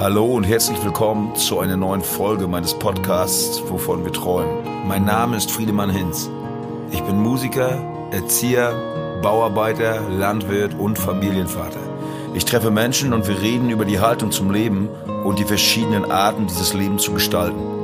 Hallo 0.00 0.26
und 0.26 0.44
herzlich 0.44 0.80
willkommen 0.84 1.34
zu 1.34 1.58
einer 1.58 1.76
neuen 1.76 2.02
Folge 2.02 2.46
meines 2.46 2.72
Podcasts, 2.72 3.60
wovon 3.68 4.04
wir 4.04 4.12
träumen. 4.12 4.86
Mein 4.86 5.04
Name 5.04 5.36
ist 5.36 5.50
Friedemann 5.50 5.90
Hinz. 5.90 6.30
Ich 6.92 7.02
bin 7.02 7.20
Musiker, 7.20 7.82
Erzieher, 8.12 9.20
Bauarbeiter, 9.22 10.08
Landwirt 10.08 10.74
und 10.78 11.00
Familienvater. 11.00 11.80
Ich 12.32 12.44
treffe 12.44 12.70
Menschen 12.70 13.12
und 13.12 13.26
wir 13.26 13.42
reden 13.42 13.70
über 13.70 13.84
die 13.84 13.98
Haltung 13.98 14.30
zum 14.30 14.52
Leben 14.52 14.88
und 15.24 15.40
die 15.40 15.44
verschiedenen 15.44 16.08
Arten, 16.12 16.46
dieses 16.46 16.74
Leben 16.74 17.00
zu 17.00 17.12
gestalten. 17.12 17.77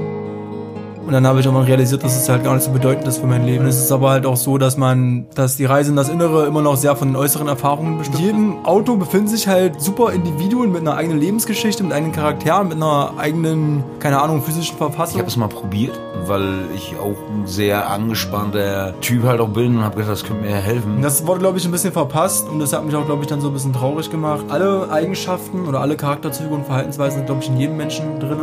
Und 1.06 1.12
dann 1.12 1.26
habe 1.26 1.40
ich 1.40 1.48
auch 1.48 1.52
mal 1.52 1.64
realisiert, 1.64 2.02
dass 2.02 2.16
es 2.16 2.28
halt 2.28 2.44
gar 2.44 2.54
nicht 2.54 2.64
so 2.64 2.70
bedeutend 2.70 3.06
ist 3.06 3.18
für 3.18 3.26
mein 3.26 3.44
Leben. 3.44 3.66
Es 3.66 3.78
ist 3.78 3.92
aber 3.92 4.10
halt 4.10 4.26
auch 4.26 4.36
so, 4.36 4.58
dass 4.58 4.76
man, 4.76 5.26
dass 5.34 5.56
die 5.56 5.64
Reise 5.64 5.90
in 5.90 5.96
das 5.96 6.08
Innere 6.08 6.46
immer 6.46 6.62
noch 6.62 6.76
sehr 6.76 6.96
von 6.96 7.08
den 7.08 7.16
äußeren 7.16 7.48
Erfahrungen 7.48 7.98
bestimmt. 7.98 8.20
In 8.20 8.24
jedem 8.24 8.64
Auto 8.64 8.96
befinden 8.96 9.28
sich 9.28 9.46
halt 9.46 9.80
super 9.80 10.12
Individuen 10.12 10.72
mit 10.72 10.80
einer 10.80 10.96
eigenen 10.96 11.20
Lebensgeschichte, 11.20 11.82
mit 11.82 11.92
eigenen 11.92 12.12
Charakteren, 12.12 12.68
mit 12.68 12.76
einer 12.76 13.12
eigenen, 13.18 13.84
keine 13.98 14.20
Ahnung, 14.20 14.42
physischen 14.42 14.76
Verfassung. 14.76 15.16
Ich 15.16 15.20
habe 15.20 15.28
es 15.28 15.36
mal 15.36 15.48
probiert, 15.48 15.98
weil 16.26 16.60
ich 16.74 16.94
auch 16.98 17.16
ein 17.30 17.46
sehr 17.46 17.90
angespannter 17.90 18.94
Typ 19.00 19.24
halt 19.24 19.40
auch 19.40 19.48
bin 19.48 19.76
und 19.76 19.84
habe 19.84 19.96
gedacht, 19.96 20.12
das 20.12 20.24
könnte 20.24 20.42
mir 20.42 20.54
helfen. 20.54 21.02
Das 21.02 21.26
wurde, 21.26 21.40
glaube 21.40 21.58
ich, 21.58 21.64
ein 21.64 21.70
bisschen 21.70 21.92
verpasst 21.92 22.48
und 22.48 22.60
das 22.60 22.72
hat 22.72 22.84
mich 22.84 22.94
auch, 22.94 23.06
glaube 23.06 23.22
ich, 23.22 23.28
dann 23.28 23.40
so 23.40 23.48
ein 23.48 23.52
bisschen 23.52 23.72
traurig 23.72 24.10
gemacht. 24.10 24.44
Alle 24.48 24.90
Eigenschaften 24.90 25.66
oder 25.66 25.80
alle 25.80 25.96
Charakterzüge 25.96 26.54
und 26.54 26.64
Verhaltensweisen 26.64 27.18
sind, 27.18 27.26
glaube 27.26 27.42
ich, 27.42 27.48
in 27.48 27.58
jedem 27.58 27.76
Menschen 27.76 28.18
drin. 28.20 28.38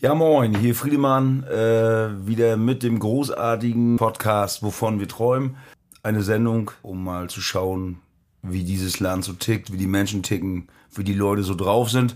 Ja, 0.00 0.14
moin, 0.14 0.54
hier 0.54 0.76
Friedemann, 0.76 1.42
äh, 1.42 2.24
wieder 2.24 2.56
mit 2.56 2.84
dem 2.84 3.00
großartigen 3.00 3.96
Podcast, 3.96 4.62
wovon 4.62 5.00
wir 5.00 5.08
träumen. 5.08 5.56
Eine 6.04 6.22
Sendung, 6.22 6.70
um 6.82 7.02
mal 7.02 7.28
zu 7.28 7.40
schauen, 7.40 7.98
wie 8.40 8.62
dieses 8.62 9.00
Land 9.00 9.24
so 9.24 9.32
tickt, 9.32 9.72
wie 9.72 9.76
die 9.76 9.88
Menschen 9.88 10.22
ticken, 10.22 10.68
wie 10.94 11.02
die 11.02 11.14
Leute 11.14 11.42
so 11.42 11.56
drauf 11.56 11.90
sind. 11.90 12.14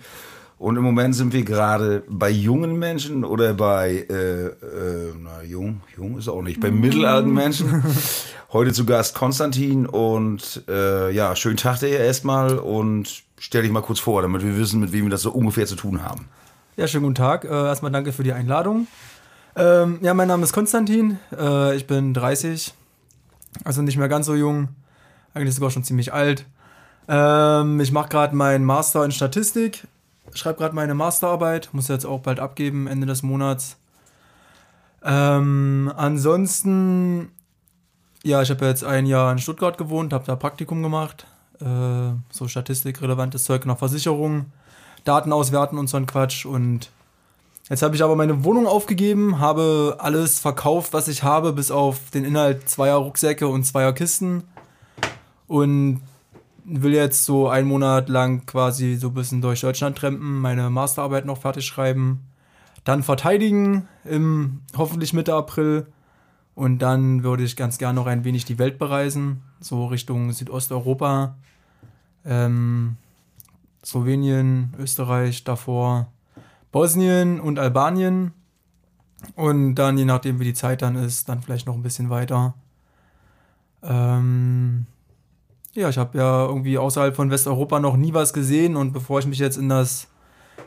Und 0.59 0.77
im 0.77 0.85
Moment 0.85 1.17
sind 1.17 1.33
wir 1.33 1.43
gerade 1.43 2.05
bei 2.09 2.31
jungen 2.31 2.79
Menschen 2.79 3.25
oder 3.25 3.53
bei, 3.53 4.07
äh, 4.09 4.47
äh, 4.47 5.13
na, 5.21 5.43
jung, 5.43 5.81
jung 5.97 6.19
ist 6.19 6.29
auch 6.29 6.43
nicht, 6.43 6.61
bei 6.61 6.71
mittelalten 6.71 7.35
Menschen. 7.35 7.83
Heute 8.53 8.73
zu 8.73 8.87
Gast 8.87 9.17
Konstantin 9.17 9.87
und 9.87 10.63
äh, 10.69 11.11
ja, 11.11 11.35
schönen 11.35 11.57
Tag 11.57 11.81
dir 11.81 11.89
erstmal 11.99 12.61
und 12.61 13.25
stell 13.41 13.63
dich 13.63 13.73
mal 13.73 13.81
kurz 13.81 13.99
vor, 13.99 14.23
damit 14.23 14.45
wir 14.45 14.57
wissen, 14.57 14.79
mit 14.79 14.93
wem 14.93 15.07
wir 15.07 15.11
das 15.11 15.23
so 15.23 15.33
ungefähr 15.33 15.67
zu 15.67 15.75
tun 15.75 16.05
haben. 16.05 16.29
Ja, 16.75 16.89
schönen 16.89 17.03
guten 17.03 17.17
Tag. 17.17 17.45
Äh, 17.45 17.49
erstmal 17.49 17.93
danke 17.93 18.15
für 18.15 18.23
die 18.23 18.33
Einladung. 18.33 18.87
Ähm, 19.57 19.99
ja, 20.01 20.15
mein 20.15 20.29
Name 20.29 20.43
ist 20.45 20.55
Konstantin. 20.55 21.19
Äh, 21.39 21.77
ich 21.77 21.87
bin 21.87 22.15
30, 22.15 22.73
also 23.63 23.83
nicht 23.83 23.99
mehr 23.99 24.09
ganz 24.09 24.25
so 24.25 24.35
jung. 24.35 24.69
Eigentlich 25.35 25.55
sogar 25.55 25.71
schon 25.71 25.85
ziemlich 25.85 26.15
alt. 26.15 26.47
Ähm, 27.09 27.79
ich 27.79 27.93
mache 27.93 28.09
gerade 28.09 28.35
meinen 28.35 28.65
Master 28.65 29.05
in 29.05 29.13
Statistik. 29.13 29.87
Schreibe 30.33 30.61
gerade 30.61 30.75
meine 30.75 30.95
Masterarbeit. 30.95 31.69
Muss 31.73 31.89
jetzt 31.89 32.07
auch 32.07 32.21
bald 32.21 32.41
abgeben, 32.41 32.87
Ende 32.87 33.07
des 33.07 33.23
Monats. 33.23 33.77
Ähm, 35.05 35.93
ansonsten, 35.95 37.33
ja, 38.23 38.41
ich 38.41 38.49
habe 38.49 38.65
jetzt 38.65 38.83
ein 38.83 39.05
Jahr 39.05 39.31
in 39.31 39.39
Stuttgart 39.39 39.77
gewohnt, 39.77 40.15
habe 40.15 40.25
da 40.25 40.37
Praktikum 40.37 40.83
gemacht. 40.83 41.27
Äh, 41.61 42.15
so 42.31 42.49
statistikrelevantes 42.49 43.45
Zeug 43.45 43.67
nach 43.67 43.77
Versicherung 43.77 44.47
Daten 45.05 45.33
auswerten 45.33 45.79
und 45.79 45.89
so 45.89 45.97
ein 45.97 46.07
Quatsch. 46.07 46.47
Und 46.47 46.91
jetzt 47.69 47.83
habe 47.83 47.95
ich 47.95 48.03
aber 48.03 48.17
meine 48.17 48.45
Wohnung 48.45 48.67
aufgegeben, 48.67 49.39
habe 49.39 49.97
alles 49.99 50.39
verkauft, 50.39 50.93
was 50.93 51.09
ich 51.09 51.23
habe, 51.23 51.53
bis 51.53 51.71
auf 51.71 52.11
den 52.11 52.25
Inhalt 52.25 52.69
zweier 52.69 52.97
Rucksäcke 52.97 53.49
und 53.49 53.65
zweier 53.65 53.93
Kisten. 53.93 54.45
Und 55.49 56.01
will 56.65 56.95
jetzt 56.95 57.25
so 57.25 57.49
einen 57.49 57.69
Monat 57.69 58.09
lang 58.09 58.47
quasi 58.47 58.97
so 58.97 59.09
ein 59.09 59.15
bisschen 59.15 59.43
durch 59.43 59.61
Deutschland 59.61 59.99
trampen, 59.99 60.41
meine 60.41 60.71
Masterarbeit 60.71 61.27
noch 61.27 61.39
fertig 61.39 61.67
schreiben, 61.67 62.21
dann 62.85 63.03
verteidigen 63.03 63.89
im 64.05 64.61
hoffentlich 64.77 65.13
Mitte 65.13 65.35
April. 65.35 65.87
Und 66.55 66.81
dann 66.81 67.23
würde 67.23 67.45
ich 67.45 67.57
ganz 67.57 67.79
gerne 67.79 67.95
noch 67.95 68.07
ein 68.07 68.25
wenig 68.25 68.45
die 68.45 68.59
Welt 68.59 68.79
bereisen, 68.79 69.43
so 69.61 69.87
Richtung 69.87 70.33
Südosteuropa. 70.33 71.37
Ähm, 72.27 72.97
Slowenien, 73.85 74.75
Österreich, 74.79 75.45
davor 75.45 76.09
Bosnien 76.71 77.41
und 77.41 77.59
Albanien. 77.59 78.33
Und 79.37 79.77
dann, 79.77 79.99
je 79.99 80.05
nachdem, 80.05 80.41
wie 80.41 80.45
die 80.45 80.55
Zeit 80.55 80.83
dann 80.83 80.97
ist, 80.97 81.29
dann 81.29 81.43
vielleicht 81.43 81.67
noch 81.67 81.75
ein 81.75 81.83
bisschen 81.83 82.11
weiter. 82.11 82.55
Ähm, 83.83 84.87
ja, 85.75 85.89
ich 85.89 85.99
habe 85.99 86.19
ja 86.19 86.47
irgendwie 86.47 86.79
außerhalb 86.79 87.15
von 87.15 87.31
Westeuropa 87.31 87.81
noch 87.81 87.97
nie 87.97 88.15
was 88.15 88.33
gesehen 88.33 88.77
und 88.77 88.93
bevor 88.93 89.19
ich 89.21 89.27
mich 89.27 89.39
jetzt 89.39 89.57
in 89.57 89.69
das 89.69 90.09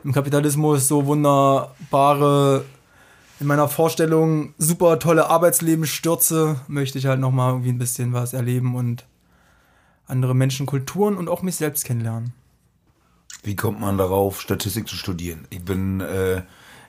im 0.04 0.14
Kapitalismus 0.14 0.88
so 0.88 1.06
wunderbare 1.06 2.66
in 3.40 3.48
meiner 3.48 3.68
Vorstellung 3.68 4.54
super 4.58 5.00
tolle 5.00 5.30
Arbeitsleben 5.30 5.86
stürze, 5.86 6.62
möchte 6.68 6.98
ich 6.98 7.06
halt 7.06 7.20
noch 7.20 7.32
mal 7.32 7.52
irgendwie 7.52 7.70
ein 7.70 7.78
bisschen 7.78 8.14
was 8.14 8.34
erleben 8.34 8.76
und 8.76 9.06
andere 10.08 10.36
Menschen, 10.36 10.66
Kulturen 10.66 11.18
und 11.18 11.30
auch 11.30 11.42
mich 11.42 11.56
selbst 11.56 11.86
kennenlernen. 11.86 12.34
Wie 13.44 13.56
kommt 13.56 13.80
man 13.80 13.98
darauf, 13.98 14.42
Statistik 14.42 14.88
zu 14.88 14.96
studieren? 14.96 15.48
Ich 15.50 15.64
bin 15.64 16.02
äh, 16.02 16.42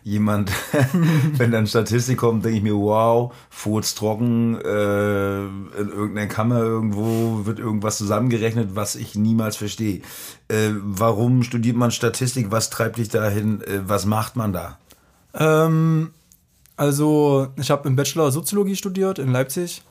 jemand, 0.06 0.52
wenn 1.36 1.50
dann 1.50 1.66
Statistik 1.66 2.18
kommt, 2.18 2.44
denke 2.44 2.58
ich 2.58 2.62
mir, 2.62 2.76
wow, 2.76 3.34
Furz 3.50 3.96
trocken, 3.96 4.54
äh, 4.54 5.44
in 5.46 5.88
irgendeiner 5.88 6.28
Kammer 6.28 6.60
irgendwo 6.60 7.44
wird 7.44 7.58
irgendwas 7.58 7.98
zusammengerechnet, 7.98 8.76
was 8.76 8.94
ich 8.94 9.16
niemals 9.16 9.56
verstehe. 9.56 10.02
Äh, 10.46 10.70
warum 10.80 11.42
studiert 11.42 11.76
man 11.76 11.90
Statistik? 11.90 12.52
Was 12.52 12.70
treibt 12.70 12.98
dich 12.98 13.08
dahin? 13.08 13.60
Äh, 13.62 13.80
was 13.86 14.06
macht 14.06 14.36
man 14.36 14.52
da? 14.52 14.78
Ähm, 15.34 16.12
also, 16.76 17.48
ich 17.56 17.70
habe 17.70 17.88
im 17.88 17.96
Bachelor 17.96 18.30
Soziologie 18.30 18.76
studiert 18.76 19.18
in 19.18 19.32
Leipzig 19.32 19.82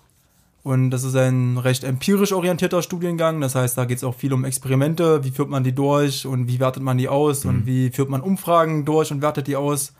und 0.66 0.90
das 0.90 1.04
ist 1.04 1.16
ein 1.16 1.60
recht 1.60 1.84
empirisch 1.84 2.32
orientierter 2.32 2.82
Studiengang. 2.82 3.40
Das 3.40 3.54
heißt, 3.54 3.78
da 3.78 3.86
geht 3.86 3.98
es 3.98 4.04
auch 4.04 4.16
viel 4.16 4.34
um 4.34 4.46
Experimente. 4.46 5.24
Wie 5.24 5.30
führt 5.30 5.48
man 5.48 5.64
die 5.64 5.76
durch 5.76 6.26
und 6.26 6.48
wie 6.48 6.60
wertet 6.60 6.82
man 6.82 6.98
die 6.98 7.08
aus 7.08 7.44
mhm. 7.44 7.50
und 7.52 7.66
wie 7.68 7.92
führt 7.92 8.10
man 8.10 8.20
Umfragen 8.20 8.84
durch 8.84 9.12
und 9.12 9.22
wertet 9.22 9.46
die 9.46 9.58
aus. 9.58 9.94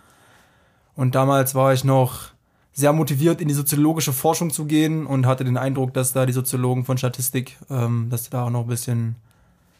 Und 0.96 1.14
damals 1.14 1.54
war 1.54 1.72
ich 1.72 1.84
noch 1.84 2.30
sehr 2.74 2.94
motiviert, 2.94 3.42
in 3.42 3.48
die 3.48 3.54
soziologische 3.54 4.12
Forschung 4.12 4.50
zu 4.50 4.66
gehen 4.66 5.06
und 5.06 5.28
hatte 5.28 5.44
den 5.44 5.56
Eindruck, 5.56 5.94
dass 5.94 6.14
da 6.14 6.26
die 6.26 6.34
Soziologen 6.34 6.84
von 6.84 6.98
Statistik, 6.98 7.58
ähm, 7.70 8.08
dass 8.10 8.32
da 8.32 8.46
auch 8.46 8.50
noch 8.50 8.62
ein 8.62 8.68
bisschen 8.68 9.18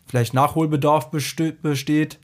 vielleicht 0.06 0.36
Nachholbedarf 0.36 1.10
besteht. 1.10 2.20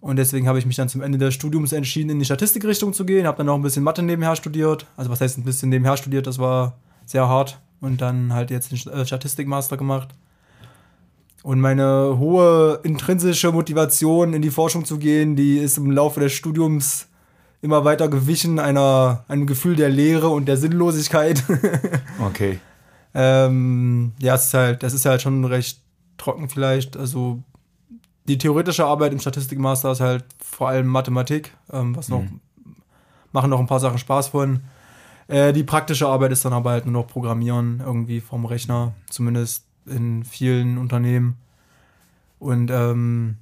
Und 0.00 0.16
deswegen 0.16 0.46
habe 0.46 0.60
ich 0.60 0.66
mich 0.66 0.76
dann 0.76 0.88
zum 0.88 1.02
Ende 1.02 1.18
des 1.18 1.34
Studiums 1.34 1.72
entschieden, 1.72 2.10
in 2.10 2.20
die 2.20 2.26
Statistikrichtung 2.26 2.92
zu 2.92 3.04
gehen. 3.04 3.26
Habe 3.26 3.38
dann 3.38 3.46
noch 3.46 3.56
ein 3.56 3.62
bisschen 3.62 3.82
Mathe 3.82 4.04
nebenher 4.04 4.36
studiert. 4.36 4.86
Also 4.96 5.10
was 5.10 5.20
heißt 5.20 5.36
ein 5.36 5.42
bisschen 5.42 5.70
nebenher 5.70 5.96
studiert? 5.96 6.28
Das 6.28 6.38
war 6.38 6.76
sehr 7.06 7.28
hart 7.28 7.60
und 7.82 8.00
dann 8.00 8.32
halt 8.32 8.50
jetzt 8.50 8.72
den 8.72 8.92
äh, 8.92 9.04
Statistikmaster 9.04 9.76
gemacht. 9.76 10.08
Und 11.42 11.60
meine 11.60 12.16
hohe 12.18 12.80
intrinsische 12.84 13.50
Motivation, 13.50 14.32
in 14.32 14.40
die 14.40 14.50
Forschung 14.50 14.84
zu 14.84 14.98
gehen, 14.98 15.34
die 15.34 15.58
ist 15.58 15.76
im 15.76 15.90
Laufe 15.90 16.20
des 16.20 16.32
Studiums 16.32 17.08
immer 17.60 17.84
weiter 17.84 18.08
gewichen, 18.08 18.60
einer, 18.60 19.24
einem 19.26 19.46
Gefühl 19.46 19.74
der 19.74 19.88
Leere 19.88 20.28
und 20.28 20.46
der 20.46 20.56
Sinnlosigkeit. 20.56 21.42
okay. 22.24 22.60
ähm, 23.14 24.12
ja, 24.20 24.36
es 24.36 24.46
ist 24.46 24.54
halt, 24.54 24.82
das 24.84 24.94
ist 24.94 25.04
halt 25.04 25.20
schon 25.20 25.44
recht 25.44 25.80
trocken 26.16 26.48
vielleicht. 26.48 26.96
Also 26.96 27.42
die 28.28 28.38
theoretische 28.38 28.84
Arbeit 28.84 29.12
im 29.12 29.18
Statistikmaster 29.18 29.90
ist 29.90 30.00
halt 30.00 30.24
vor 30.40 30.68
allem 30.68 30.86
Mathematik, 30.86 31.52
ähm, 31.72 31.96
was 31.96 32.08
noch, 32.08 32.22
mhm. 32.22 32.40
machen 33.32 33.50
noch 33.50 33.58
ein 33.58 33.66
paar 33.66 33.80
Sachen 33.80 33.98
Spaß 33.98 34.28
von. 34.28 34.60
Äh, 35.32 35.52
die 35.54 35.64
praktische 35.64 36.06
Arbeit 36.06 36.30
ist 36.30 36.44
dann 36.44 36.52
aber 36.52 36.72
halt 36.72 36.84
nur 36.84 36.92
noch 36.92 37.06
Programmieren 37.06 37.80
irgendwie 37.82 38.20
vom 38.20 38.44
Rechner, 38.44 38.92
zumindest 39.08 39.64
in 39.86 40.24
vielen 40.24 40.76
Unternehmen. 40.76 41.38
Und 42.38 42.70
ähm, 42.70 43.36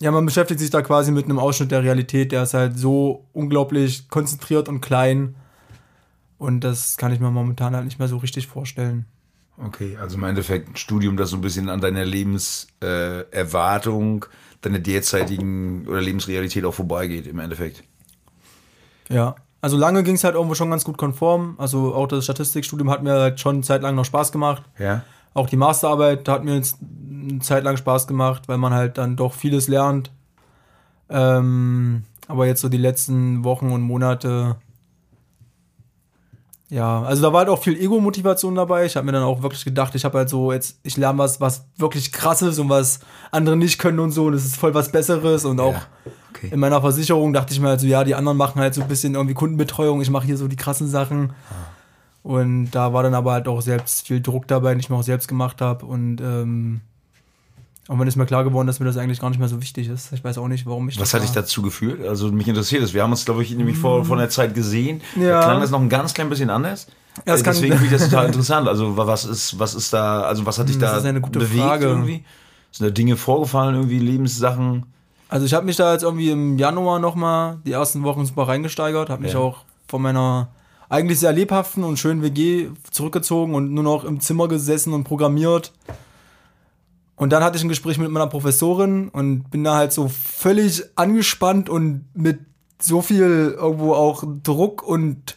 ja, 0.00 0.10
man 0.10 0.24
beschäftigt 0.24 0.58
sich 0.58 0.70
da 0.70 0.80
quasi 0.80 1.12
mit 1.12 1.26
einem 1.26 1.38
Ausschnitt 1.38 1.70
der 1.70 1.82
Realität, 1.82 2.32
der 2.32 2.44
ist 2.44 2.54
halt 2.54 2.78
so 2.78 3.26
unglaublich 3.34 4.08
konzentriert 4.08 4.70
und 4.70 4.80
klein. 4.80 5.34
Und 6.38 6.60
das 6.60 6.96
kann 6.96 7.12
ich 7.12 7.20
mir 7.20 7.30
momentan 7.30 7.76
halt 7.76 7.84
nicht 7.84 7.98
mehr 7.98 8.08
so 8.08 8.16
richtig 8.16 8.46
vorstellen. 8.46 9.04
Okay, 9.58 9.98
also 10.00 10.16
im 10.16 10.24
Endeffekt 10.24 10.70
ein 10.70 10.76
Studium, 10.76 11.18
das 11.18 11.28
so 11.28 11.36
ein 11.36 11.42
bisschen 11.42 11.68
an 11.68 11.82
deiner 11.82 12.06
Lebenserwartung, 12.06 14.24
äh, 14.24 14.28
deiner 14.62 14.78
derzeitigen 14.78 15.86
oder 15.86 16.00
Lebensrealität 16.00 16.64
auch 16.64 16.72
vorbeigeht, 16.72 17.26
im 17.26 17.38
Endeffekt. 17.38 17.84
Ja, 19.10 19.36
also 19.60 19.76
lange 19.76 20.02
ging 20.02 20.14
es 20.14 20.24
halt 20.24 20.34
irgendwo 20.34 20.54
schon 20.54 20.70
ganz 20.70 20.84
gut 20.84 20.96
konform. 20.96 21.54
Also 21.58 21.94
auch 21.94 22.06
das 22.06 22.24
Statistikstudium 22.24 22.90
hat 22.90 23.02
mir 23.02 23.12
halt 23.12 23.40
schon 23.40 23.62
zeitlang 23.62 23.94
noch 23.94 24.04
Spaß 24.04 24.32
gemacht. 24.32 24.62
Ja. 24.78 25.02
Auch 25.34 25.48
die 25.48 25.56
Masterarbeit 25.56 26.28
hat 26.28 26.44
mir 26.44 26.56
jetzt 26.56 26.78
eine 26.80 27.40
Zeit 27.40 27.64
lang 27.64 27.76
Spaß 27.76 28.06
gemacht, 28.06 28.48
weil 28.48 28.58
man 28.58 28.72
halt 28.72 28.98
dann 28.98 29.16
doch 29.16 29.34
vieles 29.34 29.68
lernt. 29.68 30.10
Ähm, 31.08 32.04
aber 32.26 32.46
jetzt 32.46 32.60
so 32.60 32.68
die 32.68 32.78
letzten 32.78 33.44
Wochen 33.44 33.70
und 33.70 33.82
Monate 33.82 34.56
Ja, 36.70 37.02
also 37.02 37.20
da 37.22 37.32
war 37.32 37.40
halt 37.40 37.48
auch 37.48 37.60
viel 37.60 37.76
Ego-Motivation 37.76 38.54
dabei. 38.54 38.86
Ich 38.86 38.96
habe 38.96 39.04
mir 39.04 39.10
dann 39.12 39.24
auch 39.24 39.42
wirklich 39.42 39.64
gedacht, 39.64 39.94
ich 39.96 40.04
habe 40.04 40.18
halt 40.18 40.28
so 40.28 40.52
jetzt, 40.52 40.78
ich 40.84 40.96
lerne 40.96 41.18
was, 41.18 41.40
was 41.40 41.66
wirklich 41.76 42.12
krasses 42.12 42.60
und 42.60 42.68
was 42.68 43.00
andere 43.32 43.56
nicht 43.56 43.80
können 43.80 43.98
und 43.98 44.12
so. 44.12 44.26
Und 44.26 44.34
es 44.34 44.44
ist 44.44 44.56
voll 44.56 44.72
was 44.72 44.92
Besseres. 44.92 45.44
Und 45.44 45.58
auch 45.58 45.72
Ja, 45.72 45.82
okay. 46.30 46.48
in 46.52 46.60
meiner 46.60 46.80
Versicherung 46.80 47.32
dachte 47.32 47.52
ich 47.52 47.60
mir 47.60 47.68
halt 47.68 47.80
so, 47.80 47.88
ja, 47.88 48.04
die 48.04 48.14
anderen 48.14 48.38
machen 48.38 48.60
halt 48.60 48.74
so 48.74 48.82
ein 48.82 48.88
bisschen 48.88 49.14
irgendwie 49.14 49.34
Kundenbetreuung. 49.34 50.00
Ich 50.00 50.10
mache 50.10 50.26
hier 50.26 50.36
so 50.36 50.46
die 50.46 50.56
krassen 50.56 50.86
Sachen. 50.86 51.32
Und 52.22 52.70
da 52.70 52.92
war 52.92 53.02
dann 53.02 53.14
aber 53.14 53.32
halt 53.32 53.48
auch 53.48 53.62
selbst 53.62 54.06
viel 54.06 54.20
Druck 54.20 54.46
dabei, 54.46 54.70
den 54.70 54.80
ich 54.80 54.90
mir 54.90 54.96
auch 54.96 55.02
selbst 55.02 55.26
gemacht 55.26 55.60
habe. 55.60 55.86
Und 55.86 56.20
ähm, 56.20 56.82
irgendwann 57.90 58.08
ist 58.08 58.16
mir 58.16 58.24
klar 58.26 58.44
geworden, 58.44 58.66
dass 58.66 58.80
mir 58.80 58.86
das 58.86 58.96
eigentlich 58.96 59.20
gar 59.20 59.28
nicht 59.30 59.38
mehr 59.40 59.48
so 59.48 59.60
wichtig 59.60 59.88
ist. 59.88 60.12
Ich 60.12 60.22
weiß 60.24 60.38
auch 60.38 60.48
nicht, 60.48 60.64
warum 60.64 60.88
ich 60.88 60.96
Was 60.96 61.10
das 61.10 61.14
hat 61.14 61.22
dich 61.22 61.32
dazu 61.32 61.60
geführt? 61.60 62.06
Also 62.06 62.30
mich 62.32 62.46
interessiert 62.48 62.82
es. 62.82 62.94
Wir 62.94 63.02
haben 63.02 63.10
uns, 63.10 63.24
glaube 63.24 63.42
ich, 63.42 63.50
nämlich 63.54 63.76
vor, 63.76 64.04
vor 64.04 64.16
einer 64.16 64.28
Zeit 64.28 64.54
gesehen. 64.54 65.00
Ja. 65.16 65.40
Da 65.40 65.42
klang 65.46 65.60
das 65.60 65.70
noch 65.70 65.80
ein 65.80 65.88
ganz 65.88 66.14
klein 66.14 66.30
bisschen 66.30 66.50
anders. 66.50 66.86
Ja, 67.26 67.34
das 67.34 67.42
Deswegen 67.42 67.72
finde 67.76 67.86
ich 67.86 68.00
das 68.00 68.08
total 68.08 68.26
interessant. 68.26 68.68
Also 68.68 68.96
wa- 68.96 69.06
was 69.06 69.24
ist, 69.24 69.58
was 69.58 69.74
ist 69.74 69.92
da, 69.92 70.22
also 70.22 70.46
was 70.46 70.58
hat 70.58 70.68
dich 70.68 70.78
Das 70.78 70.92
da 70.92 70.98
ist 70.98 71.04
eine 71.04 71.20
gute 71.20 71.40
bewegt 71.40 71.62
Frage. 71.64 71.86
irgendwie? 71.86 72.24
Sind 72.70 72.86
da 72.86 72.90
Dinge 72.90 73.16
vorgefallen, 73.16 73.74
irgendwie 73.74 73.98
Lebenssachen? 73.98 74.86
Also 75.28 75.44
ich 75.46 75.52
habe 75.54 75.66
mich 75.66 75.76
da 75.76 75.92
jetzt 75.92 76.02
irgendwie 76.04 76.30
im 76.30 76.56
Januar 76.58 77.00
nochmal 77.00 77.58
die 77.66 77.72
ersten 77.72 78.04
Wochen 78.04 78.24
super 78.24 78.46
reingesteigert, 78.48 79.10
habe 79.10 79.22
mich 79.22 79.32
Ja. 79.32 79.40
auch 79.40 79.58
von 79.88 80.00
meiner 80.02 80.48
eigentlich 80.88 81.18
sehr 81.18 81.32
lebhaften 81.32 81.82
und 81.84 81.98
schönen 81.98 82.22
WG 82.22 82.68
zurückgezogen 82.92 83.54
und 83.54 83.72
nur 83.72 83.84
noch 83.84 84.04
im 84.04 84.20
Zimmer 84.20 84.46
gesessen 84.48 84.92
und 84.92 85.02
programmiert. 85.04 85.72
Und 87.20 87.28
dann 87.34 87.44
hatte 87.44 87.58
ich 87.58 87.62
ein 87.62 87.68
Gespräch 87.68 87.98
mit 87.98 88.10
meiner 88.10 88.28
Professorin 88.28 89.10
und 89.10 89.50
bin 89.50 89.62
da 89.62 89.74
halt 89.74 89.92
so 89.92 90.08
völlig 90.08 90.82
angespannt 90.96 91.68
und 91.68 92.06
mit 92.14 92.38
so 92.80 93.02
viel 93.02 93.54
irgendwo 93.58 93.92
auch 93.92 94.24
Druck 94.42 94.82
und 94.82 95.36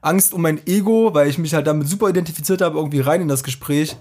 Angst 0.00 0.34
um 0.34 0.42
mein 0.42 0.66
Ego, 0.66 1.14
weil 1.14 1.28
ich 1.28 1.38
mich 1.38 1.54
halt 1.54 1.68
damit 1.68 1.86
super 1.86 2.08
identifiziert 2.08 2.62
habe, 2.62 2.76
irgendwie 2.76 2.98
rein 2.98 3.20
in 3.20 3.28
das 3.28 3.44
Gespräch. 3.44 3.96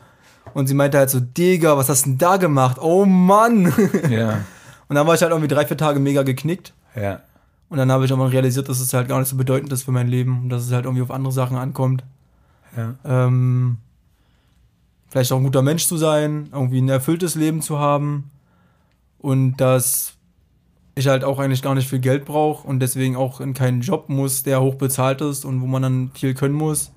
Und 0.56 0.66
sie 0.66 0.74
meinte 0.74 0.98
halt 0.98 1.12
so, 1.12 1.20
Digga, 1.20 1.78
was 1.78 1.88
hast 1.88 2.08
du 2.08 2.10
denn 2.10 2.18
da 2.18 2.38
gemacht? 2.38 2.78
Oh 2.82 3.06
Mann! 3.06 3.72
Ja. 4.10 4.40
Und 4.88 4.96
dann 4.96 5.06
war 5.06 5.14
ich 5.14 5.22
halt 5.22 5.32
irgendwie 5.32 5.54
drei, 5.54 5.68
vier 5.68 5.78
Tage 5.78 6.00
mega 6.00 6.24
geknickt. 6.24 6.74
Ja. 6.96 7.22
Und 7.70 7.78
dann 7.78 7.92
habe 7.92 8.06
ich 8.06 8.10
irgendwann 8.10 8.32
realisiert, 8.32 8.70
dass 8.70 8.80
es 8.80 8.92
halt 8.92 9.08
gar 9.08 9.20
nicht 9.20 9.30
so 9.30 9.36
bedeutend 9.36 9.72
ist 9.72 9.84
für 9.84 9.92
mein 9.92 10.08
Leben 10.08 10.42
und 10.42 10.50
dass 10.50 10.64
es 10.64 10.72
halt 10.72 10.86
irgendwie 10.86 11.04
auf 11.04 11.12
andere 11.12 11.32
Sachen 11.32 11.58
ankommt. 11.58 12.04
Ja. 12.76 12.96
Ähm, 13.06 13.78
vielleicht 15.10 15.32
auch 15.32 15.38
ein 15.38 15.44
guter 15.44 15.62
Mensch 15.62 15.86
zu 15.86 15.98
sein, 15.98 16.50
irgendwie 16.52 16.82
ein 16.82 16.90
erfülltes 16.90 17.36
Leben 17.36 17.62
zu 17.62 17.80
haben 17.80 18.32
und 19.18 19.58
dass 19.58 20.14
ich 20.96 21.08
halt 21.08 21.24
auch 21.24 21.40
eigentlich 21.40 21.62
gar 21.62 21.76
nicht 21.76 21.90
viel 21.90 22.00
Geld 22.00 22.26
brauche 22.26 22.68
und 22.68 22.80
deswegen 22.80 23.16
auch 23.16 23.42
in 23.42 23.54
keinen 23.54 23.82
Job 23.82 24.10
muss, 24.10 24.44
der 24.44 24.62
hoch 24.62 24.76
bezahlt 24.76 25.22
ist 25.22 25.46
und 25.46 25.62
wo 25.62 25.66
man 25.68 25.82
dann 25.82 26.12
viel 26.14 26.34
können 26.34 26.56
muss. 26.56 26.92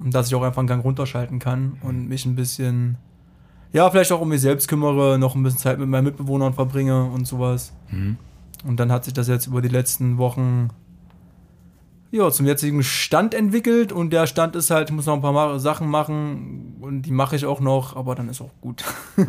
Und 0.00 0.12
dass 0.12 0.26
ich 0.26 0.34
auch 0.34 0.42
einfach 0.42 0.58
einen 0.58 0.68
Gang 0.68 0.84
runterschalten 0.84 1.38
kann 1.38 1.78
und 1.80 2.08
mich 2.08 2.26
ein 2.26 2.34
bisschen, 2.34 2.98
ja, 3.72 3.88
vielleicht 3.88 4.10
auch 4.12 4.20
um 4.20 4.28
mich 4.28 4.40
selbst 4.40 4.66
kümmere, 4.66 5.18
noch 5.18 5.36
ein 5.36 5.42
bisschen 5.42 5.60
Zeit 5.60 5.78
mit 5.78 5.88
meinen 5.88 6.04
Mitbewohnern 6.04 6.52
verbringe 6.52 7.04
und 7.04 7.26
sowas. 7.26 7.72
Mhm. 7.90 8.18
Und 8.66 8.80
dann 8.80 8.90
hat 8.90 9.04
sich 9.04 9.14
das 9.14 9.28
jetzt 9.28 9.46
über 9.46 9.62
die 9.62 9.68
letzten 9.68 10.18
Wochen 10.18 10.70
ja, 12.14 12.30
zum 12.30 12.46
jetzigen 12.46 12.84
Stand 12.84 13.34
entwickelt 13.34 13.90
und 13.90 14.10
der 14.10 14.28
Stand 14.28 14.54
ist 14.54 14.70
halt, 14.70 14.88
ich 14.88 14.94
muss 14.94 15.06
noch 15.06 15.14
ein 15.14 15.20
paar 15.20 15.58
Sachen 15.58 15.88
machen 15.88 16.76
und 16.80 17.02
die 17.02 17.10
mache 17.10 17.34
ich 17.34 17.44
auch 17.44 17.58
noch, 17.58 17.96
aber 17.96 18.14
dann 18.14 18.28
ist 18.28 18.40
auch 18.40 18.52
gut. 18.60 18.84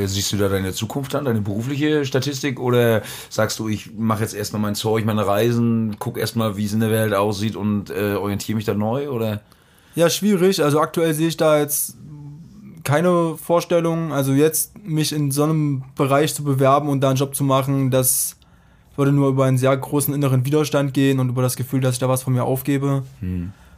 Äh, 0.00 0.06
Siehst 0.06 0.32
du 0.32 0.38
da 0.38 0.48
deine 0.48 0.72
Zukunft 0.72 1.14
an, 1.14 1.26
deine 1.26 1.42
berufliche 1.42 2.06
Statistik? 2.06 2.58
Oder 2.58 3.02
sagst 3.28 3.58
du, 3.58 3.68
ich 3.68 3.92
mache 3.94 4.22
jetzt 4.22 4.34
erstmal 4.34 4.62
mein 4.62 4.74
Zeug, 4.74 5.04
meine 5.04 5.26
Reisen, 5.26 5.96
guck 5.98 6.16
erstmal, 6.16 6.56
wie 6.56 6.64
es 6.64 6.72
in 6.72 6.80
der 6.80 6.90
Welt 6.90 7.12
aussieht 7.12 7.56
und 7.56 7.90
äh, 7.90 8.14
orientiere 8.14 8.56
mich 8.56 8.64
da 8.64 8.72
neu? 8.72 9.10
Oder? 9.10 9.42
Ja, 9.94 10.08
schwierig. 10.08 10.62
Also 10.62 10.80
aktuell 10.80 11.12
sehe 11.12 11.28
ich 11.28 11.36
da 11.36 11.58
jetzt 11.58 11.96
keine 12.84 13.36
Vorstellung. 13.36 14.14
Also 14.14 14.32
jetzt 14.32 14.78
mich 14.82 15.12
in 15.12 15.30
so 15.30 15.42
einem 15.42 15.82
Bereich 15.94 16.34
zu 16.34 16.42
bewerben 16.42 16.88
und 16.88 17.02
da 17.02 17.08
einen 17.10 17.18
Job 17.18 17.34
zu 17.34 17.44
machen, 17.44 17.90
das 17.90 18.36
würde 18.96 19.12
nur 19.12 19.28
über 19.28 19.44
einen 19.44 19.58
sehr 19.58 19.76
großen 19.76 20.12
inneren 20.14 20.44
Widerstand 20.44 20.92
gehen 20.94 21.20
und 21.20 21.28
über 21.28 21.42
das 21.42 21.56
Gefühl, 21.56 21.80
dass 21.80 21.94
ich 21.94 21.98
da 22.00 22.08
was 22.08 22.22
von 22.22 22.32
mir 22.32 22.44
aufgebe. 22.44 23.02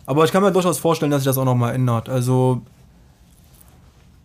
Aber 0.06 0.24
ich 0.24 0.32
kann 0.32 0.42
mir 0.42 0.50
durchaus 0.52 0.78
vorstellen, 0.78 1.10
dass 1.12 1.22
sich 1.22 1.26
das 1.30 1.38
auch 1.38 1.44
nochmal 1.44 1.74
ändert. 1.74 2.08
Also 2.08 2.62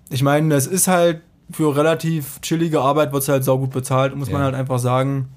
ich 0.10 0.24
meine, 0.24 0.54
es 0.56 0.68
ist 0.68 0.88
halt 0.88 1.22
für 1.52 1.76
relativ 1.76 2.42
chillige 2.42 2.82
Arbeit 2.82 3.14
wird 3.14 3.24
es 3.24 3.30
halt 3.30 3.44
saugut 3.44 3.72
bezahlt, 3.72 4.16
muss 4.16 4.30
man 4.30 4.40
Ja. 4.42 4.46
halt 4.46 4.56
einfach 4.56 4.80
sagen. 4.80 5.30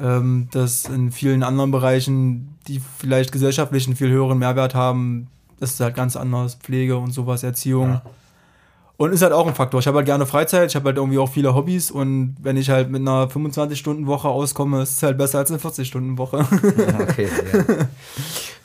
Ähm, 0.00 0.48
dass 0.52 0.84
in 0.84 1.10
vielen 1.10 1.42
anderen 1.42 1.72
Bereichen, 1.72 2.54
die 2.68 2.80
vielleicht 2.98 3.32
gesellschaftlich 3.32 3.86
einen 3.88 3.96
viel 3.96 4.10
höheren 4.10 4.38
Mehrwert 4.38 4.74
haben, 4.76 5.26
das 5.58 5.72
ist 5.72 5.80
halt 5.80 5.96
ganz 5.96 6.14
anders. 6.14 6.54
Pflege 6.54 6.96
und 6.96 7.10
sowas, 7.10 7.42
Erziehung. 7.42 7.88
Ja. 7.94 8.02
Und 8.98 9.12
ist 9.12 9.22
halt 9.22 9.32
auch 9.32 9.46
ein 9.46 9.54
Faktor. 9.54 9.78
Ich 9.78 9.86
habe 9.86 9.98
halt 9.98 10.06
gerne 10.06 10.26
Freizeit, 10.26 10.70
ich 10.70 10.74
habe 10.74 10.86
halt 10.86 10.96
irgendwie 10.96 11.18
auch 11.18 11.30
viele 11.30 11.54
Hobbys 11.54 11.92
und 11.92 12.36
wenn 12.42 12.56
ich 12.56 12.68
halt 12.68 12.90
mit 12.90 13.00
einer 13.00 13.28
25-Stunden-Woche 13.28 14.28
auskomme, 14.28 14.82
ist 14.82 14.96
es 14.96 15.02
halt 15.04 15.16
besser 15.16 15.38
als 15.38 15.52
eine 15.52 15.60
40-Stunden-Woche. 15.60 16.44
Okay, 17.00 17.28
ja. 17.52 17.86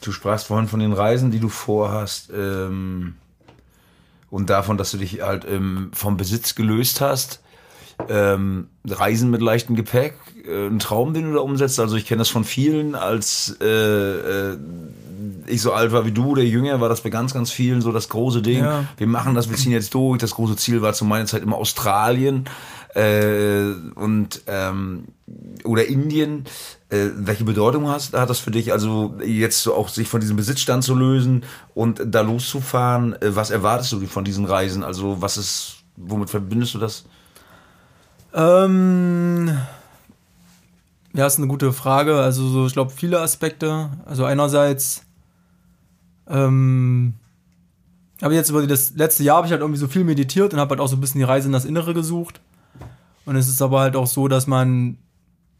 Du 0.01 0.11
sprachst 0.11 0.47
vorhin 0.47 0.67
von 0.67 0.79
den 0.79 0.91
Reisen, 0.91 1.29
die 1.29 1.39
du 1.39 1.49
vorhast 1.49 2.31
ähm, 2.35 3.13
und 4.31 4.49
davon, 4.49 4.79
dass 4.79 4.89
du 4.89 4.97
dich 4.97 5.21
halt 5.21 5.45
ähm, 5.47 5.91
vom 5.93 6.17
Besitz 6.17 6.55
gelöst 6.55 6.99
hast. 6.99 7.43
Ähm, 8.09 8.69
Reisen 8.87 9.29
mit 9.29 9.43
leichtem 9.43 9.75
Gepäck, 9.75 10.15
äh, 10.47 10.65
ein 10.65 10.79
Traum, 10.79 11.13
den 11.13 11.25
du 11.25 11.33
da 11.33 11.41
umsetzt. 11.41 11.79
Also 11.79 11.95
ich 11.95 12.07
kenne 12.07 12.19
das 12.19 12.29
von 12.29 12.43
vielen. 12.43 12.95
Als 12.95 13.55
äh, 13.61 13.67
äh, 13.67 14.57
ich 15.47 15.61
so 15.61 15.73
alt 15.73 15.91
war 15.91 16.05
wie 16.05 16.11
du, 16.11 16.35
der 16.35 16.45
Jünger, 16.45 16.81
war 16.81 16.89
das 16.89 17.01
bei 17.01 17.09
ganz, 17.09 17.33
ganz 17.33 17.51
vielen 17.51 17.81
so 17.81 17.91
das 17.91 18.09
große 18.09 18.41
Ding. 18.41 18.63
Ja. 18.63 18.85
Wir 18.97 19.07
machen 19.07 19.35
das, 19.35 19.49
wir 19.49 19.57
ziehen 19.57 19.71
jetzt 19.71 19.93
durch. 19.93 20.19
Das 20.19 20.31
große 20.31 20.55
Ziel 20.55 20.81
war 20.81 20.93
zu 20.93 21.05
meiner 21.05 21.25
Zeit 21.25 21.43
immer 21.43 21.57
Australien 21.57 22.45
äh, 22.95 23.71
und 23.95 24.41
ähm, 24.47 25.05
oder 25.63 25.87
Indien. 25.87 26.45
Äh, 26.89 27.09
welche 27.15 27.43
Bedeutung 27.43 27.87
hast, 27.87 28.13
hat 28.13 28.29
das 28.29 28.39
für 28.39 28.51
dich? 28.51 28.71
Also 28.71 29.15
jetzt 29.25 29.63
so 29.63 29.73
auch 29.73 29.89
sich 29.89 30.07
von 30.07 30.21
diesem 30.21 30.35
Besitzstand 30.35 30.83
zu 30.83 30.95
lösen 30.95 31.43
und 31.73 32.01
da 32.05 32.21
loszufahren. 32.21 33.13
Äh, 33.21 33.35
was 33.35 33.49
erwartest 33.49 33.91
du 33.91 34.05
von 34.07 34.23
diesen 34.23 34.45
Reisen? 34.45 34.83
Also 34.83 35.21
was 35.21 35.37
ist, 35.37 35.77
womit 35.95 36.29
verbindest 36.29 36.75
du 36.75 36.79
das? 36.79 37.05
Ähm, 38.33 39.55
ja, 41.13 41.27
ist 41.27 41.37
eine 41.37 41.47
gute 41.47 41.71
Frage. 41.73 42.19
Also, 42.19 42.47
so, 42.47 42.65
ich 42.65 42.73
glaube, 42.73 42.91
viele 42.91 43.19
Aspekte. 43.19 43.89
Also, 44.05 44.25
einerseits, 44.25 45.02
ähm, 46.29 47.13
habe 48.21 48.35
jetzt 48.35 48.49
über 48.49 48.65
das 48.65 48.93
letzte 48.95 49.23
Jahr 49.23 49.37
habe 49.37 49.47
ich 49.47 49.51
halt 49.51 49.61
irgendwie 49.61 49.79
so 49.79 49.87
viel 49.87 50.03
meditiert 50.03 50.53
und 50.53 50.59
habe 50.59 50.71
halt 50.71 50.79
auch 50.79 50.87
so 50.87 50.95
ein 50.95 51.01
bisschen 51.01 51.19
die 51.19 51.25
Reise 51.25 51.47
in 51.47 51.53
das 51.53 51.65
Innere 51.65 51.93
gesucht. 51.93 52.39
Und 53.25 53.35
es 53.35 53.47
ist 53.47 53.61
aber 53.61 53.81
halt 53.81 53.95
auch 53.95 54.07
so, 54.07 54.27
dass 54.27 54.47
man, 54.47 54.97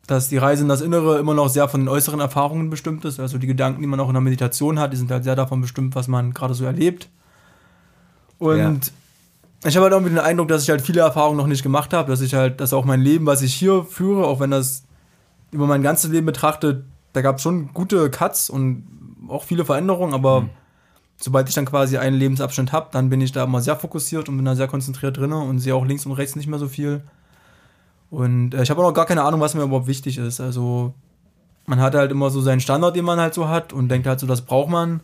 dass 0.07 0.29
die 0.29 0.37
Reise 0.37 0.63
in 0.63 0.69
das 0.69 0.81
Innere 0.81 1.19
immer 1.19 1.33
noch 1.33 1.49
sehr 1.49 1.67
von 1.67 1.81
den 1.81 1.89
äußeren 1.89 2.19
Erfahrungen 2.19 2.69
bestimmt 2.69 3.05
ist. 3.05 3.19
Also 3.19 3.37
die 3.37 3.47
Gedanken, 3.47 3.81
die 3.81 3.87
man 3.87 3.99
auch 3.99 4.07
in 4.07 4.13
der 4.13 4.21
Meditation 4.21 4.79
hat, 4.79 4.93
die 4.93 4.97
sind 4.97 5.11
halt 5.11 5.23
sehr 5.23 5.35
davon 5.35 5.61
bestimmt, 5.61 5.95
was 5.95 6.07
man 6.07 6.33
gerade 6.33 6.53
so 6.53 6.65
erlebt. 6.65 7.09
Und 8.39 8.57
Ja. 8.57 8.69
ich 9.69 9.75
habe 9.75 9.83
halt 9.85 9.93
irgendwie 9.93 10.13
den 10.13 10.19
Eindruck, 10.19 10.47
dass 10.49 10.63
ich 10.63 10.69
halt 10.69 10.81
viele 10.81 11.01
Erfahrungen 11.01 11.37
noch 11.37 11.47
nicht 11.47 11.63
gemacht 11.63 11.93
habe, 11.93 12.09
dass 12.11 12.21
ich 12.21 12.33
halt, 12.33 12.59
dass 12.59 12.73
auch 12.73 12.85
mein 12.85 13.01
Leben, 13.01 13.25
was 13.25 13.41
ich 13.41 13.53
hier 13.53 13.83
führe, 13.83 14.25
auch 14.27 14.39
wenn 14.39 14.51
das 14.51 14.83
über 15.51 15.67
mein 15.67 15.83
ganzes 15.83 16.11
Leben 16.11 16.25
betrachtet, 16.25 16.83
da 17.13 17.21
gab 17.21 17.37
es 17.37 17.41
schon 17.43 17.73
gute 17.73 18.09
Cuts 18.09 18.49
und 18.49 18.83
auch 19.27 19.43
viele 19.43 19.65
Veränderungen, 19.65 20.13
aber 20.13 20.49
sobald 21.17 21.47
ich 21.49 21.55
dann 21.55 21.65
quasi 21.65 21.97
einen 21.97 22.17
Lebensabschnitt 22.17 22.71
habe, 22.71 22.89
dann 22.91 23.09
bin 23.09 23.21
ich 23.21 23.31
da 23.31 23.43
immer 23.43 23.61
sehr 23.61 23.75
fokussiert 23.75 24.29
und 24.29 24.37
bin 24.37 24.45
da 24.45 24.55
sehr 24.55 24.67
konzentriert 24.67 25.17
drin 25.17 25.31
und 25.31 25.59
sehe 25.59 25.75
auch 25.75 25.85
links 25.85 26.05
und 26.05 26.13
rechts 26.13 26.35
nicht 26.35 26.47
mehr 26.47 26.59
so 26.59 26.67
viel. 26.67 27.01
Und 28.09 28.53
äh, 28.53 28.63
ich 28.63 28.69
habe 28.69 28.81
auch 28.81 28.87
noch 28.87 28.93
gar 28.93 29.05
keine 29.05 29.23
Ahnung, 29.23 29.39
was 29.39 29.55
mir 29.55 29.63
überhaupt 29.63 29.87
wichtig 29.87 30.17
ist. 30.17 30.39
Also 30.39 30.93
man 31.65 31.79
hat 31.79 31.95
halt 31.95 32.11
immer 32.11 32.29
so 32.29 32.41
seinen 32.41 32.59
Standard, 32.59 32.95
den 32.95 33.05
man 33.05 33.19
halt 33.19 33.33
so 33.33 33.47
hat 33.47 33.73
und 33.73 33.89
denkt 33.89 34.05
halt 34.07 34.19
so, 34.19 34.27
das 34.27 34.41
braucht 34.41 34.69
man. 34.69 35.01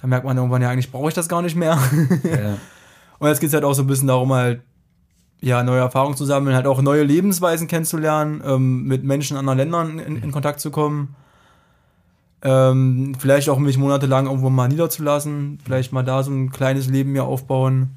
Dann 0.00 0.10
merkt 0.10 0.24
man 0.24 0.36
irgendwann, 0.36 0.62
ja, 0.62 0.70
eigentlich 0.70 0.90
brauche 0.90 1.08
ich 1.08 1.14
das 1.14 1.28
gar 1.28 1.42
nicht 1.42 1.56
mehr. 1.56 1.78
Ja. 2.24 2.56
Und 3.20 3.28
jetzt 3.28 3.40
geht 3.40 3.48
es 3.48 3.54
halt 3.54 3.64
auch 3.64 3.74
so 3.74 3.82
ein 3.82 3.86
bisschen 3.86 4.08
darum, 4.08 4.32
halt, 4.32 4.62
ja, 5.42 5.62
neue 5.62 5.80
Erfahrungen 5.80 6.16
zu 6.16 6.24
sammeln, 6.24 6.56
halt 6.56 6.66
auch 6.66 6.80
neue 6.80 7.02
Lebensweisen 7.02 7.68
kennenzulernen, 7.68 8.42
ähm, 8.44 8.84
mit 8.84 9.04
Menschen 9.04 9.36
anderer 9.36 9.56
Ländern 9.56 9.98
in, 9.98 10.22
in 10.22 10.32
Kontakt 10.32 10.58
zu 10.60 10.70
kommen. 10.70 11.14
Ähm, 12.42 13.14
vielleicht 13.18 13.50
auch 13.50 13.58
mich 13.58 13.76
monatelang 13.76 14.26
irgendwo 14.26 14.48
mal 14.48 14.68
niederzulassen, 14.68 15.58
vielleicht 15.62 15.92
mal 15.92 16.02
da 16.02 16.22
so 16.22 16.30
ein 16.30 16.50
kleines 16.50 16.88
Leben 16.88 17.12
mir 17.12 17.24
aufbauen. 17.24 17.90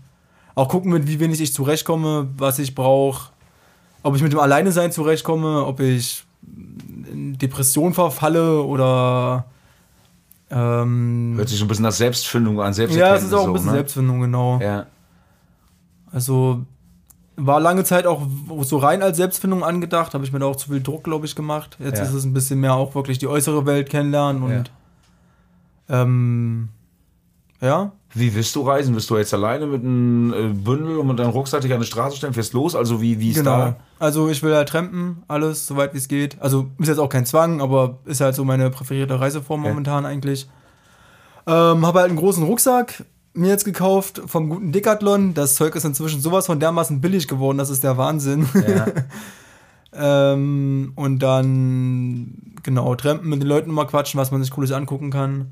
Auch 0.55 0.67
gucken, 0.67 0.91
mit 0.91 1.07
wie 1.07 1.19
wenig 1.19 1.39
ich 1.39 1.53
zurechtkomme, 1.53 2.27
was 2.37 2.59
ich 2.59 2.75
brauche, 2.75 3.31
ob 4.03 4.15
ich 4.15 4.21
mit 4.21 4.33
dem 4.33 4.39
Alleinesein 4.39 4.91
zurechtkomme, 4.91 5.65
ob 5.65 5.79
ich 5.79 6.25
in 7.11 7.37
Depression 7.37 7.93
verfalle 7.93 8.61
oder 8.61 9.45
ähm, 10.51 11.33
Hört 11.37 11.49
sich 11.49 11.57
so 11.57 11.65
ein 11.65 11.67
bisschen 11.67 11.83
nach 11.83 11.91
Selbstfindung 11.91 12.59
an, 12.59 12.67
ja, 12.67 12.73
Selbsterkenntnis. 12.73 13.23
es 13.23 13.27
ist 13.29 13.33
auch 13.33 13.41
ein 13.41 13.45
so, 13.47 13.53
bisschen 13.53 13.67
ne? 13.67 13.73
Selbstfindung, 13.73 14.21
genau. 14.21 14.59
Ja. 14.61 14.85
Also 16.11 16.65
war 17.35 17.59
lange 17.59 17.83
Zeit 17.83 18.05
auch 18.05 18.21
so 18.61 18.77
rein 18.77 19.01
als 19.01 19.17
Selbstfindung 19.17 19.63
angedacht, 19.63 20.13
habe 20.13 20.23
ich 20.23 20.31
mir 20.31 20.39
da 20.39 20.45
auch 20.45 20.55
zu 20.55 20.69
viel 20.69 20.81
Druck, 20.83 21.03
glaube 21.03 21.25
ich, 21.25 21.35
gemacht. 21.35 21.77
Jetzt 21.79 21.99
Ja. 21.99 22.05
ist 22.05 22.13
es 22.13 22.23
ein 22.25 22.33
bisschen 22.33 22.59
mehr 22.59 22.73
auch 22.75 22.93
wirklich 22.95 23.17
die 23.17 23.27
äußere 23.27 23.65
Welt 23.65 23.89
kennenlernen 23.89 24.43
und 24.43 24.71
Ähm, 25.89 26.69
ja. 27.61 27.91
Wie 28.13 28.33
willst 28.35 28.55
du 28.55 28.61
reisen? 28.61 28.93
Willst 28.93 29.09
du 29.09 29.17
jetzt 29.17 29.33
alleine 29.33 29.65
mit 29.65 29.81
einem 29.81 30.33
äh, 30.33 30.53
Bündel 30.53 30.97
und 30.97 31.07
mit 31.07 31.19
deinem 31.19 31.31
Rucksack 31.31 31.61
dich 31.61 31.73
an 31.73 31.79
die 31.81 31.85
Straße 31.85 32.15
stellen, 32.17 32.33
fährst 32.33 32.53
los? 32.53 32.75
Also 32.75 33.01
wie, 33.01 33.19
wie 33.19 33.31
ist 33.31 33.37
Genau. 33.37 33.57
da? 33.57 33.75
Also 33.99 34.29
ich 34.29 34.41
will 34.43 34.55
halt 34.55 34.69
trampen, 34.69 35.23
alles, 35.27 35.65
soweit 35.67 35.93
wie 35.93 35.97
es 35.97 36.07
geht. 36.07 36.39
Also 36.41 36.67
ist 36.79 36.87
jetzt 36.87 36.99
auch 36.99 37.09
kein 37.09 37.25
Zwang, 37.25 37.61
aber 37.61 37.97
ist 38.05 38.21
halt 38.21 38.35
so 38.35 38.45
meine 38.45 38.69
präferierte 38.69 39.19
Reiseform 39.19 39.63
Ja. 39.63 39.69
momentan 39.69 40.05
eigentlich. 40.05 40.47
Ähm, 41.47 41.85
habe 41.85 41.99
halt 41.99 42.09
einen 42.09 42.19
großen 42.19 42.43
Rucksack 42.43 43.03
mir 43.33 43.49
jetzt 43.49 43.65
gekauft 43.65 44.21
vom 44.25 44.49
guten 44.49 44.71
Decathlon. 44.71 45.33
Das 45.33 45.55
Zeug 45.55 45.75
ist 45.75 45.85
inzwischen 45.85 46.21
sowas 46.21 46.45
von 46.45 46.59
dermaßen 46.59 47.01
billig 47.01 47.27
geworden, 47.27 47.57
das 47.57 47.69
ist 47.69 47.83
der 47.83 47.97
Wahnsinn. 47.97 48.47
Ja. 48.67 48.87
ähm, 50.33 50.93
und 50.95 51.19
dann, 51.19 52.55
genau, 52.63 52.95
trampen 52.95 53.29
mit 53.29 53.41
den 53.41 53.47
Leuten 53.47 53.71
mal 53.71 53.85
quatschen, 53.85 54.19
was 54.19 54.31
man 54.31 54.41
sich 54.43 54.51
Cooles 54.51 54.71
angucken 54.71 55.11
kann. 55.11 55.51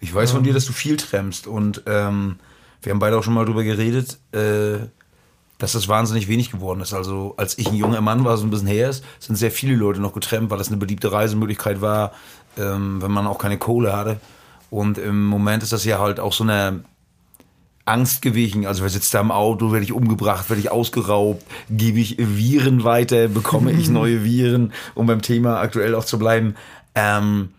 Ich 0.00 0.14
weiß 0.14 0.32
von 0.32 0.42
dir, 0.42 0.52
dass 0.52 0.66
du 0.66 0.72
viel 0.72 0.96
trampst 0.96 1.46
und 1.46 1.82
ähm, 1.86 2.36
wir 2.82 2.92
haben 2.92 2.98
beide 2.98 3.16
auch 3.16 3.22
schon 3.22 3.34
mal 3.34 3.46
drüber 3.46 3.64
geredet, 3.64 4.18
äh, 4.32 4.86
dass 5.58 5.72
das 5.72 5.88
wahnsinnig 5.88 6.28
wenig 6.28 6.50
geworden 6.50 6.80
ist. 6.80 6.92
Also 6.92 7.34
als 7.38 7.56
ich 7.56 7.68
ein 7.68 7.76
junger 7.76 8.00
Mann 8.00 8.24
war, 8.24 8.36
so 8.36 8.44
ein 8.44 8.50
bisschen 8.50 8.66
her 8.66 8.90
ist, 8.90 9.04
sind 9.20 9.36
sehr 9.36 9.50
viele 9.50 9.74
Leute 9.74 10.00
noch 10.00 10.12
getrampt, 10.12 10.50
weil 10.50 10.58
das 10.58 10.68
eine 10.68 10.76
beliebte 10.76 11.12
Reisemöglichkeit 11.12 11.80
war, 11.80 12.12
ähm, 12.58 13.00
wenn 13.00 13.12
man 13.12 13.26
auch 13.26 13.38
keine 13.38 13.56
Kohle 13.56 13.96
hatte. 13.96 14.20
Und 14.68 14.98
im 14.98 15.24
Moment 15.24 15.62
ist 15.62 15.72
das 15.72 15.84
ja 15.84 16.00
halt 16.00 16.18
auch 16.18 16.32
so 16.32 16.44
eine 16.44 16.84
Angst 17.84 18.22
gewichen. 18.22 18.66
Also 18.66 18.82
wer 18.82 18.90
sitzt 18.90 19.12
da 19.14 19.20
im 19.20 19.30
Auto, 19.30 19.72
werde 19.72 19.84
ich 19.84 19.92
umgebracht, 19.92 20.48
werde 20.48 20.60
ich 20.60 20.70
ausgeraubt, 20.70 21.44
gebe 21.70 22.00
ich 22.00 22.16
Viren 22.18 22.84
weiter, 22.84 23.28
bekomme 23.28 23.72
ich 23.72 23.90
neue 23.90 24.24
Viren, 24.24 24.72
um 24.94 25.06
beim 25.06 25.22
Thema 25.22 25.60
aktuell 25.60 25.94
auch 25.94 26.04
zu 26.04 26.18
bleiben. 26.18 26.54
Ähm, 26.94 27.50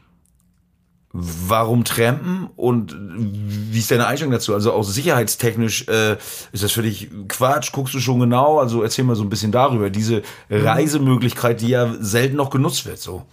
warum 1.17 1.85
trampen 1.85 2.49
und 2.57 2.93
wie 2.97 3.79
ist 3.79 3.89
deine 3.89 4.07
Einstellung 4.07 4.33
dazu? 4.33 4.53
Also 4.53 4.73
auch 4.73 4.83
sicherheitstechnisch 4.83 5.87
äh, 5.87 6.17
ist 6.51 6.63
das 6.63 6.73
für 6.73 6.81
dich 6.81 7.09
Quatsch? 7.29 7.71
Guckst 7.71 7.93
du 7.93 7.99
schon 7.99 8.19
genau? 8.19 8.59
Also 8.59 8.83
erzähl 8.83 9.05
mal 9.05 9.15
so 9.15 9.23
ein 9.23 9.29
bisschen 9.29 9.51
darüber. 9.51 9.89
Diese 9.89 10.23
Reisemöglichkeit, 10.49 11.61
die 11.61 11.69
ja 11.69 11.93
selten 11.99 12.35
noch 12.35 12.49
genutzt 12.49 12.85
wird. 12.85 12.99
So. 12.99 13.23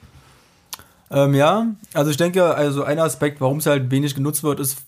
Ähm, 1.11 1.35
ja, 1.35 1.67
also 1.93 2.11
ich 2.11 2.17
denke, 2.17 2.55
also 2.55 2.85
ein 2.85 3.01
Aspekt, 3.01 3.41
warum 3.41 3.59
es 3.59 3.67
halt 3.67 3.91
wenig 3.91 4.15
genutzt 4.15 4.45
wird, 4.45 4.61
ist 4.61 4.79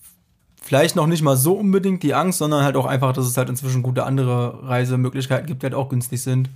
vielleicht 0.65 0.95
noch 0.95 1.05
nicht 1.05 1.21
mal 1.21 1.37
so 1.37 1.53
unbedingt 1.53 2.01
die 2.01 2.15
Angst, 2.15 2.39
sondern 2.39 2.63
halt 2.63 2.75
auch 2.75 2.87
einfach, 2.87 3.13
dass 3.13 3.27
es 3.27 3.37
halt 3.37 3.49
inzwischen 3.49 3.83
gute 3.83 4.03
andere 4.03 4.67
Reisemöglichkeiten 4.67 5.45
gibt, 5.45 5.61
die 5.61 5.67
halt 5.67 5.75
auch 5.75 5.89
günstig 5.89 6.23
sind. 6.23 6.49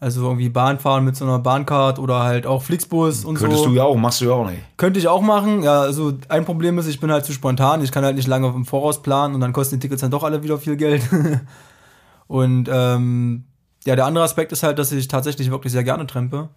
Also 0.00 0.22
irgendwie 0.22 0.48
Bahnfahren 0.48 1.04
mit 1.04 1.16
so 1.16 1.26
einer 1.26 1.38
Bahncard 1.38 1.98
oder 1.98 2.20
halt 2.20 2.46
auch 2.46 2.62
Flixbus 2.62 3.26
und 3.26 3.34
Könntest 3.34 3.64
so. 3.64 3.68
du 3.68 3.74
ja 3.74 3.84
auch, 3.84 3.96
machst 3.96 4.22
du 4.22 4.24
ja 4.24 4.32
auch 4.32 4.48
nicht. 4.48 4.62
Könnte 4.78 4.98
ich 4.98 5.06
auch 5.06 5.20
machen. 5.20 5.62
Ja, 5.62 5.82
also 5.82 6.14
ein 6.30 6.46
Problem 6.46 6.78
ist, 6.78 6.86
ich 6.86 6.98
bin 6.98 7.12
halt 7.12 7.26
zu 7.26 7.34
spontan. 7.34 7.84
Ich 7.84 7.92
kann 7.92 8.02
halt 8.06 8.16
nicht 8.16 8.26
lange 8.26 8.46
im 8.48 8.64
Voraus 8.64 9.02
planen 9.02 9.34
und 9.34 9.42
dann 9.42 9.52
kosten 9.52 9.74
die 9.74 9.80
Tickets 9.80 10.00
dann 10.00 10.10
doch 10.10 10.24
alle 10.24 10.42
wieder 10.42 10.56
viel 10.56 10.76
Geld. 10.76 11.02
und 12.26 12.70
ähm, 12.72 13.44
ja, 13.84 13.96
der 13.96 14.06
andere 14.06 14.24
Aspekt 14.24 14.52
ist 14.52 14.62
halt, 14.62 14.78
dass 14.78 14.92
ich 14.92 15.08
tatsächlich 15.08 15.50
wirklich 15.50 15.74
sehr 15.74 15.84
gerne 15.84 16.06
trampe. 16.06 16.48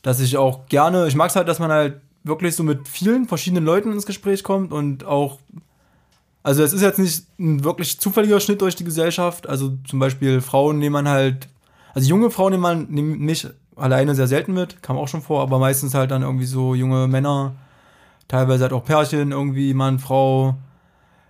Dass 0.00 0.20
ich 0.20 0.38
auch 0.38 0.64
gerne, 0.68 1.06
ich 1.06 1.14
mag 1.14 1.28
es 1.28 1.36
halt, 1.36 1.48
dass 1.48 1.58
man 1.58 1.70
halt 1.70 2.00
wirklich 2.24 2.56
so 2.56 2.62
mit 2.62 2.88
vielen 2.88 3.26
verschiedenen 3.26 3.66
Leuten 3.66 3.92
ins 3.92 4.06
Gespräch 4.06 4.42
kommt 4.42 4.72
und 4.72 5.04
auch, 5.04 5.38
also 6.42 6.62
es 6.62 6.72
ist 6.72 6.82
jetzt 6.82 6.98
nicht 6.98 7.24
ein 7.38 7.64
wirklich 7.64 8.00
zufälliger 8.00 8.40
Schnitt 8.40 8.60
durch 8.60 8.74
die 8.74 8.84
Gesellschaft. 8.84 9.48
Also 9.48 9.78
zum 9.86 9.98
Beispiel 9.98 10.40
Frauen 10.40 10.78
nehmen 10.78 10.94
man 10.94 11.08
halt, 11.08 11.48
also 11.94 12.08
junge 12.08 12.30
Frauen 12.30 12.52
nehmen 12.52 12.62
man 12.62 12.86
nehmen 12.90 13.18
mich 13.18 13.46
alleine 13.76 14.14
sehr 14.14 14.26
selten 14.26 14.52
mit, 14.52 14.82
kam 14.82 14.96
auch 14.96 15.08
schon 15.08 15.22
vor, 15.22 15.42
aber 15.42 15.58
meistens 15.58 15.94
halt 15.94 16.10
dann 16.10 16.22
irgendwie 16.22 16.46
so 16.46 16.74
junge 16.74 17.08
Männer, 17.08 17.52
teilweise 18.28 18.64
halt 18.64 18.72
auch 18.72 18.84
Pärchen, 18.84 19.32
irgendwie 19.32 19.72
Mann, 19.72 19.98
Frau, 19.98 20.56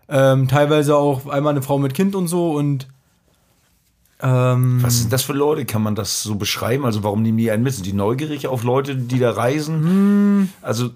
ähm, 0.09 0.49
teilweise 0.49 0.97
auch 0.97 1.27
einmal 1.27 1.53
eine 1.53 1.63
Frau 1.63 1.79
mit 1.79 1.95
Kind 1.95 2.15
und 2.15 2.29
so 2.29 2.53
und 2.53 2.89
ähm, 4.25 4.83
Was 4.83 5.01
sind 5.01 5.13
das 5.13 5.23
für 5.23 5.33
Leute? 5.33 5.65
Kann 5.65 5.83
man 5.83 5.97
das 5.97 6.23
so 6.23 6.37
beschreiben? 6.37 6.85
Also 6.85 7.03
warum 7.03 7.23
nehmen 7.23 7.39
die 7.39 7.51
einen 7.51 7.65
mit? 7.65 7.75
Sind 7.75 7.87
die 7.87 7.93
neugierig 7.93 8.47
auf 8.47 8.63
Leute, 8.63 8.95
die 8.95 9.19
da 9.19 9.33
reisen? 9.33 10.49
Also 10.63 10.91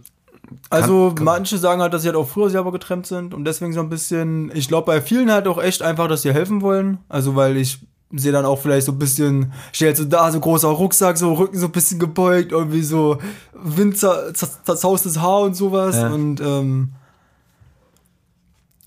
Also 0.70 1.12
kann- 1.14 1.24
manche 1.24 1.58
sagen 1.58 1.80
halt, 1.80 1.92
dass 1.94 2.02
sie 2.02 2.08
halt 2.08 2.16
auch 2.16 2.28
früher 2.28 2.50
selber 2.50 2.72
getrennt 2.72 3.06
sind 3.06 3.34
und 3.34 3.44
deswegen 3.44 3.72
so 3.72 3.80
ein 3.80 3.88
bisschen, 3.88 4.50
ich 4.54 4.68
glaube 4.68 4.86
bei 4.86 5.00
vielen 5.00 5.30
halt 5.30 5.46
auch 5.48 5.60
echt 5.62 5.82
einfach, 5.82 6.08
dass 6.08 6.22
sie 6.22 6.32
helfen 6.32 6.62
wollen. 6.62 6.98
Also 7.08 7.34
weil 7.36 7.56
ich 7.56 7.78
sehe 8.12 8.30
dann 8.32 8.44
auch 8.44 8.60
vielleicht 8.60 8.86
so 8.86 8.92
ein 8.92 8.98
bisschen, 8.98 9.52
stehe 9.72 9.88
halt 9.90 9.96
so 9.96 10.04
da, 10.04 10.30
so 10.30 10.38
großer 10.38 10.68
Rucksack, 10.68 11.18
so 11.18 11.34
Rücken 11.34 11.58
so 11.58 11.66
ein 11.66 11.72
bisschen 11.72 11.98
gebeugt, 11.98 12.52
irgendwie 12.52 12.82
so 12.82 13.18
winzer, 13.52 14.32
zer- 14.32 14.62
zerzaustes 14.64 15.20
Haar 15.20 15.40
und 15.40 15.54
sowas. 15.54 15.96
Ja. 15.96 16.08
Und 16.12 16.40
ähm, 16.40 16.92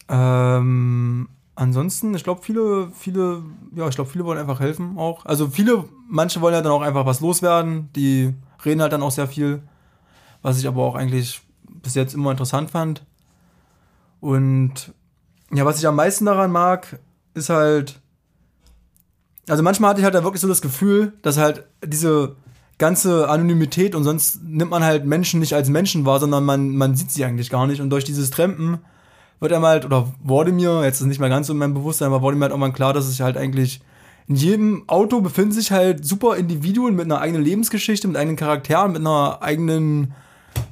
ähm, 0.07 1.29
ansonsten, 1.55 2.13
ich 2.15 2.23
glaube 2.23 2.41
viele, 2.43 2.89
viele, 2.97 3.43
ja, 3.75 3.87
ich 3.87 3.95
glaube 3.95 4.09
viele 4.09 4.25
wollen 4.25 4.39
einfach 4.39 4.59
helfen 4.59 4.97
auch. 4.97 5.25
Also 5.25 5.47
viele, 5.47 5.83
manche 6.07 6.41
wollen 6.41 6.53
ja 6.55 6.61
dann 6.61 6.71
auch 6.71 6.81
einfach 6.81 7.05
was 7.05 7.19
loswerden, 7.19 7.89
die 7.95 8.33
reden 8.65 8.81
halt 8.81 8.93
dann 8.93 9.03
auch 9.03 9.11
sehr 9.11 9.27
viel 9.27 9.61
was 10.41 10.57
ich 10.57 10.69
aber 10.69 10.81
auch 10.83 10.95
eigentlich 10.95 11.41
bis 11.81 11.95
jetzt 11.95 12.13
immer 12.13 12.31
interessant 12.31 12.71
fand. 12.71 13.05
Und 14.19 14.93
ja, 15.53 15.65
was 15.65 15.79
ich 15.79 15.87
am 15.87 15.95
meisten 15.95 16.25
daran 16.25 16.51
mag, 16.51 16.99
ist 17.33 17.49
halt, 17.49 17.99
also 19.47 19.63
manchmal 19.63 19.91
hatte 19.91 20.01
ich 20.01 20.05
halt 20.05 20.15
da 20.15 20.23
wirklich 20.23 20.41
so 20.41 20.47
das 20.47 20.61
Gefühl, 20.61 21.13
dass 21.21 21.37
halt 21.37 21.65
diese 21.85 22.35
ganze 22.77 23.27
Anonymität 23.29 23.93
und 23.93 24.03
sonst 24.03 24.43
nimmt 24.43 24.71
man 24.71 24.83
halt 24.83 25.05
Menschen 25.05 25.39
nicht 25.39 25.53
als 25.53 25.69
Menschen 25.69 26.05
wahr, 26.05 26.19
sondern 26.19 26.45
man, 26.45 26.69
man 26.75 26.95
sieht 26.95 27.11
sie 27.11 27.25
eigentlich 27.25 27.49
gar 27.49 27.67
nicht. 27.67 27.81
Und 27.81 27.89
durch 27.89 28.05
dieses 28.05 28.31
Trampen 28.31 28.79
wird 29.39 29.53
einem 29.53 29.65
halt, 29.65 29.85
oder 29.85 30.11
wurde 30.23 30.51
mir, 30.51 30.83
jetzt 30.83 30.95
ist 30.95 31.01
es 31.01 31.07
nicht 31.07 31.19
mehr 31.19 31.29
ganz 31.29 31.47
so 31.47 31.53
in 31.53 31.59
meinem 31.59 31.73
Bewusstsein, 31.73 32.07
aber 32.07 32.21
wurde 32.21 32.37
mir 32.37 32.43
halt 32.43 32.51
irgendwann 32.51 32.73
klar, 32.73 32.93
dass 32.93 33.11
ich 33.11 33.21
halt 33.21 33.37
eigentlich 33.37 33.81
in 34.27 34.35
jedem 34.35 34.83
Auto 34.87 35.21
befinden 35.21 35.51
sich 35.51 35.71
halt 35.71 36.05
super 36.05 36.37
Individuen 36.37 36.95
mit 36.95 37.05
einer 37.05 37.19
eigenen 37.19 37.43
Lebensgeschichte, 37.43 38.07
mit 38.07 38.15
eigenen 38.15 38.37
Charakteren, 38.37 38.91
mit 38.91 39.01
einer 39.01 39.41
eigenen, 39.41 40.13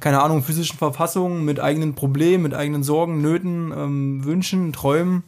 keine 0.00 0.22
Ahnung, 0.22 0.42
physischen 0.42 0.78
Verfassung, 0.78 1.44
mit 1.44 1.60
eigenen 1.60 1.94
Problemen, 1.94 2.42
mit 2.44 2.54
eigenen 2.54 2.82
Sorgen, 2.82 3.20
Nöten, 3.20 3.72
ähm, 3.76 4.24
Wünschen, 4.24 4.72
Träumen. 4.72 5.24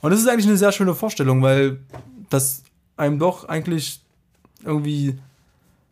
Und 0.00 0.10
das 0.10 0.20
ist 0.20 0.28
eigentlich 0.28 0.46
eine 0.46 0.56
sehr 0.56 0.72
schöne 0.72 0.94
Vorstellung, 0.94 1.42
weil 1.42 1.80
das 2.30 2.62
einem 2.96 3.18
doch 3.18 3.48
eigentlich 3.48 4.02
irgendwie 4.64 5.18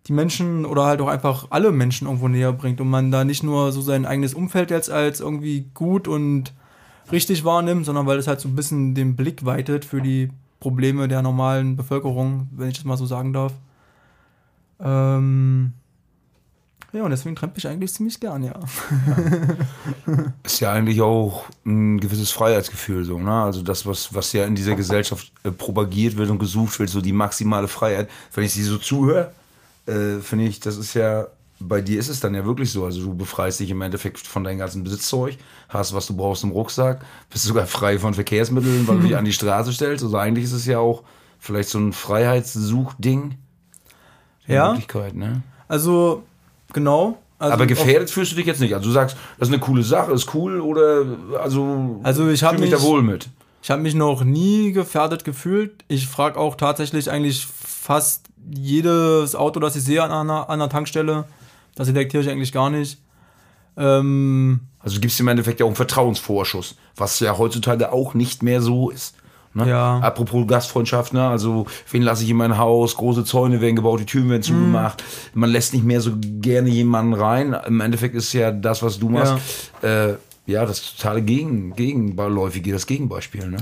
die 0.07 0.13
Menschen 0.13 0.65
oder 0.65 0.85
halt 0.85 1.01
auch 1.01 1.09
einfach 1.09 1.49
alle 1.51 1.73
Menschen 1.73 2.07
irgendwo 2.07 2.29
näher 2.29 2.53
bringt 2.53 2.81
und 2.81 2.89
man 2.89 3.11
da 3.11 3.25
nicht 3.25 3.43
nur 3.43 3.73
so 3.73 3.81
sein 3.81 4.07
eigenes 4.07 4.35
Umfeld 4.35 4.71
jetzt 4.71 4.91
als 4.91 5.21
irgendwie 5.21 5.67
gut 5.75 6.09
und 6.09 6.53
richtig 7.13 7.45
wahrnimmt, 7.45 7.87
sondern 7.87 8.07
weil 8.07 8.19
es 8.19 8.27
halt 8.27 8.41
so 8.41 8.49
ein 8.49 8.57
bisschen 8.57 8.95
den 8.95 9.17
Blick 9.17 9.45
weitet 9.45 9.85
für 9.85 10.01
die 10.01 10.31
Probleme 10.59 11.09
der 11.09 11.23
normalen 11.23 11.77
Bevölkerung, 11.77 12.49
wenn 12.53 12.69
ich 12.69 12.77
das 12.77 12.85
mal 12.85 12.97
so 12.97 13.07
sagen 13.07 13.33
darf. 13.33 13.53
Ähm 14.81 15.75
ja, 16.93 17.05
und 17.05 17.11
deswegen 17.11 17.37
trampe 17.37 17.59
ich 17.59 17.69
eigentlich 17.69 17.93
ziemlich 17.93 18.19
gern, 18.19 18.43
ja. 18.43 18.55
ist 20.43 20.61
ja 20.61 20.73
eigentlich 20.73 21.01
auch 21.01 21.45
ein 21.65 22.01
gewisses 22.01 22.31
Freiheitsgefühl 22.33 23.05
so, 23.05 23.19
ne? 23.19 23.33
Also 23.33 23.63
das, 23.63 23.87
was, 23.87 24.13
was 24.13 24.33
ja 24.33 24.45
in 24.45 24.57
dieser 24.57 24.75
Gesellschaft 24.75 25.33
äh, 25.45 25.53
propagiert 25.53 26.17
wird 26.17 26.31
und 26.31 26.39
gesucht 26.39 26.79
wird, 26.81 26.91
so 26.91 27.01
die 27.01 27.13
maximale 27.13 27.69
Freiheit. 27.69 28.11
Wenn 28.35 28.45
ich 28.45 28.53
sie 28.53 28.65
so 28.65 28.77
zuhöre, 28.79 29.33
äh, 29.87 30.19
finde 30.21 30.47
ich, 30.47 30.59
das 30.59 30.77
ist 30.77 30.95
ja, 30.95 31.29
bei 31.61 31.81
dir 31.81 32.01
ist 32.01 32.09
es 32.09 32.19
dann 32.19 32.35
ja 32.35 32.45
wirklich 32.45 32.73
so. 32.73 32.85
Also 32.85 33.03
du 33.03 33.15
befreist 33.15 33.61
dich 33.61 33.71
im 33.71 33.83
Endeffekt 33.83 34.19
von 34.19 34.43
deinem 34.43 34.59
ganzen 34.59 34.83
Besitzzeug, 34.83 35.37
hast, 35.69 35.95
was 35.95 36.07
du 36.07 36.17
brauchst 36.17 36.43
im 36.43 36.51
Rucksack, 36.51 37.05
bist 37.31 37.45
sogar 37.45 37.67
frei 37.67 37.99
von 37.99 38.15
Verkehrsmitteln, 38.15 38.89
weil 38.89 38.97
du 38.97 39.03
dich 39.05 39.17
an 39.17 39.25
die 39.25 39.33
Straße 39.33 39.73
stellst. 39.73 40.03
Also 40.03 40.17
eigentlich 40.17 40.47
ist 40.47 40.53
es 40.53 40.67
ja 40.67 40.81
auch 40.81 41.05
vielleicht 41.39 41.69
so 41.69 41.79
ein 41.79 41.93
Freiheitssuchding. 41.93 43.37
Ja. 44.47 44.71
Möglichkeit, 44.71 45.15
ne? 45.15 45.43
Also, 45.69 46.25
genau. 46.73 47.19
Also 47.39 47.55
Aber 47.55 47.67
gefährdet 47.67 48.11
fühlst 48.11 48.33
du 48.33 48.37
dich 48.37 48.47
jetzt 48.47 48.61
nicht. 48.61 48.75
Also 48.75 48.89
du 48.89 48.93
sagst, 48.93 49.17
das 49.39 49.49
ist 49.49 49.55
eine 49.55 49.63
coole 49.63 49.83
Sache, 49.83 50.13
ist 50.13 50.35
cool 50.35 50.61
oder 50.61 51.05
also, 51.43 52.01
Also 52.03 52.29
ich 52.29 52.43
hab 52.43 52.53
fühl 52.53 52.61
mich 52.61 52.71
da 52.71 52.83
wohl 52.83 53.03
mit. 53.03 53.29
Ich 53.63 53.71
habe 53.71 53.81
mich 53.83 53.95
noch 53.95 54.25
nie 54.25 54.73
gefährdet 54.73 55.25
gefühlt. 55.25 55.85
Ich 55.89 56.07
frage 56.07 56.39
auch 56.39 56.55
tatsächlich 56.55 57.11
eigentlich 57.11 57.47
fast 57.47 58.27
jedes 58.53 59.35
Auto, 59.35 59.61
das 59.61 59.77
ich 59.77 59.85
sehe 59.85 60.03
an 60.03 60.11
einer, 60.11 60.51
an 60.51 60.61
einer 60.61 60.69
Tankstelle. 60.69 61.25
Das 61.75 61.87
detektiere 61.87 62.23
ich 62.23 62.29
eigentlich 62.29 62.53
gar 62.53 62.69
nicht. 62.69 62.99
Ähm, 63.77 64.61
Also 64.81 64.97
du 64.97 65.01
gibst 65.01 65.21
im 65.21 65.29
Endeffekt 65.29 65.61
ja 65.61 65.65
auch 65.67 65.71
einen 65.71 65.77
Vertrauensvorschuss, 65.77 66.77
was 66.97 67.21
ja 67.21 67.39
heutzutage 67.39 67.93
auch 67.93 68.15
nicht 68.15 68.43
mehr 68.43 68.61
so 68.61 68.91
ist. 68.91 69.15
Ne? 69.53 69.69
Ja. 69.69 69.99
Apropos 69.99 70.47
Gastfreundschaft, 70.47 71.13
ne? 71.13 71.27
also 71.27 71.67
wen 71.91 72.03
lasse 72.03 72.23
ich 72.23 72.31
in 72.31 72.37
mein 72.37 72.57
Haus, 72.57 72.97
große 72.97 73.25
Zäune 73.25 73.61
werden 73.61 73.77
gebaut, 73.77 74.01
die 74.01 74.07
Türen 74.07 74.31
werden 74.31 74.43
zugemacht, 74.43 75.03
man 75.35 75.51
lässt 75.51 75.75
nicht 75.75 75.85
mehr 75.85 76.01
so 76.01 76.13
gerne 76.21 76.69
jemanden 76.69 77.15
rein. 77.15 77.57
Im 77.67 77.81
Endeffekt 77.81 78.15
ist 78.15 78.33
ja 78.33 78.53
das, 78.53 78.83
was 78.83 78.99
du 78.99 79.09
machst, 79.09 79.73
ja, 79.83 80.07
äh, 80.07 80.17
ja 80.47 80.65
das 80.65 80.95
totale 80.95 81.23
Gegen, 81.23 81.75
Gegenläufige, 81.75 82.73
das 82.73 82.87
Gegenbeispiel. 82.87 83.49
Ne? 83.49 83.59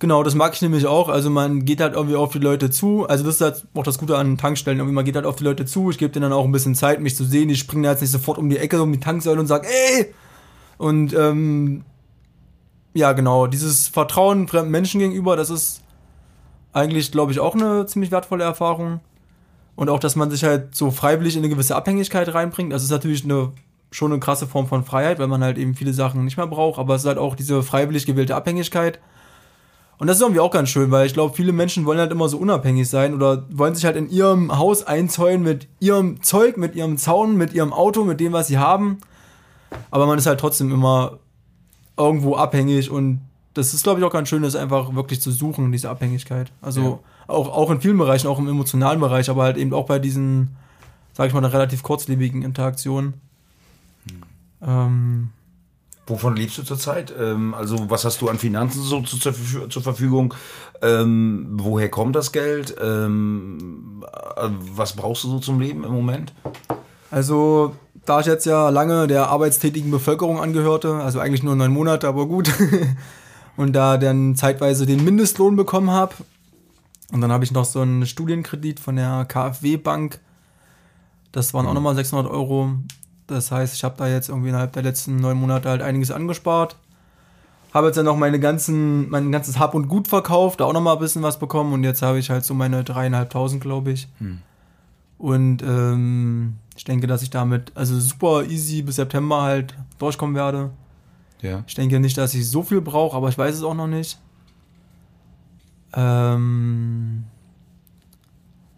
genau, 0.00 0.24
das 0.24 0.34
mag 0.34 0.54
ich 0.54 0.62
nämlich 0.62 0.86
auch. 0.86 1.08
Also 1.08 1.30
man 1.30 1.64
geht 1.64 1.80
halt 1.80 1.94
irgendwie 1.94 2.16
auf 2.16 2.32
die 2.32 2.38
Leute 2.38 2.70
zu. 2.70 3.06
Also 3.06 3.22
das 3.22 3.36
ist 3.36 3.40
halt 3.40 3.66
auch 3.74 3.84
das 3.84 3.98
Gute 3.98 4.16
an 4.18 4.36
Tankstellen. 4.36 4.78
Irgendwie 4.78 4.94
man 4.94 5.04
geht 5.04 5.14
halt 5.14 5.26
auf 5.26 5.36
die 5.36 5.44
Leute 5.44 5.66
zu. 5.66 5.90
Ich 5.90 5.98
gebe 5.98 6.10
denen 6.10 6.24
dann 6.24 6.32
auch 6.32 6.44
ein 6.44 6.52
bisschen 6.52 6.74
Zeit, 6.74 7.00
mich 7.00 7.14
zu 7.14 7.24
sehen. 7.24 7.48
Ich 7.50 7.60
springe 7.60 7.84
da 7.84 7.92
jetzt 7.92 8.00
nicht 8.00 8.10
sofort 8.10 8.38
um 8.38 8.50
die 8.50 8.58
Ecke, 8.58 8.82
um 8.82 8.92
die 8.92 8.98
Tanksäule 8.98 9.38
und 9.38 9.46
sage, 9.46 9.68
ey, 9.68 10.12
Und 10.78 11.14
ähm, 11.14 11.84
ja, 12.92 13.12
genau, 13.12 13.46
dieses 13.46 13.88
Vertrauen 13.88 14.48
fremden 14.48 14.70
Menschen 14.70 15.00
gegenüber, 15.00 15.36
das 15.36 15.50
ist 15.50 15.82
eigentlich, 16.72 17.12
glaube 17.12 17.32
ich, 17.32 17.40
auch 17.40 17.54
eine 17.54 17.86
ziemlich 17.86 18.10
wertvolle 18.10 18.44
Erfahrung. 18.44 19.00
Und 19.76 19.88
auch, 19.88 20.00
dass 20.00 20.16
man 20.16 20.30
sich 20.30 20.44
halt 20.44 20.74
so 20.74 20.90
freiwillig 20.90 21.36
in 21.36 21.40
eine 21.40 21.48
gewisse 21.48 21.74
Abhängigkeit 21.74 22.32
reinbringt. 22.34 22.72
Das 22.72 22.82
ist 22.82 22.90
natürlich 22.90 23.24
eine, 23.24 23.52
schon 23.90 24.12
eine 24.12 24.20
krasse 24.20 24.46
Form 24.46 24.66
von 24.66 24.84
Freiheit, 24.84 25.18
weil 25.18 25.28
man 25.28 25.42
halt 25.42 25.56
eben 25.56 25.74
viele 25.74 25.94
Sachen 25.94 26.24
nicht 26.24 26.36
mehr 26.36 26.46
braucht. 26.46 26.78
Aber 26.78 26.94
es 26.94 27.02
ist 27.02 27.08
halt 27.08 27.18
auch 27.18 27.34
diese 27.34 27.62
freiwillig 27.62 28.04
gewählte 28.04 28.36
Abhängigkeit. 28.36 29.00
Und 29.98 30.06
das 30.06 30.16
ist 30.16 30.22
irgendwie 30.22 30.40
auch 30.40 30.50
ganz 30.50 30.70
schön, 30.70 30.90
weil 30.90 31.06
ich 31.06 31.14
glaube, 31.14 31.34
viele 31.34 31.52
Menschen 31.52 31.86
wollen 31.86 31.98
halt 31.98 32.10
immer 32.10 32.28
so 32.28 32.38
unabhängig 32.38 32.88
sein 32.88 33.14
oder 33.14 33.46
wollen 33.50 33.74
sich 33.74 33.84
halt 33.84 33.96
in 33.96 34.08
ihrem 34.08 34.56
Haus 34.56 34.82
einzäunen 34.86 35.42
mit 35.42 35.68
ihrem 35.78 36.22
Zeug, 36.22 36.56
mit 36.56 36.74
ihrem 36.74 36.96
Zaun, 36.96 37.36
mit 37.36 37.52
ihrem 37.52 37.72
Auto, 37.72 38.04
mit 38.04 38.18
dem, 38.18 38.32
was 38.32 38.48
sie 38.48 38.58
haben. 38.58 38.98
Aber 39.90 40.06
man 40.06 40.18
ist 40.18 40.26
halt 40.26 40.40
trotzdem 40.40 40.72
immer 40.72 41.18
irgendwo 42.00 42.36
abhängig 42.36 42.90
und 42.90 43.20
das 43.54 43.74
ist, 43.74 43.82
glaube 43.82 44.00
ich, 44.00 44.06
auch 44.06 44.12
ganz 44.12 44.28
schön, 44.28 44.42
das 44.42 44.54
einfach 44.54 44.94
wirklich 44.94 45.20
zu 45.20 45.30
suchen, 45.30 45.72
diese 45.72 45.90
Abhängigkeit. 45.90 46.52
Also 46.62 46.80
ja. 46.80 46.98
auch, 47.34 47.48
auch 47.48 47.70
in 47.70 47.80
vielen 47.80 47.98
Bereichen, 47.98 48.28
auch 48.28 48.38
im 48.38 48.48
emotionalen 48.48 49.00
Bereich, 49.00 49.28
aber 49.28 49.42
halt 49.42 49.56
eben 49.56 49.72
auch 49.74 49.86
bei 49.86 49.98
diesen, 49.98 50.56
sage 51.12 51.28
ich 51.28 51.34
mal, 51.34 51.44
relativ 51.44 51.82
kurzlebigen 51.82 52.42
Interaktionen. 52.42 53.14
Hm. 54.08 54.22
Ähm, 54.68 55.30
Wovon 56.06 56.34
lebst 56.34 56.58
du 56.58 56.62
zurzeit? 56.62 57.14
Ähm, 57.18 57.54
also 57.54 57.88
was 57.88 58.04
hast 58.04 58.20
du 58.20 58.28
an 58.28 58.38
Finanzen 58.38 58.82
so 58.82 59.00
zu, 59.02 59.16
zur, 59.16 59.70
zur, 59.70 59.82
Verfügung? 59.82 60.34
Ähm, 60.82 61.46
woher 61.52 61.88
kommt 61.88 62.16
das 62.16 62.32
Geld? 62.32 62.74
Ähm, 62.80 64.04
äh, 64.36 64.48
was 64.74 64.94
brauchst 64.96 65.24
du 65.24 65.28
so 65.28 65.38
zum 65.38 65.60
Leben 65.60 65.84
im 65.84 65.92
Moment? 65.92 66.32
Also 67.12 67.76
da 68.06 68.20
ich 68.20 68.26
jetzt 68.26 68.46
ja 68.46 68.70
lange 68.70 69.06
der 69.06 69.28
arbeitstätigen 69.28 69.90
Bevölkerung 69.90 70.40
angehörte, 70.40 70.94
also 70.94 71.20
eigentlich 71.20 71.42
nur 71.42 71.56
neun 71.56 71.72
Monate, 71.72 72.08
aber 72.08 72.26
gut, 72.26 72.52
und 73.56 73.72
da 73.72 73.98
dann 73.98 74.36
zeitweise 74.36 74.86
den 74.86 75.04
Mindestlohn 75.04 75.56
bekommen 75.56 75.90
habe. 75.90 76.14
Und 77.12 77.20
dann 77.20 77.32
habe 77.32 77.44
ich 77.44 77.52
noch 77.52 77.64
so 77.64 77.80
einen 77.80 78.06
Studienkredit 78.06 78.80
von 78.80 78.96
der 78.96 79.24
KfW 79.26 79.76
Bank. 79.76 80.20
Das 81.32 81.52
waren 81.54 81.66
auch 81.66 81.74
nochmal 81.74 81.94
600 81.94 82.30
Euro. 82.30 82.72
Das 83.26 83.50
heißt, 83.50 83.74
ich 83.74 83.84
habe 83.84 83.94
da 83.96 84.08
jetzt 84.08 84.28
irgendwie 84.28 84.48
innerhalb 84.48 84.72
der 84.72 84.82
letzten 84.82 85.16
neun 85.16 85.36
Monate 85.36 85.68
halt 85.68 85.82
einiges 85.82 86.10
angespart. 86.10 86.76
Habe 87.72 87.88
jetzt 87.88 87.96
dann 87.96 88.04
noch 88.04 88.16
meine 88.16 88.40
ganzen, 88.40 89.08
mein 89.10 89.30
ganzes 89.30 89.58
Hab 89.58 89.74
und 89.74 89.88
Gut 89.88 90.08
verkauft, 90.08 90.60
da 90.60 90.64
auch 90.64 90.72
nochmal 90.72 90.96
ein 90.96 91.00
bisschen 91.00 91.22
was 91.22 91.38
bekommen 91.38 91.72
und 91.72 91.84
jetzt 91.84 92.02
habe 92.02 92.18
ich 92.18 92.30
halt 92.30 92.44
so 92.44 92.54
meine 92.54 92.82
dreieinhalbtausend, 92.82 93.60
glaube 93.62 93.92
ich. 93.92 94.08
Hm. 94.18 94.40
Und 95.20 95.62
ähm, 95.62 96.54
ich 96.74 96.84
denke, 96.84 97.06
dass 97.06 97.20
ich 97.20 97.28
damit 97.28 97.72
also 97.74 98.00
super 98.00 98.42
easy 98.44 98.80
bis 98.80 98.96
September 98.96 99.42
halt 99.42 99.74
durchkommen 99.98 100.34
werde. 100.34 100.70
Ja. 101.42 101.62
Ich 101.66 101.74
denke 101.74 102.00
nicht, 102.00 102.16
dass 102.16 102.32
ich 102.32 102.48
so 102.48 102.62
viel 102.62 102.80
brauche, 102.80 103.14
aber 103.14 103.28
ich 103.28 103.36
weiß 103.36 103.54
es 103.54 103.62
auch 103.62 103.74
noch 103.74 103.86
nicht. 103.86 104.18
Ähm, 105.92 107.24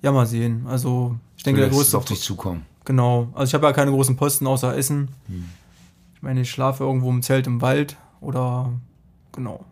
ja, 0.03 0.11
mal 0.11 0.27
sehen. 0.27 0.67
Also, 0.67 1.17
ich 1.37 1.45
denke, 1.45 1.61
der 1.61 1.71
größte. 1.71 1.97
auf 1.97 2.07
dich 2.07 2.21
zukommen. 2.21 2.67
Genau. 2.85 3.29
Also, 3.35 3.51
ich 3.51 3.55
habe 3.55 3.67
ja 3.67 3.73
keine 3.73 3.93
großen 3.93 4.17
Posten 4.17 4.49
außer 4.49 4.77
Essen. 4.77 5.11
Hm. 5.29 5.45
Ich 6.17 6.23
meine, 6.23 6.41
ich 6.41 6.51
schlafe 6.51 6.83
irgendwo 6.83 7.11
im 7.11 7.23
Zelt 7.23 7.47
im 7.47 7.61
Wald 7.61 7.97
oder. 8.21 8.73
Genau. 9.31 9.65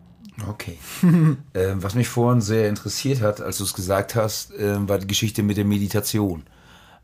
Okay. 0.47 0.77
äh, 1.53 1.73
was 1.75 1.95
mich 1.95 2.07
vorhin 2.07 2.39
sehr 2.39 2.69
interessiert 2.69 3.21
hat, 3.21 3.41
als 3.41 3.57
du 3.57 3.65
es 3.65 3.73
gesagt 3.73 4.15
hast, 4.15 4.53
äh, 4.53 4.87
war 4.87 4.99
die 4.99 5.07
Geschichte 5.07 5.43
mit 5.43 5.57
der 5.57 5.65
Meditation. 5.65 6.43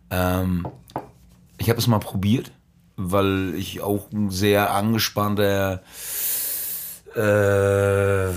Ähm, 0.10 0.68
ich 1.58 1.70
habe 1.70 1.80
es 1.80 1.88
mal 1.88 2.00
probiert 2.00 2.52
weil 2.98 3.54
ich 3.56 3.82
auch 3.82 4.12
ein 4.12 4.32
sehr 4.32 4.74
angespannter 4.74 5.84
äh, 7.16 8.32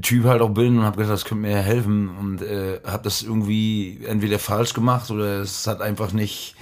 Typ 0.00 0.24
halt 0.24 0.40
auch 0.40 0.50
bin 0.50 0.78
und 0.78 0.84
habe 0.84 0.96
gedacht, 0.96 1.12
das 1.12 1.24
könnte 1.24 1.42
mir 1.42 1.56
helfen 1.56 2.08
und 2.16 2.42
äh, 2.42 2.80
habe 2.84 3.02
das 3.02 3.22
irgendwie 3.22 4.00
entweder 4.06 4.38
falsch 4.38 4.72
gemacht 4.72 5.10
oder 5.10 5.40
es 5.40 5.66
hat 5.66 5.80
einfach 5.80 6.12
nicht 6.12 6.54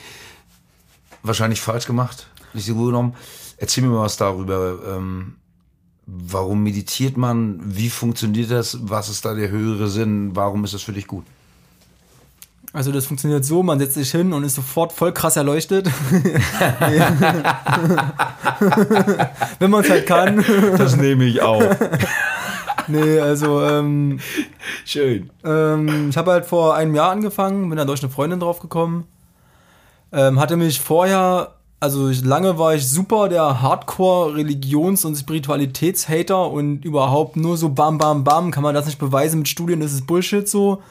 wahrscheinlich 1.22 1.60
falsch 1.60 1.86
gemacht, 1.86 2.26
nicht 2.52 2.66
so 2.66 2.74
gut 2.74 2.86
genommen. 2.86 3.14
Erzähl 3.58 3.84
mir 3.84 3.90
mal 3.90 4.02
was 4.02 4.16
darüber. 4.16 4.78
Ähm, 4.86 5.36
warum 6.06 6.62
meditiert 6.62 7.16
man? 7.16 7.60
Wie 7.64 7.90
funktioniert 7.90 8.50
das? 8.50 8.78
Was 8.82 9.08
ist 9.08 9.24
da 9.24 9.34
der 9.34 9.50
höhere 9.50 9.88
Sinn? 9.88 10.34
Warum 10.34 10.64
ist 10.64 10.74
das 10.74 10.82
für 10.82 10.92
dich 10.92 11.06
gut? 11.06 11.24
Also 12.74 12.90
das 12.90 13.04
funktioniert 13.04 13.44
so, 13.44 13.62
man 13.62 13.78
setzt 13.78 13.94
sich 13.94 14.10
hin 14.10 14.32
und 14.32 14.44
ist 14.44 14.54
sofort 14.54 14.94
voll 14.94 15.12
krass 15.12 15.36
erleuchtet. 15.36 15.90
Wenn 19.58 19.70
man 19.70 19.84
es 19.84 19.90
halt 19.90 20.06
kann. 20.06 20.42
Das 20.78 20.96
nehme 20.96 21.24
ich 21.24 21.42
auch. 21.42 21.62
nee, 22.88 23.20
also 23.20 23.62
ähm, 23.62 24.20
schön. 24.86 25.28
Ähm, 25.44 26.08
ich 26.08 26.16
habe 26.16 26.30
halt 26.30 26.46
vor 26.46 26.74
einem 26.74 26.94
Jahr 26.94 27.10
angefangen, 27.10 27.68
bin 27.68 27.76
dann 27.76 27.86
durch 27.86 28.02
eine 28.02 28.10
Freundin 28.10 28.40
drauf 28.40 28.60
gekommen. 28.60 29.04
Ähm, 30.10 30.40
hatte 30.40 30.56
mich 30.56 30.80
vorher, 30.80 31.56
also 31.78 32.08
ich, 32.08 32.24
lange 32.24 32.58
war 32.58 32.74
ich 32.74 32.88
super 32.88 33.28
der 33.28 33.60
Hardcore-Religions- 33.60 35.04
und 35.04 35.16
Spiritualitätshater 35.16 36.50
und 36.50 36.86
überhaupt 36.86 37.36
nur 37.36 37.58
so 37.58 37.68
bam, 37.68 37.98
bam, 37.98 38.24
bam, 38.24 38.50
kann 38.50 38.62
man 38.62 38.74
das 38.74 38.86
nicht 38.86 38.98
beweisen 38.98 39.40
mit 39.40 39.48
Studien, 39.48 39.80
das 39.80 39.92
ist 39.92 40.06
Bullshit 40.06 40.48
so. 40.48 40.82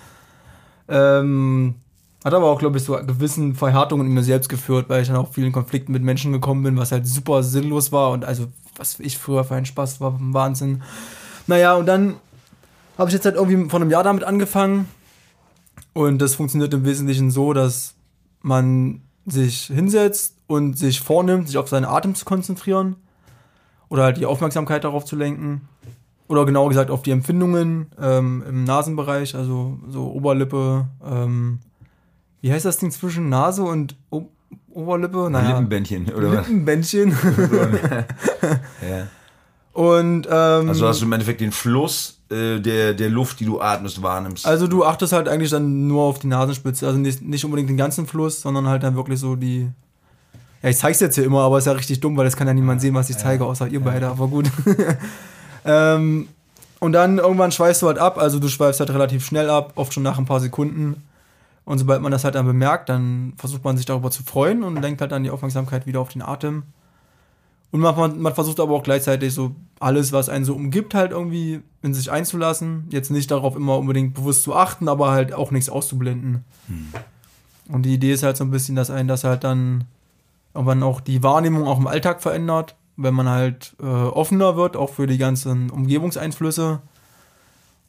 Ähm, 0.92 1.76
hat 2.24 2.34
aber 2.34 2.48
auch, 2.52 2.60
glaube 2.60 2.78
ich, 2.78 2.84
so 2.84 2.94
gewissen 2.98 3.56
Verhärtungen 3.56 4.06
in 4.06 4.14
mir 4.14 4.24
selbst 4.24 4.50
geführt, 4.50 4.90
weil 4.90 5.02
ich 5.02 5.08
dann 5.08 5.18
auch 5.18 5.34
vielen 5.34 5.54
Konflikten 5.54 5.94
mit 5.94 6.04
Menschen 6.04 6.34
gekommen 6.34 6.62
bin, 6.64 6.78
was 6.78 6.92
halt 6.92 7.08
super 7.08 7.42
sinnlos 7.42 7.92
war 7.92 8.12
und 8.12 8.26
also, 8.26 8.48
was 8.76 9.00
ich 9.00 9.18
früher 9.18 9.44
für 9.44 9.56
einen 9.56 9.66
Spaß 9.66 10.02
war, 10.02 10.18
Wahnsinn. 10.20 10.84
Naja, 11.48 11.74
und 11.76 11.88
dann 11.88 12.16
habe 12.98 13.10
ich 13.10 13.14
jetzt 13.14 13.26
halt 13.26 13.36
irgendwie 13.36 13.70
vor 13.70 13.80
einem 13.80 13.90
Jahr 13.90 14.04
damit 14.04 14.24
angefangen 14.24 14.88
und 15.94 16.20
das 16.22 16.36
funktioniert 16.36 16.74
im 16.74 16.86
Wesentlichen 16.86 17.32
so, 17.32 17.54
dass 17.54 17.96
man 18.42 19.02
sich 19.26 19.64
hinsetzt 19.64 20.36
und 20.48 20.78
sich 20.78 21.00
vornimmt, 21.00 21.48
sich 21.48 21.58
auf 21.58 21.70
seinen 21.70 21.86
Atem 21.86 22.16
zu 22.16 22.26
konzentrieren 22.26 22.98
oder 23.90 24.04
halt 24.04 24.18
die 24.18 24.26
Aufmerksamkeit 24.26 24.84
darauf 24.84 25.06
zu 25.06 25.16
lenken 25.16 25.68
oder 26.32 26.46
genauer 26.46 26.70
gesagt 26.70 26.89
auf 26.89 27.02
die 27.02 27.12
Empfindungen 27.12 27.88
ähm, 28.02 28.44
im 28.48 28.63
Nasenbereich, 28.63 29.36
also 29.36 29.78
so 29.89 30.12
Oberlippe, 30.12 30.88
ähm, 31.06 31.60
wie 32.39 32.52
heißt 32.52 32.65
das 32.65 32.78
Ding 32.78 32.89
zwischen 32.89 33.30
Nase 33.30 33.63
und 33.63 33.96
o 34.10 34.30
Oberlippe? 34.72 35.30
Naja, 35.30 35.50
Lippenbändchen, 35.50 36.10
oder 36.13 36.32
Lippenbändchen. 36.32 37.10
ja. 38.89 39.08
Und 39.74 40.28
ähm, 40.30 40.70
also 40.70 40.88
hast 40.88 41.02
du 41.02 41.06
im 41.06 41.13
Endeffekt 41.13 41.41
den 41.41 41.52
Fluss 41.52 42.22
äh, 42.30 42.60
der, 42.60 42.94
der 42.94 43.10
Luft, 43.10 43.39
die 43.41 43.46
du 43.46 43.60
atmest, 43.60 44.02
wahrnimmst. 44.02 44.46
Also 44.46 44.67
du 44.67 44.86
achtest 44.86 45.12
halt 45.12 45.28
eigentlich 45.28 45.52
dann 45.52 45.88
nur 45.88 46.04
auf 46.04 46.20
die 46.20 46.28
Nasenspitze, 46.28 46.88
also 46.88 46.98
nicht, 46.98 47.22
nicht 47.22 47.44
unbedingt 47.44 47.70
den 47.70 47.78
ganzen 47.78 48.08
Fluss, 48.08 48.41
sondern 48.41 48.67
halt 48.67 48.84
dann 48.84 48.96
wirklich 48.96 49.20
so 49.20 49.36
die. 49.36 49.70
Ja, 50.63 50.70
ich 50.70 50.78
zeig's 50.78 51.00
jetzt 51.00 51.15
hier 51.15 51.26
immer, 51.26 51.41
aber 51.41 51.58
ist 51.58 51.65
ja 51.65 51.74
richtig 51.74 52.00
dumm, 52.00 52.15
weil 52.15 52.26
das 52.26 52.38
kann 52.38 52.48
ja 52.48 52.54
niemand 52.54 52.80
sehen, 52.82 52.94
was 52.94 53.10
ich 53.10 53.17
zeige, 53.17 53.46
außer 53.46 53.67
ihr 53.67 53.82
beide, 53.82 54.08
aber 54.08 54.28
gut. 54.28 54.50
Ähm, 55.65 56.28
und 56.80 56.93
dann 56.93 57.19
irgendwann 57.19 57.52
schweißt 57.52 57.84
du 57.84 57.88
halt 57.88 58.00
ab, 58.00 58.17
also 58.17 58.39
du 58.39 58.47
schweifst 58.47 58.80
halt 58.80 58.89
relativ 58.89 59.24
schnell 59.26 59.50
ab, 59.50 59.74
oft 59.76 59.93
schon 59.93 60.04
nach 60.04 60.17
ein 60.17 60.26
paar 60.26 60.39
Sekunden. 60.39 61.04
Und 61.63 61.78
sobald 61.78 62.02
man 62.02 62.12
das 62.12 62.24
halt 62.24 62.36
dann 62.36 62.47
bemerkt, 62.47 62.89
dann 62.89 63.34
versucht 63.38 63.63
man 63.63 63.78
sich 63.78 63.86
darüber 63.86 64.10
zu 64.10 64.24
freuen 64.24 64.63
und 64.63 64.82
lenkt 64.82 65.00
halt 65.00 65.12
dann 65.12 65.24
die 65.24 65.30
Aufmerksamkeit 65.30 65.86
wieder 65.86 66.00
auf 66.00 66.10
den 66.10 66.24
Atem. 66.24 66.63
Und 67.71 67.80
man, 67.80 68.19
man 68.19 68.34
versucht 68.34 68.60
aber 68.60 68.74
auch 68.74 68.84
gleichzeitig 68.84 69.34
so 69.34 69.56
alles, 69.80 70.12
was 70.12 70.28
einen 70.28 70.43
so 70.43 70.56
umgibt, 70.56 70.93
halt 70.93 71.12
irgendwie 71.12 71.62
in 71.82 71.93
sich 71.93 72.12
einzulassen. 72.12 72.88
Jetzt 72.89 73.12
nicht 73.12 73.32
darauf 73.32 73.56
immer 73.56 73.78
unbedingt 73.78 74.15
bewusst 74.15 74.43
zu 74.43 74.56
achten, 74.56 74.89
aber 74.89 75.12
halt 75.12 75.34
auch 75.34 75.52
nichts 75.52 75.69
auszublenden. 75.69 76.43
Hm. 76.67 76.93
Und 77.69 77.84
die 77.84 77.93
Idee 77.93 78.12
ist 78.12 78.24
halt 78.24 78.38
so 78.38 78.43
ein 78.43 78.52
bisschen, 78.52 78.76
dass 78.76 78.89
einen 78.89 79.08
das 79.08 79.24
halt 79.24 79.43
dann 79.43 79.86
irgendwann 80.54 80.84
auch 80.84 81.00
die 81.00 81.24
Wahrnehmung 81.24 81.67
auch 81.67 81.80
im 81.80 81.88
Alltag 81.88 82.21
verändert 82.21 82.76
wenn 82.98 83.14
man 83.14 83.30
halt 83.30 83.76
äh, 83.82 83.86
offener 83.86 84.56
wird, 84.56 84.76
auch 84.76 84.92
für 84.92 85.08
die 85.08 85.18
ganzen 85.18 85.70
Umgebungseinflüsse 85.70 86.82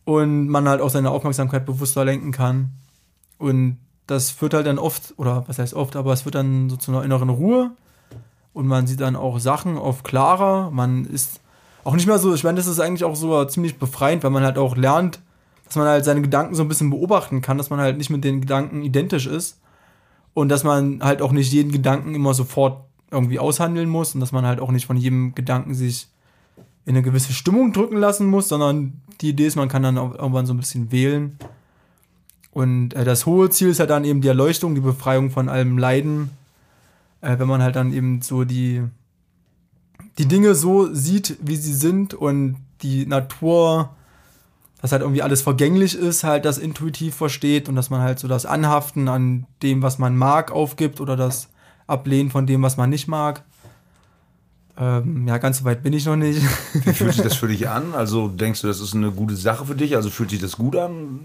und 0.05 0.49
man 0.49 0.69
halt 0.69 0.81
auch 0.81 0.91
seine 0.91 1.11
Aufmerksamkeit 1.11 1.67
bewusster 1.67 2.05
lenken 2.05 2.33
kann. 2.33 2.71
Und 3.39 3.79
das 4.07 4.31
führt 4.31 4.55
halt 4.55 4.67
dann 4.67 4.79
oft, 4.79 5.15
oder 5.17 5.45
was 5.47 5.59
heißt 5.59 5.75
oft, 5.75 5.97
aber 5.97 6.13
es 6.13 6.25
wird 6.25 6.35
dann 6.35 6.71
so 6.71 6.77
zu 6.77 6.91
einer 6.93 7.05
inneren 7.05 7.29
Ruhe 7.29 7.71
und 8.53 8.67
man 8.67 8.87
sieht 8.87 9.01
dann 9.01 9.17
auch 9.17 9.39
Sachen 9.39 9.79
oft 9.79 10.05
klarer. 10.05 10.71
Man 10.71 11.05
ist 11.05 11.41
auch 11.85 11.95
nicht 11.95 12.07
mehr 12.07 12.19
so, 12.19 12.35
ich 12.35 12.45
meine, 12.45 12.57
das 12.57 12.67
ist 12.67 12.81
eigentlich 12.81 13.05
auch 13.05 13.17
so 13.17 13.45
ziemlich 13.45 13.79
befreiend, 13.79 14.23
weil 14.23 14.31
man 14.31 14.45
halt 14.45 14.59
auch 14.59 14.77
lernt, 14.77 15.21
dass 15.65 15.77
man 15.77 15.87
halt 15.87 16.05
seine 16.05 16.23
Gedanken 16.23 16.55
so 16.55 16.63
ein 16.63 16.69
bisschen 16.69 16.91
beobachten 16.91 17.41
kann, 17.41 17.59
dass 17.59 17.71
man 17.71 17.81
halt 17.81 17.97
nicht 17.97 18.11
mit 18.11 18.25
den 18.25 18.41
Gedanken 18.41 18.83
identisch 18.83 19.27
ist 19.27 19.59
und 20.35 20.49
dass 20.49 20.65
man 20.65 21.03
halt 21.03 21.23
auch 21.23 21.33
nicht 21.33 21.53
jeden 21.53 21.73
Gedanken 21.73 22.15
immer 22.15 22.35
sofort 22.35 22.85
irgendwie 23.13 23.39
aushandeln 23.39 23.89
muss 23.89 24.15
und 24.15 24.21
dass 24.21 24.33
man 24.33 24.47
halt 24.47 24.61
auch 24.61 24.71
nicht 24.71 24.87
von 24.87 24.97
jedem 24.97 25.35
Gedanken 25.35 25.75
sich 25.75 26.09
in 26.85 26.97
eine 26.97 27.03
gewisse 27.03 27.33
Stimmung 27.33 27.73
drücken 27.73 27.97
lassen 27.97 28.27
muss, 28.27 28.49
sondern 28.49 28.95
die 29.21 29.29
Idee 29.31 29.47
ist, 29.47 29.57
man 29.57 29.69
kann 29.69 29.83
dann 29.83 29.99
auch 29.99 30.15
irgendwann 30.15 30.47
so 30.47 30.55
ein 30.55 30.59
bisschen 30.59 30.91
wählen. 30.91 31.39
Und 32.51 32.95
äh, 32.95 33.05
das 33.05 33.25
hohe 33.25 33.51
Ziel 33.51 33.69
ist 33.69 33.81
halt 33.81 33.91
dann 33.91 34.05
eben 34.05 34.21
die 34.21 34.29
Erleuchtung, 34.29 34.75
die 34.75 34.81
Befreiung 34.81 35.31
von 35.31 35.49
allem 35.49 35.79
Leiden, 35.79 36.31
äh, 37.21 37.39
wenn 37.39 37.49
man 37.49 37.63
halt 37.63 37.77
dann 37.77 37.93
eben 37.93 38.21
so 38.21 38.45
die, 38.45 38.83
die 40.19 40.27
Dinge 40.27 40.55
so 40.55 40.93
sieht, 40.93 41.37
wie 41.41 41.57
sie 41.57 41.73
sind 41.73 42.15
und 42.15 42.57
die 42.83 43.07
Natur, 43.07 43.91
dass 44.81 44.93
halt 44.93 45.03
irgendwie 45.03 45.23
alles 45.23 45.41
vergänglich 45.41 45.95
ist, 45.95 46.25
halt 46.25 46.45
das 46.45 46.59
intuitiv 46.59 47.15
versteht 47.15 47.69
und 47.69 47.77
dass 47.77 47.91
man 47.91 48.01
halt 48.01 48.19
so 48.19 48.27
das 48.27 48.45
Anhaften 48.45 49.09
an 49.09 49.47
dem, 49.63 49.81
was 49.83 49.99
man 49.99 50.17
mag, 50.17 50.51
aufgibt 50.51 51.01
oder 51.01 51.17
das 51.17 51.49
Ablehnen 51.87 52.31
von 52.31 52.47
dem, 52.47 52.63
was 52.63 52.77
man 52.77 52.91
nicht 52.91 53.09
mag. 53.09 53.43
Ähm, 54.77 55.29
ja, 55.29 55.39
ganz 55.39 55.59
so 55.59 55.65
weit 55.65 55.83
bin 55.83 55.93
ich 55.93 56.07
noch 56.07 56.17
nicht. 56.17 56.41
Wie 56.73 56.93
fühlt 56.93 57.13
sich 57.13 57.23
das 57.23 57.35
für 57.37 57.49
dich 57.49 57.69
an? 57.69 57.95
Also 57.95 58.29
denkst 58.29 58.63
du, 58.63 58.67
das 58.69 58.81
ist 58.81 58.95
eine 58.95 59.11
gute 59.11 59.37
Sache 59.37 59.67
für 59.67 59.75
dich? 59.75 59.97
Also 59.97 60.09
fühlt 60.11 60.31
sich 60.31 60.41
das 60.41 60.57
gut 60.57 60.77
an? 60.77 61.21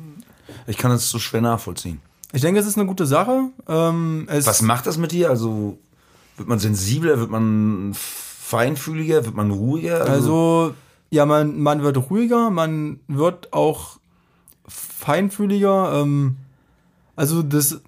Ich 0.65 0.78
kann 0.78 0.91
das 0.91 1.10
so 1.10 1.20
schwer 1.20 1.41
nachvollziehen. 1.41 2.02
Ich 2.34 2.41
denke, 2.41 2.60
es 2.60 2.67
ist 2.67 2.78
eine 2.78 2.88
gute 2.88 3.06
Sache. 3.06 3.50
Ähm, 3.67 4.28
Was 4.30 4.62
macht 4.62 4.86
das 4.86 4.98
mit 4.98 5.12
dir? 5.12 5.30
Also 5.30 5.78
wird 6.36 6.50
man 6.50 6.60
sensibler, 6.60 7.20
wird 7.20 7.32
man 7.32 7.93
feinfühliger, 7.93 9.26
wird 9.26 9.36
man 9.36 9.52
ruhiger? 9.52 10.02
Also, 10.02 10.12
also 10.12 10.74
ja, 11.10 11.26
man, 11.26 11.60
man 11.60 11.84
wird 11.84 11.98
ruhiger, 12.10 12.50
man 12.50 13.00
wird 13.08 13.54
auch 13.54 13.98
feinfühliger. 14.67 16.02
Ähm, 16.02 16.36
also 17.15 17.43
das 17.43 17.82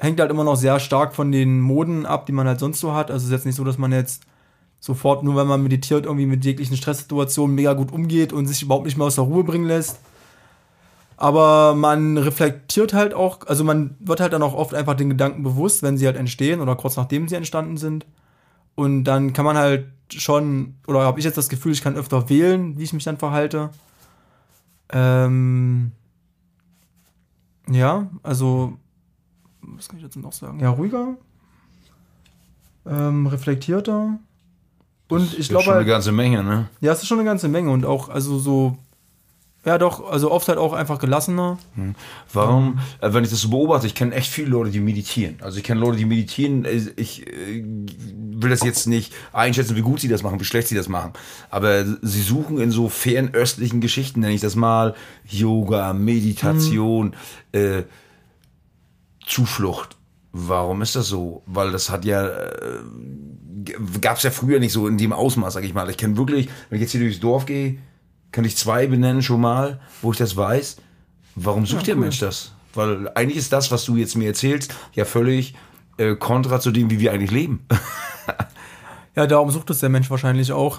hängt 0.00 0.18
halt 0.18 0.30
immer 0.30 0.44
noch 0.44 0.56
sehr 0.56 0.80
stark 0.80 1.14
von 1.14 1.30
den 1.30 1.60
Moden 1.60 2.06
ab, 2.06 2.26
die 2.26 2.32
man 2.32 2.46
halt 2.46 2.58
sonst 2.58 2.80
so 2.80 2.94
hat. 2.94 3.10
Also 3.10 3.24
es 3.24 3.24
ist 3.24 3.32
jetzt 3.32 3.46
nicht 3.46 3.56
so, 3.56 3.64
dass 3.64 3.78
man 3.78 3.92
jetzt 3.92 4.22
sofort, 4.80 5.22
nur 5.22 5.36
wenn 5.36 5.46
man 5.46 5.62
meditiert, 5.62 6.06
irgendwie 6.06 6.26
mit 6.26 6.44
jeglichen 6.44 6.76
Stresssituationen 6.76 7.54
mega 7.54 7.74
gut 7.74 7.92
umgeht 7.92 8.32
und 8.32 8.46
sich 8.46 8.62
überhaupt 8.62 8.86
nicht 8.86 8.96
mehr 8.96 9.06
aus 9.06 9.16
der 9.16 9.24
Ruhe 9.24 9.44
bringen 9.44 9.66
lässt. 9.66 10.00
Aber 11.18 11.74
man 11.74 12.16
reflektiert 12.16 12.94
halt 12.94 13.12
auch, 13.12 13.46
also 13.46 13.62
man 13.62 13.94
wird 14.00 14.20
halt 14.20 14.32
dann 14.32 14.42
auch 14.42 14.54
oft 14.54 14.72
einfach 14.72 14.94
den 14.94 15.10
Gedanken 15.10 15.42
bewusst, 15.42 15.82
wenn 15.82 15.98
sie 15.98 16.06
halt 16.06 16.16
entstehen 16.16 16.62
oder 16.62 16.76
kurz 16.76 16.96
nachdem 16.96 17.28
sie 17.28 17.34
entstanden 17.34 17.76
sind. 17.76 18.06
Und 18.74 19.04
dann 19.04 19.34
kann 19.34 19.44
man 19.44 19.58
halt 19.58 19.88
schon, 20.08 20.76
oder 20.86 21.00
habe 21.02 21.18
ich 21.18 21.26
jetzt 21.26 21.36
das 21.36 21.50
Gefühl, 21.50 21.72
ich 21.72 21.82
kann 21.82 21.96
öfter 21.96 22.30
wählen, 22.30 22.78
wie 22.78 22.84
ich 22.84 22.94
mich 22.94 23.04
dann 23.04 23.18
verhalte. 23.18 23.68
Ähm, 24.88 25.92
ja, 27.70 28.08
also, 28.22 28.78
was 29.62 29.88
kann 29.88 29.98
ich 29.98 30.04
jetzt 30.04 30.16
noch 30.16 30.32
sagen? 30.32 30.60
Ja, 30.60 30.70
ruhiger, 30.70 31.16
ähm, 32.86 33.26
reflektierter. 33.26 34.18
Und 35.08 35.38
ich 35.38 35.48
glaube. 35.48 35.64
schon 35.64 35.74
eine 35.74 35.84
ganze 35.84 36.12
Menge, 36.12 36.42
ne? 36.44 36.68
Ja, 36.80 36.92
es 36.92 37.02
ist 37.02 37.08
schon 37.08 37.18
eine 37.18 37.26
ganze 37.28 37.48
Menge 37.48 37.70
und 37.70 37.84
auch, 37.84 38.08
also 38.08 38.38
so. 38.38 38.78
Ja, 39.62 39.76
doch, 39.76 40.10
also 40.10 40.30
oft 40.30 40.48
halt 40.48 40.56
auch 40.56 40.72
einfach 40.72 40.98
gelassener. 40.98 41.58
Hm. 41.74 41.94
Warum, 42.32 42.78
äh, 43.02 43.12
wenn 43.12 43.24
ich 43.24 43.30
das 43.30 43.42
so 43.42 43.50
beobachte, 43.50 43.86
ich 43.86 43.94
kenne 43.94 44.14
echt 44.14 44.30
viele 44.32 44.48
Leute, 44.48 44.70
die 44.70 44.80
meditieren. 44.80 45.36
Also 45.42 45.58
ich 45.58 45.64
kenne 45.64 45.80
Leute, 45.80 45.98
die 45.98 46.06
meditieren. 46.06 46.64
äh, 46.64 46.80
Ich 46.96 47.26
äh, 47.26 47.62
will 47.62 48.48
das 48.48 48.62
jetzt 48.62 48.86
nicht 48.86 49.12
einschätzen, 49.34 49.76
wie 49.76 49.82
gut 49.82 50.00
sie 50.00 50.08
das 50.08 50.22
machen, 50.22 50.40
wie 50.40 50.44
schlecht 50.44 50.68
sie 50.68 50.76
das 50.76 50.88
machen. 50.88 51.12
Aber 51.50 51.84
sie 51.84 52.22
suchen 52.22 52.58
in 52.58 52.70
so 52.70 52.88
fernöstlichen 52.88 53.82
Geschichten, 53.82 54.20
nenne 54.20 54.32
ich 54.32 54.40
das 54.40 54.56
mal, 54.56 54.94
Yoga, 55.28 55.92
Meditation, 55.92 57.14
äh, 57.52 57.82
Zuflucht. 59.30 59.96
Warum 60.32 60.82
ist 60.82 60.96
das 60.96 61.08
so? 61.08 61.42
Weil 61.46 61.72
das 61.72 61.90
hat 61.90 62.04
ja, 62.04 62.26
äh, 62.26 62.80
gab 64.00 64.16
es 64.18 64.22
ja 64.22 64.30
früher 64.30 64.60
nicht 64.60 64.72
so 64.72 64.86
in 64.86 64.98
dem 64.98 65.12
Ausmaß, 65.12 65.54
sag 65.54 65.64
ich 65.64 65.74
mal. 65.74 65.88
Ich 65.90 65.96
kenne 65.96 66.16
wirklich, 66.16 66.48
wenn 66.68 66.76
ich 66.76 66.82
jetzt 66.82 66.92
hier 66.92 67.00
durchs 67.00 67.20
Dorf 67.20 67.46
gehe, 67.46 67.78
kann 68.32 68.44
ich 68.44 68.56
zwei 68.56 68.86
benennen 68.86 69.22
schon 69.22 69.40
mal, 69.40 69.80
wo 70.02 70.12
ich 70.12 70.18
das 70.18 70.36
weiß. 70.36 70.76
Warum 71.36 71.66
sucht 71.66 71.82
Ja, 71.82 71.86
der 71.86 71.94
cool. 71.96 72.00
Mensch 72.02 72.18
das? 72.20 72.52
Weil 72.74 73.08
eigentlich 73.14 73.38
ist 73.38 73.52
das, 73.52 73.70
was 73.72 73.84
du 73.84 73.96
jetzt 73.96 74.16
mir 74.16 74.26
erzählst, 74.28 74.74
ja 74.94 75.04
völlig 75.04 75.54
äh, 75.96 76.14
kontra 76.14 76.60
zu 76.60 76.70
dem, 76.70 76.90
wie 76.90 77.00
wir 77.00 77.12
eigentlich 77.12 77.32
leben. 77.32 77.66
Ja, 79.16 79.26
darum 79.26 79.50
sucht 79.50 79.68
es 79.70 79.80
der 79.80 79.88
Mensch 79.88 80.08
wahrscheinlich 80.08 80.52
auch. 80.52 80.78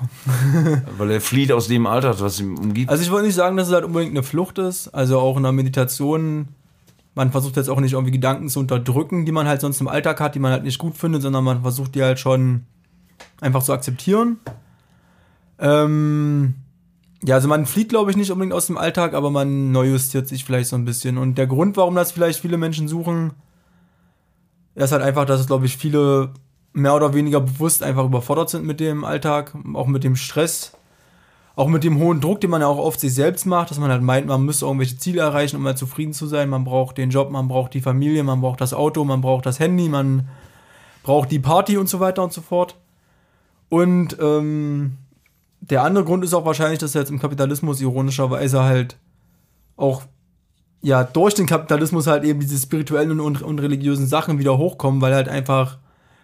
Weil 0.97 1.11
er 1.11 1.21
flieht 1.21 1.51
aus 1.51 1.67
dem 1.67 1.85
Alltag, 1.85 2.15
was 2.19 2.39
ihm 2.39 2.57
umgibt. 2.57 2.89
Also 2.89 3.03
ich 3.03 3.11
wollte 3.11 3.25
nicht 3.27 3.35
sagen, 3.35 3.57
dass 3.57 3.67
es 3.67 3.73
halt 3.73 3.83
unbedingt 3.83 4.13
eine 4.13 4.23
Flucht 4.23 4.57
ist. 4.57 4.87
Also 4.87 5.19
auch 5.19 5.35
in 5.35 5.43
der 5.43 5.51
Meditation, 5.51 6.47
man 7.13 7.31
versucht 7.31 7.57
jetzt 7.57 7.69
auch 7.69 7.79
nicht 7.79 7.93
irgendwie 7.93 8.11
Gedanken 8.11 8.49
zu 8.49 8.59
unterdrücken, 8.59 9.25
die 9.25 9.31
man 9.31 9.47
halt 9.47 9.61
sonst 9.61 9.81
im 9.81 9.87
Alltag 9.87 10.19
hat, 10.19 10.35
die 10.35 10.39
man 10.39 10.51
halt 10.51 10.63
nicht 10.63 10.77
gut 10.77 10.97
findet, 10.97 11.21
sondern 11.21 11.43
man 11.43 11.61
versucht 11.61 11.95
die 11.95 12.03
halt 12.03 12.19
schon 12.19 12.65
einfach 13.41 13.63
zu 13.63 13.73
akzeptieren. 13.73 14.39
Ähm, 15.59 16.55
ja, 17.23 17.35
also 17.35 17.47
man 17.47 17.65
flieht, 17.65 17.89
glaube 17.89 18.11
ich, 18.11 18.17
nicht 18.17 18.31
unbedingt 18.31 18.53
aus 18.53 18.67
dem 18.67 18.77
Alltag, 18.77 19.13
aber 19.13 19.29
man 19.29 19.71
neujustiert 19.71 20.27
sich 20.27 20.43
vielleicht 20.43 20.69
so 20.69 20.75
ein 20.75 20.85
bisschen. 20.85 21.17
Und 21.17 21.37
der 21.37 21.47
Grund, 21.47 21.77
warum 21.77 21.95
das 21.95 22.11
vielleicht 22.11 22.39
viele 22.39 22.57
Menschen 22.57 22.87
suchen, 22.87 23.33
ist 24.75 24.91
halt 24.91 25.03
einfach, 25.03 25.25
dass 25.25 25.41
es, 25.41 25.47
glaube 25.47 25.65
ich, 25.65 25.77
viele 25.77 26.33
mehr 26.73 26.95
oder 26.95 27.13
weniger 27.13 27.41
bewusst 27.41 27.83
einfach 27.83 28.05
überfordert 28.05 28.49
sind 28.49 28.65
mit 28.65 28.79
dem 28.79 29.03
Alltag, 29.03 29.53
auch 29.73 29.87
mit 29.87 30.03
dem 30.03 30.15
Stress, 30.15 30.77
auch 31.55 31.67
mit 31.67 31.83
dem 31.83 31.99
hohen 31.99 32.21
Druck, 32.21 32.41
den 32.41 32.49
man 32.49 32.61
ja 32.61 32.67
auch 32.67 32.77
oft 32.77 32.99
sich 32.99 33.13
selbst 33.13 33.45
macht, 33.45 33.71
dass 33.71 33.79
man 33.79 33.91
halt 33.91 34.01
meint, 34.01 34.27
man 34.27 34.43
müsste 34.43 34.65
irgendwelche 34.65 34.97
Ziele 34.97 35.21
erreichen, 35.21 35.57
um 35.57 35.63
mal 35.63 35.75
zufrieden 35.75 36.13
zu 36.13 36.25
sein. 36.27 36.49
Man 36.49 36.63
braucht 36.63 36.97
den 36.97 37.09
Job, 37.09 37.29
man 37.29 37.47
braucht 37.47 37.73
die 37.73 37.81
Familie, 37.81 38.23
man 38.23 38.41
braucht 38.41 38.61
das 38.61 38.73
Auto, 38.73 39.03
man 39.03 39.21
braucht 39.21 39.45
das 39.45 39.59
Handy, 39.59 39.89
man 39.89 40.29
braucht 41.03 41.31
die 41.31 41.39
Party 41.39 41.77
und 41.77 41.89
so 41.89 41.99
weiter 41.99 42.23
und 42.23 42.31
so 42.31 42.41
fort. 42.41 42.77
Und 43.69 44.17
ähm, 44.21 44.97
der 45.59 45.83
andere 45.83 46.05
Grund 46.05 46.23
ist 46.23 46.33
auch 46.33 46.45
wahrscheinlich, 46.45 46.79
dass 46.79 46.93
jetzt 46.93 47.11
im 47.11 47.19
Kapitalismus 47.19 47.81
ironischerweise 47.81 48.63
halt 48.63 48.97
auch 49.77 50.03
ja 50.81 51.03
durch 51.03 51.33
den 51.35 51.45
Kapitalismus 51.45 52.07
halt 52.07 52.23
eben 52.23 52.39
diese 52.39 52.57
spirituellen 52.57 53.19
und, 53.19 53.41
und 53.41 53.59
religiösen 53.59 54.07
Sachen 54.07 54.39
wieder 54.39 54.57
hochkommen, 54.57 55.01
weil 55.01 55.13
halt 55.13 55.29
einfach 55.29 55.77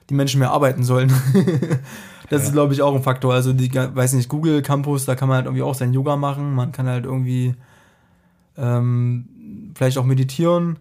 die 0.09 0.13
Menschen 0.13 0.39
mehr 0.39 0.51
arbeiten 0.51 0.83
sollen. 0.83 1.13
das 2.29 2.43
ist, 2.43 2.53
glaube 2.53 2.73
ich, 2.73 2.81
auch 2.81 2.93
ein 2.95 3.03
Faktor. 3.03 3.33
Also, 3.33 3.53
die, 3.53 3.73
weiß 3.73 4.13
nicht, 4.13 4.29
Google 4.29 4.61
Campus, 4.61 5.05
da 5.05 5.15
kann 5.15 5.29
man 5.29 5.37
halt 5.37 5.45
irgendwie 5.45 5.63
auch 5.63 5.75
sein 5.75 5.93
Yoga 5.93 6.15
machen. 6.15 6.53
Man 6.53 6.71
kann 6.71 6.87
halt 6.87 7.05
irgendwie 7.05 7.55
ähm, 8.57 9.71
vielleicht 9.75 9.97
auch 9.97 10.05
meditieren. 10.05 10.77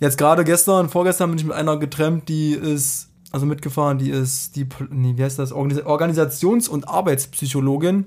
Jetzt 0.00 0.16
gerade 0.16 0.44
gestern, 0.44 0.88
vorgestern 0.88 1.30
bin 1.30 1.38
ich 1.38 1.44
mit 1.44 1.54
einer 1.54 1.76
getrennt, 1.76 2.28
die 2.28 2.52
ist, 2.52 3.10
also 3.32 3.44
mitgefahren, 3.46 3.98
die 3.98 4.10
ist, 4.10 4.56
die, 4.56 4.66
nee, 4.90 5.12
wie 5.16 5.22
heißt 5.22 5.38
das, 5.38 5.52
Organis 5.52 5.84
Organisations- 5.84 6.68
und 6.68 6.88
Arbeitspsychologin. 6.88 8.06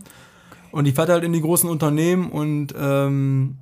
Und 0.71 0.85
die 0.85 0.91
fährt 0.91 1.09
halt 1.09 1.23
in 1.23 1.33
die 1.33 1.41
großen 1.41 1.69
Unternehmen 1.69 2.31
und 2.31 2.73
ähm, 2.75 3.57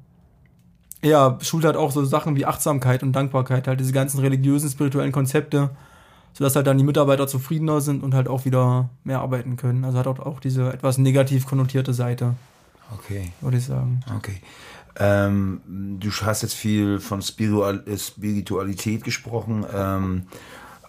ja, 1.03 1.38
schult 1.41 1.65
halt 1.65 1.75
auch 1.75 1.91
so 1.91 2.05
Sachen 2.05 2.38
wie 2.38 2.45
Achtsamkeit 2.45 3.03
und 3.03 3.12
Dankbarkeit, 3.12 3.67
halt 3.67 3.81
diese 3.81 3.91
ganzen 3.91 4.19
religiösen, 4.19 4.69
spirituellen 4.69 5.12
Konzepte, 5.12 5.71
sodass 6.33 6.55
halt 6.55 6.67
dann 6.67 6.77
die 6.77 6.83
Mitarbeiter 6.83 7.27
zufriedener 7.27 7.81
sind 7.81 8.03
und 8.03 8.13
halt 8.13 8.27
auch 8.27 8.45
wieder 8.45 8.89
mehr 9.03 9.21
arbeiten 9.21 9.57
können. 9.57 9.85
Also 9.85 9.97
hat 9.97 10.07
auch, 10.07 10.19
auch 10.19 10.39
diese 10.39 10.71
etwas 10.73 10.97
negativ 10.97 11.45
konnotierte 11.45 11.93
Seite, 11.93 12.35
Okay, 12.93 13.31
würde 13.39 13.57
ich 13.57 13.65
sagen. 13.65 14.01
okay. 14.17 14.41
Ähm, 14.99 15.61
du 16.01 16.11
hast 16.11 16.41
jetzt 16.41 16.53
viel 16.53 16.99
von 16.99 17.21
äh, 17.21 17.97
Spiritualität 17.97 19.03
gesprochen, 19.05 19.65
ähm, 19.73 20.23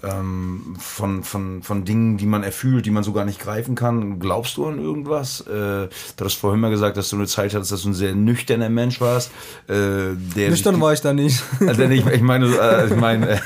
ähm, 0.02 0.74
von, 0.78 1.22
von, 1.22 1.62
von 1.62 1.84
Dingen, 1.84 2.16
die 2.16 2.26
man 2.26 2.42
erfühlt, 2.42 2.86
die 2.86 2.90
man 2.90 3.04
so 3.04 3.12
gar 3.12 3.24
nicht 3.24 3.38
greifen 3.40 3.74
kann. 3.74 4.18
Glaubst 4.18 4.56
du 4.56 4.66
an 4.66 4.78
irgendwas? 4.78 5.40
Äh, 5.42 5.88
du 6.16 6.24
hast 6.24 6.34
vorhin 6.34 6.60
mal 6.60 6.70
gesagt, 6.70 6.96
dass 6.96 7.08
du 7.10 7.16
eine 7.16 7.26
Zeit 7.26 7.54
hattest, 7.54 7.72
dass 7.72 7.82
du 7.82 7.90
ein 7.90 7.94
sehr 7.94 8.14
nüchterner 8.14 8.68
Mensch 8.68 9.00
warst. 9.00 9.30
Äh, 9.68 10.12
Nüchtern 10.36 10.80
war 10.80 10.92
ich 10.92 11.00
da 11.00 11.12
nicht. 11.12 11.42
Also 11.66 11.82
ich, 11.84 12.04
ich 12.06 12.20
meine, 12.22 12.46
äh, 12.46 12.86
ich 12.88 12.96
meine, 12.96 13.40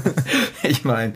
ich 0.62 0.84
meine, 0.84 1.12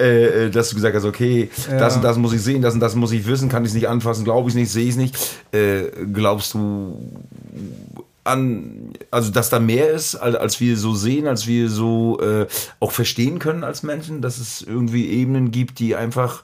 äh, 0.00 0.46
äh, 0.46 0.50
dass 0.50 0.70
du 0.70 0.76
gesagt 0.76 0.96
hast, 0.96 1.04
okay, 1.04 1.50
Ja. 1.70 1.78
das 1.78 1.96
und 1.96 2.02
das 2.02 2.16
muss 2.16 2.32
ich 2.32 2.42
sehen, 2.42 2.62
das 2.62 2.74
und 2.74 2.80
das 2.80 2.94
muss 2.94 3.12
ich 3.12 3.26
wissen, 3.26 3.48
kann 3.48 3.62
ich 3.64 3.68
es 3.68 3.74
nicht 3.74 3.88
anfassen, 3.88 4.24
glaube 4.24 4.48
ich 4.48 4.54
nicht, 4.54 4.70
sehe 4.70 4.84
ich 4.84 4.90
es 4.90 4.96
nicht. 4.96 5.16
Äh, 5.52 5.84
glaubst 6.12 6.54
du 6.54 6.98
an, 8.24 8.94
also 9.10 9.30
dass 9.30 9.50
da 9.50 9.60
mehr 9.60 9.90
ist, 9.90 10.16
als, 10.16 10.58
wir 10.58 10.76
so 10.78 10.94
sehen, 10.94 11.26
als 11.26 11.46
wir 11.46 11.68
so 11.68 12.18
äh, 12.20 12.46
auch 12.80 12.90
verstehen 12.90 13.38
können 13.38 13.64
als 13.64 13.82
Menschen, 13.82 14.22
dass 14.22 14.38
es 14.38 14.62
irgendwie 14.62 15.08
Ebenen 15.08 15.50
gibt, 15.50 15.78
die 15.78 15.94
einfach, 15.94 16.42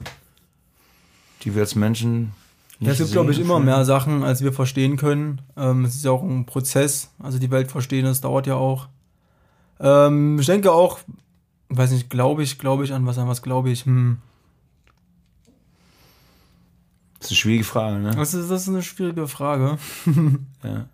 die 1.43 1.55
wir 1.55 1.63
als 1.63 1.75
Menschen 1.75 2.33
Ja, 2.79 2.91
es 2.91 2.99
gibt, 2.99 3.11
glaube 3.11 3.31
ich, 3.31 3.39
immer 3.39 3.59
mehr 3.59 3.83
Sachen, 3.83 4.23
als 4.23 4.43
wir 4.43 4.53
verstehen 4.53 4.95
können. 4.95 5.41
Ähm, 5.57 5.85
es 5.85 5.95
ist 5.95 6.05
ja 6.05 6.11
auch 6.11 6.23
ein 6.23 6.45
Prozess. 6.45 7.09
Also 7.19 7.39
die 7.39 7.51
Welt 7.51 7.71
verstehen, 7.71 8.05
das 8.05 8.21
dauert 8.21 8.45
ja 8.45 8.55
auch. 8.55 8.87
Ähm, 9.79 10.39
ich 10.39 10.45
denke 10.45 10.71
auch, 10.71 10.99
weiß 11.69 11.91
nicht, 11.91 12.11
glaube 12.11 12.43
ich, 12.43 12.59
glaube 12.59 12.83
ich 12.83 12.93
an 12.93 13.05
was, 13.07 13.17
an 13.17 13.27
was 13.27 13.41
glaube 13.41 13.71
ich. 13.71 13.85
Hm. 13.85 14.19
Das 17.17 17.25
ist 17.25 17.31
eine 17.31 17.37
schwierige 17.37 17.63
Frage, 17.63 17.99
ne? 17.99 18.15
Das, 18.15 18.33
ist, 18.33 18.49
das 18.49 18.63
ist 18.63 18.69
eine 18.69 18.83
schwierige 18.83 19.27
Frage. 19.27 19.77
Ja. 20.63 20.85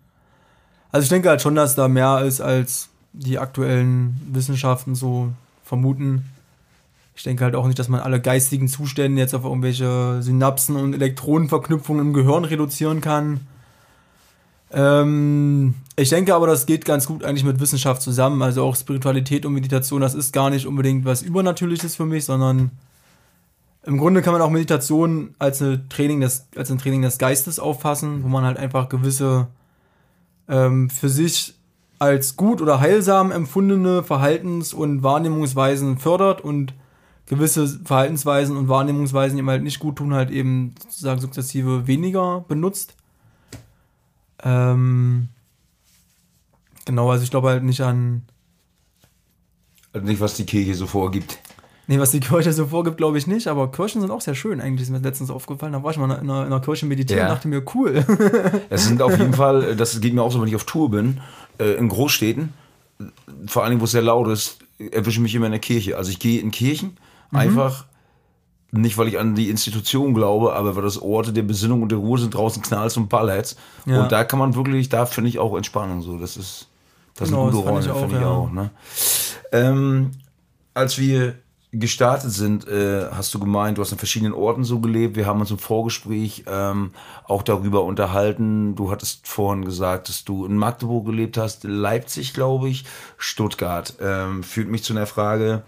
Also 0.90 1.04
ich 1.04 1.08
denke 1.08 1.28
halt 1.28 1.42
schon, 1.42 1.54
dass 1.54 1.74
da 1.74 1.88
mehr 1.88 2.22
ist, 2.24 2.40
als 2.40 2.88
die 3.12 3.38
aktuellen 3.38 4.20
Wissenschaften 4.32 4.94
so 4.94 5.30
vermuten. 5.64 6.24
Ich 7.14 7.24
denke 7.24 7.44
halt 7.44 7.56
auch 7.56 7.66
nicht, 7.66 7.78
dass 7.78 7.88
man 7.88 8.00
alle 8.00 8.20
geistigen 8.20 8.68
Zustände 8.68 9.20
jetzt 9.20 9.34
auf 9.34 9.44
irgendwelche 9.44 10.22
Synapsen 10.22 10.76
und 10.76 10.94
Elektronenverknüpfungen 10.94 12.06
im 12.06 12.12
Gehirn 12.12 12.44
reduzieren 12.44 13.00
kann. 13.00 13.40
Ähm, 14.70 15.74
ich 15.96 16.10
denke 16.10 16.34
aber, 16.34 16.46
das 16.46 16.66
geht 16.66 16.84
ganz 16.84 17.06
gut 17.06 17.24
eigentlich 17.24 17.44
mit 17.44 17.60
Wissenschaft 17.60 18.02
zusammen. 18.02 18.40
Also 18.42 18.62
auch 18.62 18.76
Spiritualität 18.76 19.44
und 19.46 19.52
Meditation, 19.52 20.00
das 20.00 20.14
ist 20.14 20.32
gar 20.32 20.50
nicht 20.50 20.66
unbedingt 20.66 21.04
was 21.04 21.22
Übernatürliches 21.22 21.96
für 21.96 22.06
mich, 22.06 22.24
sondern 22.24 22.70
im 23.84 23.98
Grunde 23.98 24.22
kann 24.22 24.32
man 24.32 24.42
auch 24.42 24.50
Meditation 24.50 25.34
als, 25.38 25.62
eine 25.62 25.88
Training 25.88 26.20
des, 26.20 26.46
als 26.54 26.70
ein 26.70 26.78
Training 26.78 27.02
des 27.02 27.18
Geistes 27.18 27.58
auffassen, 27.58 28.22
wo 28.22 28.28
man 28.28 28.44
halt 28.44 28.58
einfach 28.58 28.88
gewisse 28.88 29.48
ähm, 30.48 30.90
für 30.90 31.08
sich 31.08 31.54
als 31.98 32.36
gut 32.36 32.62
oder 32.62 32.80
heilsam 32.80 33.30
empfundene 33.30 34.02
Verhaltens- 34.02 34.72
und 34.72 35.02
Wahrnehmungsweisen 35.02 35.98
fördert 35.98 36.40
und 36.40 36.74
gewisse 37.26 37.68
Verhaltensweisen 37.84 38.56
und 38.56 38.68
Wahrnehmungsweisen, 38.68 39.36
die 39.36 39.42
ihm 39.42 39.50
halt 39.50 39.62
nicht 39.62 39.80
gut 39.80 39.96
tun, 39.96 40.14
halt 40.14 40.30
eben 40.30 40.74
sozusagen 40.82 41.20
sukzessive 41.20 41.86
weniger 41.86 42.44
benutzt. 42.48 42.96
Ähm, 44.42 45.28
genau, 46.84 47.10
also 47.10 47.24
ich 47.24 47.30
glaube 47.30 47.48
halt 47.48 47.64
nicht 47.64 47.80
an. 47.82 48.22
Also 49.92 50.06
nicht, 50.06 50.20
was 50.20 50.34
die 50.34 50.46
Kirche 50.46 50.74
so 50.74 50.86
vorgibt. 50.86 51.38
Nee, 51.90 51.98
was 51.98 52.10
die 52.10 52.20
Kirche 52.20 52.52
so 52.52 52.66
vorgibt, 52.66 52.98
glaube 52.98 53.16
ich 53.16 53.26
nicht, 53.26 53.48
aber 53.48 53.70
Kirchen 53.70 54.02
sind 54.02 54.10
auch 54.10 54.20
sehr 54.20 54.34
schön, 54.34 54.60
eigentlich 54.60 54.82
ist 54.82 54.90
mir 54.90 54.98
letztens 54.98 55.30
aufgefallen. 55.30 55.72
Da 55.72 55.82
war 55.82 55.90
ich 55.90 55.96
mal 55.96 56.04
in 56.04 56.10
einer, 56.12 56.42
in 56.42 56.52
einer 56.52 56.60
Kirche 56.60 56.84
meditieren 56.84 57.20
ja. 57.20 57.28
und 57.28 57.34
dachte 57.34 57.48
mir, 57.48 57.62
cool. 57.74 58.04
Es 58.70 58.84
sind 58.84 59.00
auf 59.00 59.18
jeden 59.18 59.32
Fall, 59.32 59.74
das 59.74 59.98
geht 59.98 60.12
mir 60.12 60.22
auch 60.22 60.30
so, 60.30 60.38
wenn 60.42 60.48
ich 60.48 60.54
auf 60.54 60.64
Tour 60.64 60.90
bin, 60.90 61.22
äh, 61.58 61.72
in 61.76 61.88
Großstädten, 61.88 62.52
vor 63.46 63.64
allem, 63.64 63.80
wo 63.80 63.84
es 63.84 63.92
sehr 63.92 64.02
laut 64.02 64.28
ist, 64.28 64.58
erwische 64.78 65.16
ich 65.16 65.20
mich 65.20 65.34
immer 65.34 65.46
in 65.46 65.52
der 65.52 65.62
Kirche. 65.62 65.96
Also 65.96 66.10
ich 66.10 66.18
gehe 66.18 66.42
in 66.42 66.50
Kirchen, 66.50 66.98
mhm. 67.30 67.38
einfach 67.38 67.86
nicht, 68.70 68.98
weil 68.98 69.08
ich 69.08 69.18
an 69.18 69.34
die 69.34 69.48
Institution 69.48 70.12
glaube, 70.12 70.52
aber 70.52 70.76
weil 70.76 70.82
das 70.82 71.00
Orte 71.00 71.32
der 71.32 71.42
Besinnung 71.42 71.80
und 71.80 71.90
der 71.90 71.98
Ruhe 71.98 72.18
sind, 72.18 72.34
draußen 72.34 72.60
knallt 72.60 72.94
und 72.98 73.08
Ballets. 73.08 73.56
Ja. 73.86 74.02
Und 74.02 74.12
da 74.12 74.24
kann 74.24 74.38
man 74.38 74.54
wirklich, 74.54 74.90
da 74.90 75.06
finde 75.06 75.30
ich 75.30 75.38
auch 75.38 75.56
Entspannung 75.56 76.02
so. 76.02 76.18
Das 76.18 76.36
ist, 76.36 76.68
das 77.14 77.30
genau, 77.30 77.50
sind 77.50 77.62
gute 77.62 77.68
Räume, 77.70 77.82
finde 77.82 78.18
ich 78.18 78.24
auch. 78.26 78.52
Ne? 78.52 78.70
Ähm, 79.52 80.10
als 80.74 80.98
wir 80.98 81.36
gestartet 81.72 82.30
sind, 82.30 82.66
äh, 82.66 83.10
hast 83.10 83.34
du 83.34 83.38
gemeint, 83.38 83.76
du 83.76 83.82
hast 83.82 83.92
an 83.92 83.98
verschiedenen 83.98 84.32
Orten 84.32 84.64
so 84.64 84.80
gelebt. 84.80 85.16
Wir 85.16 85.26
haben 85.26 85.40
uns 85.40 85.50
im 85.50 85.58
Vorgespräch 85.58 86.44
ähm, 86.46 86.92
auch 87.24 87.42
darüber 87.42 87.84
unterhalten. 87.84 88.74
Du 88.74 88.90
hattest 88.90 89.28
vorhin 89.28 89.64
gesagt, 89.64 90.08
dass 90.08 90.24
du 90.24 90.46
in 90.46 90.56
Magdeburg 90.56 91.06
gelebt 91.06 91.36
hast, 91.36 91.64
Leipzig, 91.64 92.32
glaube 92.32 92.68
ich, 92.68 92.84
Stuttgart. 93.18 93.94
Ähm, 94.00 94.42
führt 94.42 94.68
mich 94.68 94.82
zu 94.82 94.94
einer 94.94 95.06
Frage, 95.06 95.62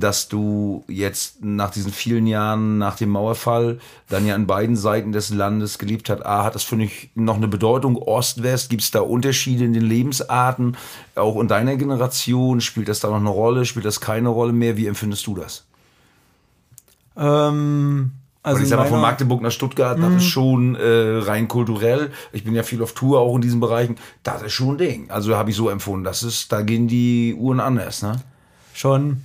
dass 0.00 0.28
du 0.28 0.84
jetzt 0.88 1.42
nach 1.42 1.70
diesen 1.70 1.92
vielen 1.92 2.26
Jahren 2.26 2.78
nach 2.78 2.96
dem 2.96 3.10
Mauerfall 3.10 3.78
dann 4.08 4.26
ja 4.26 4.34
an 4.34 4.46
beiden 4.46 4.76
Seiten 4.76 5.12
des 5.12 5.30
Landes 5.30 5.78
gelebt 5.78 6.10
hast. 6.10 6.24
A, 6.24 6.44
hat 6.44 6.54
das 6.54 6.64
für 6.64 6.76
dich 6.76 7.10
noch 7.14 7.36
eine 7.36 7.48
Bedeutung? 7.48 7.96
Ost-West, 7.96 8.68
gibt 8.68 8.82
es 8.82 8.90
da 8.90 9.00
Unterschiede 9.00 9.64
in 9.64 9.72
den 9.72 9.84
Lebensarten? 9.84 10.76
Auch 11.14 11.40
in 11.40 11.48
deiner 11.48 11.76
Generation, 11.76 12.60
spielt 12.60 12.88
das 12.88 13.00
da 13.00 13.08
noch 13.08 13.16
eine 13.16 13.30
Rolle? 13.30 13.64
Spielt 13.64 13.86
das 13.86 14.00
keine 14.00 14.28
Rolle 14.28 14.52
mehr? 14.52 14.76
Wie 14.76 14.86
empfindest 14.86 15.26
du 15.26 15.34
das? 15.34 15.64
Ähm, 17.16 18.12
also 18.42 18.62
ich 18.62 18.68
sag 18.68 18.78
mal, 18.78 18.86
von 18.86 19.00
Magdeburg 19.00 19.40
nach 19.40 19.50
Stuttgart, 19.50 19.98
das 19.98 20.08
ist 20.08 20.14
mhm. 20.14 20.20
schon 20.20 20.74
äh, 20.76 21.18
rein 21.24 21.48
kulturell. 21.48 22.12
Ich 22.32 22.44
bin 22.44 22.54
ja 22.54 22.62
viel 22.62 22.82
auf 22.82 22.92
Tour, 22.92 23.20
auch 23.20 23.34
in 23.34 23.40
diesen 23.40 23.60
Bereichen. 23.60 23.96
Das 24.22 24.42
ist 24.42 24.52
schon 24.52 24.74
ein 24.74 24.78
Ding. 24.78 25.10
Also 25.10 25.36
habe 25.36 25.50
ich 25.50 25.56
so 25.56 25.70
empfunden. 25.70 26.04
Das 26.04 26.22
ist, 26.22 26.52
da 26.52 26.60
gehen 26.60 26.86
die 26.86 27.34
Uhren 27.34 27.60
anders, 27.60 28.02
ne? 28.02 28.16
Schon. 28.74 29.22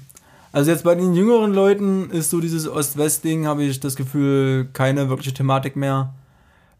Also 0.51 0.71
jetzt 0.71 0.83
bei 0.83 0.95
den 0.95 1.13
jüngeren 1.13 1.53
Leuten 1.53 2.09
ist 2.09 2.29
so 2.29 2.41
dieses 2.41 2.67
Ost-West-Ding, 2.67 3.47
habe 3.47 3.63
ich 3.63 3.79
das 3.79 3.95
Gefühl, 3.95 4.67
keine 4.73 5.07
wirkliche 5.09 5.33
Thematik 5.33 5.75
mehr. 5.77 6.13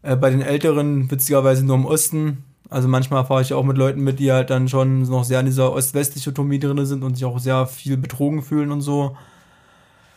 Äh, 0.02 0.16
bei 0.16 0.30
den 0.30 0.42
Älteren 0.42 1.10
witzigerweise 1.10 1.64
nur 1.64 1.76
im 1.76 1.86
Osten. 1.86 2.44
Also 2.68 2.88
manchmal 2.88 3.24
fahre 3.24 3.42
ich 3.42 3.54
auch 3.54 3.64
mit 3.64 3.78
Leuten 3.78 4.02
mit, 4.02 4.18
die 4.18 4.32
halt 4.32 4.50
dann 4.50 4.68
schon 4.68 5.02
noch 5.02 5.24
sehr 5.24 5.40
in 5.40 5.46
dieser 5.46 5.72
Ost-West-Dichotomie 5.72 6.58
drin 6.58 6.84
sind 6.84 7.02
und 7.02 7.14
sich 7.14 7.24
auch 7.24 7.38
sehr 7.38 7.66
viel 7.66 7.96
betrogen 7.96 8.42
fühlen 8.42 8.72
und 8.72 8.82
so. 8.82 9.16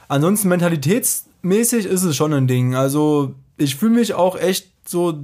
Ansonsten 0.08 0.50
mentalitätsmäßig 0.50 1.86
ist 1.86 2.04
es 2.04 2.16
schon 2.16 2.34
ein 2.34 2.48
Ding. 2.48 2.76
Also 2.76 3.36
ich 3.58 3.76
fühle 3.76 3.96
mich 3.96 4.14
auch 4.14 4.38
echt 4.38 4.70
so, 4.86 5.20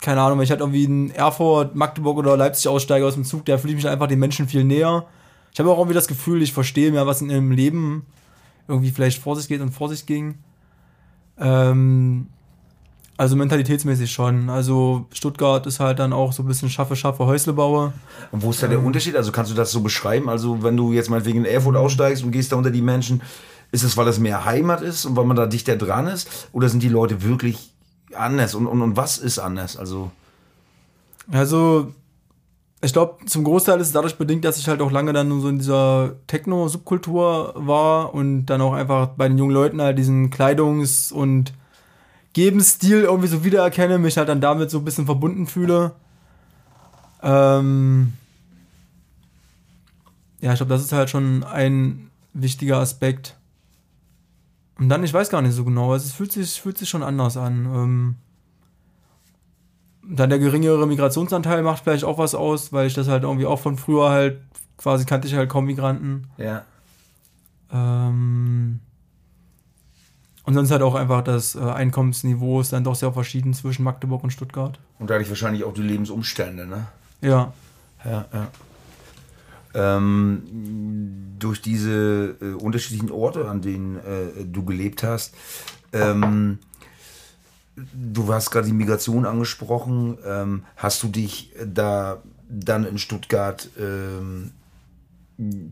keine 0.00 0.20
Ahnung, 0.20 0.38
wenn 0.38 0.44
ich 0.44 0.50
halt 0.50 0.60
irgendwie 0.60 0.84
in 0.84 1.10
Erfurt, 1.10 1.74
Magdeburg 1.74 2.18
oder 2.18 2.36
Leipzig 2.36 2.68
aussteige 2.68 3.06
aus 3.06 3.14
dem 3.14 3.24
Zug, 3.24 3.44
da 3.46 3.58
fühle 3.58 3.72
ich 3.72 3.76
mich 3.76 3.88
einfach 3.88 4.08
den 4.08 4.18
Menschen 4.18 4.48
viel 4.48 4.64
näher. 4.64 5.06
Ich 5.52 5.60
habe 5.60 5.70
auch 5.70 5.78
irgendwie 5.78 5.94
das 5.94 6.08
Gefühl, 6.08 6.42
ich 6.42 6.52
verstehe 6.52 6.90
mehr, 6.92 7.06
was 7.06 7.20
in 7.20 7.30
ihrem 7.30 7.50
Leben 7.50 8.06
irgendwie 8.68 8.90
vielleicht 8.90 9.20
vor 9.20 9.36
sich 9.36 9.48
geht 9.48 9.60
und 9.60 9.70
vor 9.70 9.88
sich 9.88 10.06
ging. 10.06 10.38
Ähm, 11.38 12.28
also 13.18 13.36
mentalitätsmäßig 13.36 14.10
schon. 14.10 14.48
Also 14.48 15.06
Stuttgart 15.12 15.66
ist 15.66 15.80
halt 15.80 15.98
dann 15.98 16.12
auch 16.12 16.32
so 16.32 16.42
ein 16.42 16.46
bisschen 16.46 16.70
schaffe, 16.70 16.96
schaffe 16.96 17.26
Häuslebauer. 17.26 17.92
Und 18.30 18.42
wo 18.42 18.50
ist 18.50 18.62
da 18.62 18.68
der 18.68 18.78
ähm, 18.78 18.86
Unterschied? 18.86 19.14
Also 19.14 19.30
kannst 19.30 19.50
du 19.50 19.54
das 19.54 19.70
so 19.70 19.80
beschreiben? 19.80 20.28
Also 20.28 20.62
wenn 20.62 20.76
du 20.76 20.92
jetzt 20.92 21.10
mal 21.10 21.24
wegen 21.24 21.44
Erfurt 21.44 21.76
aussteigst 21.76 22.24
und 22.24 22.32
gehst 22.32 22.52
da 22.52 22.56
unter 22.56 22.70
die 22.70 22.82
Menschen, 22.82 23.22
ist 23.70 23.84
es, 23.84 23.96
weil 23.96 24.06
das 24.06 24.18
mehr 24.18 24.44
Heimat 24.44 24.80
ist 24.80 25.04
und 25.04 25.16
weil 25.16 25.24
man 25.24 25.36
da 25.36 25.46
dichter 25.46 25.76
dran 25.76 26.06
ist? 26.06 26.48
Oder 26.52 26.68
sind 26.68 26.82
die 26.82 26.88
Leute 26.88 27.22
wirklich 27.22 27.72
anders? 28.14 28.54
Und, 28.54 28.66
und, 28.66 28.80
und 28.80 28.96
was 28.96 29.18
ist 29.18 29.38
anders? 29.38 29.76
Also, 29.76 30.10
also 31.30 31.92
ich 32.84 32.92
glaube, 32.92 33.24
zum 33.26 33.44
Großteil 33.44 33.80
ist 33.80 33.88
es 33.88 33.92
dadurch 33.92 34.18
bedingt, 34.18 34.44
dass 34.44 34.58
ich 34.58 34.66
halt 34.66 34.80
auch 34.80 34.90
lange 34.90 35.12
dann 35.12 35.40
so 35.40 35.48
in 35.48 35.58
dieser 35.58 36.16
Techno-Subkultur 36.26 37.54
war 37.54 38.12
und 38.12 38.46
dann 38.46 38.60
auch 38.60 38.72
einfach 38.72 39.08
bei 39.08 39.28
den 39.28 39.38
jungen 39.38 39.54
Leuten 39.54 39.80
halt 39.80 39.98
diesen 39.98 40.30
Kleidungs- 40.30 41.12
und 41.12 41.52
Gebensstil 42.32 43.02
irgendwie 43.02 43.28
so 43.28 43.44
wiedererkenne, 43.44 43.98
mich 43.98 44.16
halt 44.16 44.28
dann 44.28 44.40
damit 44.40 44.70
so 44.70 44.78
ein 44.78 44.84
bisschen 44.84 45.06
verbunden 45.06 45.46
fühle. 45.46 45.92
Ähm 47.22 48.14
ja, 50.40 50.52
ich 50.52 50.56
glaube, 50.56 50.72
das 50.72 50.82
ist 50.82 50.92
halt 50.92 51.08
schon 51.08 51.44
ein 51.44 52.10
wichtiger 52.32 52.78
Aspekt. 52.78 53.36
Und 54.76 54.88
dann, 54.88 55.04
ich 55.04 55.14
weiß 55.14 55.30
gar 55.30 55.40
nicht 55.40 55.54
so 55.54 55.64
genau, 55.64 55.92
also 55.92 56.06
es 56.06 56.12
fühlt 56.12 56.32
sich, 56.32 56.60
fühlt 56.60 56.78
sich 56.78 56.88
schon 56.88 57.04
anders 57.04 57.36
an. 57.36 57.66
Ähm 57.66 58.16
dann 60.04 60.30
der 60.30 60.38
geringere 60.38 60.86
Migrationsanteil 60.86 61.62
macht 61.62 61.84
vielleicht 61.84 62.04
auch 62.04 62.18
was 62.18 62.34
aus, 62.34 62.72
weil 62.72 62.86
ich 62.86 62.94
das 62.94 63.08
halt 63.08 63.22
irgendwie 63.22 63.46
auch 63.46 63.60
von 63.60 63.76
früher 63.76 64.10
halt, 64.10 64.40
quasi 64.76 65.04
kannte 65.04 65.28
ich 65.28 65.34
halt 65.34 65.48
kaum 65.48 65.66
Migranten. 65.66 66.28
Ja. 66.38 66.64
Ähm, 67.72 68.80
und 70.44 70.54
sonst 70.54 70.70
halt 70.70 70.82
auch 70.82 70.94
einfach 70.94 71.22
das 71.22 71.54
äh, 71.54 71.60
Einkommensniveau 71.60 72.60
ist 72.60 72.72
dann 72.72 72.84
doch 72.84 72.96
sehr 72.96 73.12
verschieden 73.12 73.54
zwischen 73.54 73.84
Magdeburg 73.84 74.24
und 74.24 74.32
Stuttgart. 74.32 74.78
Und 74.98 75.08
dadurch 75.08 75.28
wahrscheinlich 75.28 75.64
auch 75.64 75.74
die 75.74 75.82
Lebensumstände, 75.82 76.66
ne? 76.66 76.86
Ja. 77.20 77.52
Ja, 78.04 78.26
ja. 78.32 78.48
Ähm, 79.74 80.42
durch 81.38 81.62
diese 81.62 82.36
äh, 82.40 82.52
unterschiedlichen 82.54 83.10
Orte, 83.10 83.48
an 83.48 83.62
denen 83.62 83.96
äh, 83.96 84.44
du 84.44 84.64
gelebt 84.64 85.02
hast, 85.02 85.34
ähm, 85.92 86.58
Du 87.76 88.32
hast 88.32 88.50
gerade 88.50 88.66
die 88.66 88.72
Migration 88.72 89.24
angesprochen. 89.24 90.18
Ähm, 90.26 90.64
hast 90.76 91.02
du 91.02 91.08
dich 91.08 91.52
da 91.64 92.22
dann 92.48 92.84
in 92.84 92.98
Stuttgart 92.98 93.70
ähm, 93.78 94.52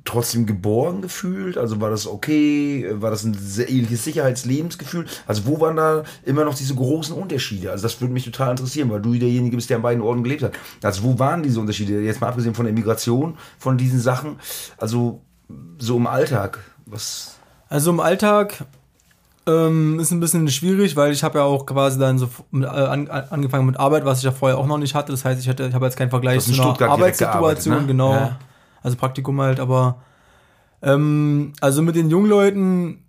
trotzdem 0.04 0.46
geborgen 0.46 1.02
gefühlt? 1.02 1.58
Also 1.58 1.80
war 1.80 1.90
das 1.90 2.06
okay? 2.06 2.86
War 2.94 3.10
das 3.10 3.24
ein 3.24 3.36
ähnliches 3.68 4.04
Sicherheitslebensgefühl? 4.04 5.06
Also 5.26 5.46
wo 5.46 5.60
waren 5.60 5.76
da 5.76 6.04
immer 6.24 6.44
noch 6.44 6.54
diese 6.54 6.74
großen 6.74 7.14
Unterschiede? 7.14 7.70
Also 7.70 7.82
das 7.82 8.00
würde 8.00 8.14
mich 8.14 8.24
total 8.24 8.52
interessieren, 8.52 8.90
weil 8.90 9.02
du 9.02 9.12
derjenige 9.12 9.56
bist, 9.56 9.68
der 9.68 9.76
an 9.76 9.82
beiden 9.82 10.02
Orten 10.02 10.22
gelebt 10.22 10.42
hat. 10.42 10.52
Also 10.82 11.02
wo 11.02 11.18
waren 11.18 11.42
diese 11.42 11.60
Unterschiede? 11.60 12.00
Jetzt 12.00 12.20
mal 12.20 12.28
abgesehen 12.28 12.54
von 12.54 12.64
der 12.64 12.74
Migration, 12.74 13.36
von 13.58 13.76
diesen 13.76 14.00
Sachen. 14.00 14.40
Also 14.78 15.20
so 15.78 15.96
im 15.96 16.06
Alltag. 16.06 16.60
Was? 16.86 17.36
Also 17.68 17.90
im 17.90 18.00
Alltag 18.00 18.64
ähm, 19.46 19.98
ist 19.98 20.10
ein 20.10 20.20
bisschen 20.20 20.48
schwierig, 20.48 20.96
weil 20.96 21.12
ich 21.12 21.22
habe 21.22 21.38
ja 21.38 21.44
auch 21.44 21.66
quasi 21.66 21.98
dann 21.98 22.18
so 22.18 22.28
mit, 22.50 22.64
äh, 22.64 22.68
an, 22.68 23.08
angefangen 23.08 23.66
mit 23.66 23.78
Arbeit, 23.78 24.04
was 24.04 24.18
ich 24.18 24.24
ja 24.24 24.32
vorher 24.32 24.58
auch 24.58 24.66
noch 24.66 24.78
nicht 24.78 24.94
hatte. 24.94 25.12
Das 25.12 25.24
heißt, 25.24 25.40
ich, 25.40 25.48
hatte, 25.48 25.66
ich 25.66 25.74
habe 25.74 25.86
jetzt 25.86 25.96
keinen 25.96 26.10
Vergleich 26.10 26.42
zu 26.44 26.52
einer 26.52 26.80
Arbeitssituation, 26.90 27.82
ne? 27.82 27.86
genau. 27.86 28.12
Ja. 28.12 28.38
Also 28.82 28.96
Praktikum 28.96 29.40
halt, 29.40 29.60
aber 29.60 30.02
ähm, 30.82 31.52
also 31.60 31.82
mit 31.82 31.96
den 31.96 32.10
jungen 32.10 32.28
Leuten, 32.28 33.04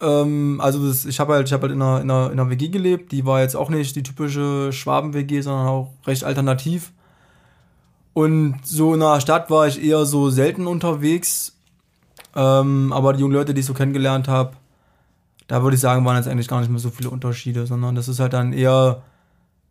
ähm, 0.00 0.60
also 0.62 0.86
das, 0.86 1.04
ich 1.04 1.20
habe 1.20 1.34
halt, 1.34 1.46
ich 1.46 1.52
habe 1.52 1.62
halt 1.62 1.72
in 1.72 1.82
einer, 1.82 2.00
in, 2.00 2.10
einer, 2.10 2.32
in 2.32 2.40
einer 2.40 2.50
WG 2.50 2.68
gelebt, 2.68 3.12
die 3.12 3.24
war 3.24 3.40
jetzt 3.40 3.56
auch 3.56 3.70
nicht 3.70 3.96
die 3.96 4.02
typische 4.02 4.72
Schwaben-WG, 4.72 5.40
sondern 5.40 5.66
auch 5.66 5.90
recht 6.06 6.24
alternativ. 6.24 6.92
Und 8.12 8.56
so 8.64 8.94
in 8.94 9.02
einer 9.02 9.20
Stadt 9.20 9.50
war 9.50 9.66
ich 9.66 9.82
eher 9.82 10.04
so 10.04 10.30
selten 10.30 10.66
unterwegs. 10.66 11.56
Ähm, 12.34 12.92
aber 12.92 13.12
die 13.12 13.20
jungen 13.20 13.34
Leute, 13.34 13.54
die 13.54 13.60
ich 13.60 13.66
so 13.66 13.74
kennengelernt 13.74 14.28
habe, 14.28 14.52
da 15.50 15.64
würde 15.64 15.74
ich 15.74 15.80
sagen, 15.80 16.04
waren 16.04 16.16
jetzt 16.16 16.28
eigentlich 16.28 16.46
gar 16.46 16.60
nicht 16.60 16.70
mehr 16.70 16.78
so 16.78 16.90
viele 16.90 17.10
Unterschiede, 17.10 17.66
sondern 17.66 17.96
das 17.96 18.06
ist 18.06 18.20
halt 18.20 18.34
dann 18.34 18.52
eher 18.52 19.02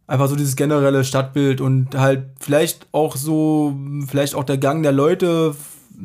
einfach 0.07 0.27
so 0.27 0.35
dieses 0.35 0.57
generelle 0.57 1.05
Stadtbild 1.05 1.61
und 1.61 1.95
halt 1.95 2.25
vielleicht 2.41 2.87
auch 2.91 3.15
so, 3.15 3.73
vielleicht 4.05 4.35
auch 4.35 4.43
der 4.43 4.57
Gang 4.57 4.83
der 4.83 4.91
Leute, 4.91 5.55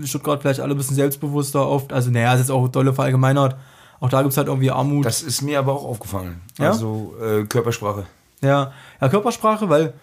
Stuttgart 0.04 0.42
vielleicht 0.42 0.60
alle 0.60 0.74
ein 0.74 0.76
bisschen 0.76 0.94
selbstbewusster 0.94 1.68
oft, 1.68 1.92
also 1.92 2.12
naja, 2.12 2.34
ist 2.34 2.38
jetzt 2.38 2.50
auch 2.52 2.68
dolle 2.68 2.92
verallgemeinert, 2.92 3.56
auch 3.98 4.08
da 4.08 4.22
gibt 4.22 4.30
es 4.30 4.36
halt 4.36 4.46
irgendwie 4.46 4.70
Armut. 4.70 5.06
Das 5.06 5.22
ist 5.22 5.42
mir 5.42 5.58
aber 5.58 5.72
auch 5.72 5.84
aufgefallen, 5.84 6.40
ja? 6.56 6.68
also 6.68 7.16
äh, 7.20 7.42
Körpersprache. 7.42 8.06
Ja, 8.42 8.70
ja, 9.00 9.08
Körpersprache, 9.08 9.68
weil, 9.70 9.94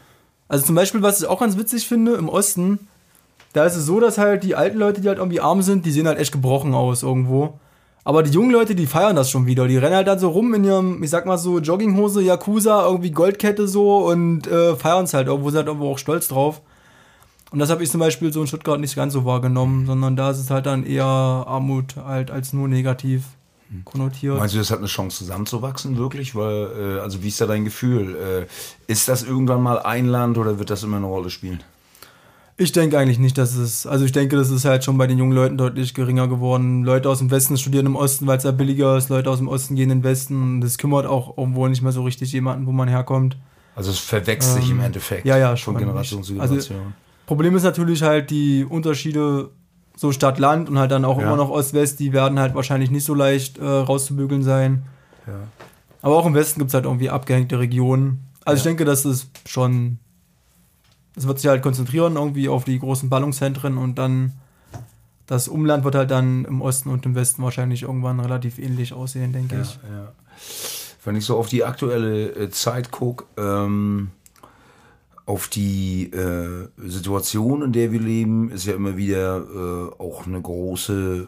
also 0.50 0.66
zum 0.66 0.76
Beispiel, 0.76 1.02
was 1.02 1.22
ich 1.22 1.28
auch 1.28 1.40
ganz 1.40 1.56
witzig 1.58 1.88
finde, 1.88 2.16
im 2.16 2.28
Osten, 2.28 2.90
da 3.54 3.64
ist 3.64 3.78
es 3.78 3.86
so, 3.86 4.02
dass 4.02 4.18
halt 4.18 4.44
die 4.44 4.54
alten 4.54 4.78
Leute, 4.78 5.00
die 5.00 5.08
halt 5.08 5.20
irgendwie 5.20 5.40
arm 5.40 5.62
sind, 5.62 5.86
die 5.86 5.92
sehen 5.92 6.08
halt 6.08 6.20
echt 6.20 6.34
gebrochen 6.34 6.74
aus 6.74 7.04
irgendwo. 7.04 7.58
Aber 8.04 8.24
die 8.24 8.32
jungen 8.32 8.52
Leute, 8.52 8.74
die 8.74 8.88
feiern 8.88 9.16
das 9.16 9.30
schon 9.30 9.46
wieder. 9.46 9.68
Die 9.68 9.78
rennen 9.78 9.96
halt 9.96 10.08
dann 10.08 10.18
so 10.18 10.30
rum 10.30 10.54
in 10.54 10.64
ihrem, 10.64 11.04
ich 11.04 11.10
sag 11.10 11.26
mal 11.26 11.38
so, 11.38 11.60
Jogginghose, 11.60 12.22
Yakuza, 12.22 12.86
irgendwie 12.86 13.12
Goldkette 13.12 13.68
so 13.68 14.08
und 14.08 14.48
äh, 14.48 14.76
feiern 14.76 15.06
es 15.06 15.14
halt 15.14 15.28
irgendwo, 15.28 15.50
sind 15.50 15.60
halt 15.60 15.68
irgendwo 15.68 15.92
auch 15.92 16.00
stolz 16.00 16.28
drauf. 16.28 16.62
Und 17.52 17.60
das 17.60 17.70
habe 17.70 17.84
ich 17.84 17.92
zum 17.92 18.00
Beispiel 18.00 18.32
so 18.32 18.42
in 18.42 18.48
Stuttgart 18.48 18.80
nicht 18.80 18.96
ganz 18.96 19.14
so 19.14 19.26
wahrgenommen, 19.26 19.86
sondern 19.86 20.16
da 20.16 20.32
ist 20.32 20.40
es 20.40 20.50
halt 20.50 20.66
dann 20.66 20.86
eher 20.86 21.06
Armut 21.06 21.98
halt 21.98 22.32
als 22.32 22.54
nur 22.54 22.68
negativ 22.68 23.24
konnotiert. 23.86 24.38
Meinst 24.38 24.56
du, 24.56 24.60
das 24.60 24.72
hat 24.72 24.80
eine 24.80 24.88
Chance 24.88 25.20
zusammenzuwachsen, 25.20 25.98
wirklich? 25.98 26.34
Weil, 26.34 26.98
äh, 26.98 27.00
also 27.02 27.24
wie 27.24 27.28
ist 27.28 27.40
da 27.40 27.46
dein 27.46 27.66
Gefühl? 27.66 28.16
Äh, 28.16 28.92
ist 28.92 29.08
das 29.08 29.24
irgendwann 29.24 29.62
mal 29.62 29.80
ein 29.80 30.08
Land 30.08 30.38
oder 30.38 30.60
wird 30.60 30.70
das 30.70 30.84
immer 30.84 30.98
eine 30.98 31.06
Rolle 31.06 31.30
spielen? 31.30 31.62
Ich 32.62 32.72
denke 32.72 33.00
eigentlich 33.00 33.18
nicht, 33.18 33.40
dass 33.40 33.56
es, 33.56 33.88
also 33.88 34.06
ich 34.06 34.12
denke, 34.12 34.36
das 34.36 34.52
ist 34.52 34.66
halt 34.66 34.84
schon 34.84 34.96
bei 34.96 35.08
den 35.08 35.18
jungen 35.18 35.32
Leuten 35.32 35.58
deutlich 35.58 35.96
geringer 35.96 36.28
geworden. 36.28 36.84
Leute 36.84 37.10
aus 37.10 37.18
dem 37.18 37.32
Westen 37.32 37.58
studieren 37.58 37.88
im 37.88 37.96
Osten, 37.96 38.28
weil 38.28 38.38
es 38.38 38.44
da 38.44 38.52
billiger 38.52 38.98
ist, 38.98 39.10
Leute 39.10 39.32
aus 39.32 39.40
dem 39.40 39.48
Osten 39.48 39.74
gehen 39.74 39.90
in 39.90 40.02
den 40.02 40.04
Westen. 40.04 40.62
Das 40.62 40.78
kümmert 40.78 41.08
auch 41.08 41.40
irgendwo 41.40 41.68
nicht 41.68 41.82
mehr 41.82 41.92
so 41.92 42.04
richtig 42.04 42.32
jemanden, 42.34 42.68
wo 42.68 42.72
man 42.72 42.88
herkommt. 42.88 43.36
Also 43.76 43.90
es 43.90 43.98
verwechselt 43.98 44.58
ähm, 44.58 44.62
sich 44.62 44.72
im 44.72 44.80
Endeffekt 44.80 45.26
ja, 45.26 45.40
ja, 45.40 45.56
von 45.56 45.76
Generation 45.76 46.22
zu 46.22 46.34
Generation. 46.34 46.78
Also, 46.78 46.92
Problem 47.26 47.56
ist 47.56 47.64
natürlich 47.64 48.04
halt 48.04 48.30
die 48.30 48.64
Unterschiede 48.64 49.50
so 49.96 50.12
Stadt-Land 50.12 50.70
und 50.70 50.78
halt 50.78 50.92
dann 50.92 51.04
auch 51.04 51.18
ja. 51.18 51.26
immer 51.26 51.38
noch 51.38 51.50
Ost-West, 51.50 52.00
die 52.00 52.14
werden 52.14 52.40
halt 52.40 52.54
wahrscheinlich 52.54 52.92
nicht 52.92 53.06
so 53.06 53.16
leicht 53.16 53.58
äh, 53.58 53.66
rauszubügeln 53.66 54.44
sein. 54.44 54.84
Ja. 55.26 55.34
Aber 56.04 56.16
auch 56.16 56.28
im 56.28 56.36
Westen 56.36 56.60
gibt 56.60 56.70
es 56.70 56.76
halt 56.76 56.86
irgendwie 56.86 57.10
abgehängte 57.10 57.58
Regionen. 57.58 58.28
Also 58.46 58.58
ja. 58.58 58.58
ich 58.58 58.64
denke, 58.64 58.86
das 58.86 59.04
ist 59.04 59.32
schon 59.48 59.98
es 61.16 61.28
wird 61.28 61.40
sich 61.40 61.50
halt 61.50 61.62
konzentrieren 61.62 62.16
irgendwie 62.16 62.50
auf 62.50 62.64
die 62.64 62.80
großen 62.80 63.10
Ballungszentren 63.10 63.78
und 63.78 63.96
dann 63.96 64.34
das 65.28 65.48
Umland 65.48 65.84
wird 65.86 65.96
halt 65.96 66.12
dann 66.12 66.44
im 66.46 66.62
Osten 66.62 66.90
und 66.90 67.06
im 67.06 67.16
Westen 67.16 67.42
wahrscheinlich 67.42 67.84
irgendwann 67.84 68.20
relativ 68.20 68.60
ähnlich 68.60 68.92
aussehen, 68.92 69.32
denke 69.32 69.56
ja, 69.56 69.62
ich. 69.62 69.76
Ja. 69.76 70.12
Wenn 71.06 71.16
ich 71.16 71.26
so 71.26 71.38
auf 71.38 71.48
die 71.48 71.64
aktuelle 71.64 72.32
äh, 72.32 72.50
Zeit 72.50 72.92
gucke, 72.92 73.24
ähm, 73.38 74.12
auf 75.26 75.48
die 75.48 76.12
äh, 76.12 76.68
Situation, 76.78 77.62
in 77.62 77.72
der 77.72 77.92
wir 77.92 78.02
leben, 78.02 78.52
ist 78.52 78.66
ja 78.66 78.74
immer 78.74 78.98
wieder 78.98 79.38
äh, 79.38 80.02
auch 80.02 80.28
eine 80.28 80.42
große 80.42 81.28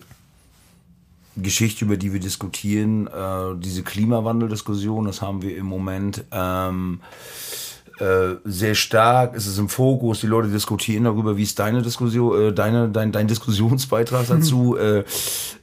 Geschichte, 1.38 1.86
über 1.86 1.96
die 1.96 2.12
wir 2.12 2.19
diskutieren. 2.19 3.08
Äh, 3.08 3.56
diese 3.58 3.84
Klimawandeldiskussion, 3.84 5.06
das 5.06 5.22
haben 5.22 5.41
wir 5.41 5.56
im 5.56 5.65
Moment. 5.65 6.26
Ähm, 6.32 7.00
äh, 7.99 8.36
sehr 8.43 8.73
stark, 8.73 9.36
ist 9.36 9.45
es 9.45 9.60
im 9.60 9.69
Fokus, 9.69 10.21
die 10.21 10.27
Leute 10.27 10.47
diskutieren 10.47 11.03
darüber, 11.03 11.38
wie 11.38 11.43
ist 11.43 11.60
deine 11.60 11.84
Diskussion, 11.84 12.41
äh, 12.41 12.51
deine, 12.51 12.89
dein, 12.89 13.12
dein 13.12 13.27
Diskussionsbeitrag 13.27 14.27
dazu? 14.27 14.75
äh, 14.77 15.03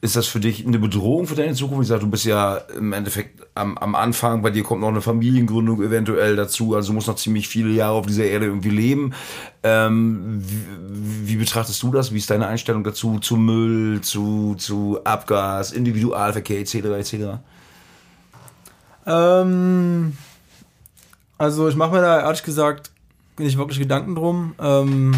ist 0.01 0.15
das 0.15 0.29
für 0.29 0.39
dich 0.39 0.65
eine 0.65 0.79
Bedrohung 0.79 1.27
für 1.27 1.35
deine 1.35 1.55
Zukunft? 1.55 1.83
Ich 1.83 1.89
sage, 1.89 2.03
du 2.03 2.11
bist 2.11 2.25
ja 2.25 2.57
im 2.77 2.93
Endeffekt 2.93 3.47
am, 3.55 3.77
am 3.79 3.97
Anfang, 3.97 4.43
bei 4.43 4.51
dir 4.51 4.63
kommt 4.63 4.81
noch 4.81 4.89
eine 4.89 5.01
Familiengründung 5.01 5.83
eventuell 5.83 6.37
dazu, 6.37 6.77
also 6.77 6.89
du 6.89 6.95
musst 6.95 7.09
noch 7.09 7.17
ziemlich 7.17 7.49
viele 7.49 7.71
Jahre 7.71 7.95
auf 7.95 8.07
dieser 8.07 8.25
Erde 8.25 8.47
irgendwie 8.47 8.71
leben. 8.71 9.13
Ähm, 9.65 10.41
wie, 10.41 11.31
wie, 11.31 11.37
betrachtest 11.37 11.83
du 11.83 11.91
das? 11.91 12.15
Wie 12.15 12.19
ist 12.19 12.31
deine 12.31 12.47
Einstellung 12.47 12.85
dazu, 12.85 13.19
zu 13.19 13.37
Müll, 13.37 14.03
zu, 14.03 14.55
zu 14.57 15.01
Abgas, 15.03 15.73
Individualverkehr 15.73 16.61
etc. 16.61 16.75
etc.? 16.75 17.15
Ähm 19.07 20.13
also 21.41 21.69
ich 21.69 21.75
mache 21.75 21.93
mir 21.93 22.03
da 22.03 22.21
ehrlich 22.21 22.43
gesagt 22.43 22.91
nicht 23.39 23.57
wirklich 23.57 23.79
Gedanken 23.79 24.15
drum. 24.15 24.55
Ähm, 24.61 25.15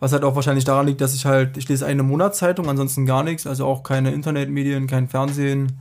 was 0.00 0.12
halt 0.12 0.24
auch 0.24 0.34
wahrscheinlich 0.34 0.64
daran 0.64 0.86
liegt, 0.86 1.02
dass 1.02 1.14
ich 1.14 1.26
halt, 1.26 1.58
ich 1.58 1.68
lese 1.68 1.84
eine 1.84 2.02
Monatszeitung, 2.02 2.68
ansonsten 2.68 3.04
gar 3.04 3.22
nichts, 3.22 3.46
also 3.46 3.66
auch 3.66 3.82
keine 3.82 4.12
Internetmedien, 4.12 4.86
kein 4.86 5.08
Fernsehen. 5.08 5.78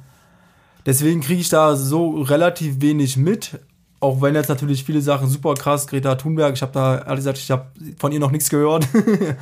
Deswegen 0.85 1.21
kriege 1.21 1.39
ich 1.39 1.47
da 1.47 1.77
so 1.77 2.21
relativ 2.21 2.81
wenig 2.81 3.15
mit. 3.15 3.57
Auch 4.01 4.21
wenn 4.21 4.35
jetzt 4.35 4.49
natürlich 4.49 4.83
viele 4.83 4.99
Sachen 4.99 5.29
super 5.29 5.53
krass, 5.53 5.87
Greta 5.87 6.15
Thunberg, 6.15 6.53
ich 6.53 6.61
habe 6.61 6.73
da 6.73 6.97
ehrlich 6.97 7.17
gesagt, 7.17 7.37
ich 7.37 7.51
habe 7.51 7.67
von 7.97 8.11
ihr 8.11 8.19
noch 8.19 8.31
nichts 8.31 8.49
gehört. 8.49 8.85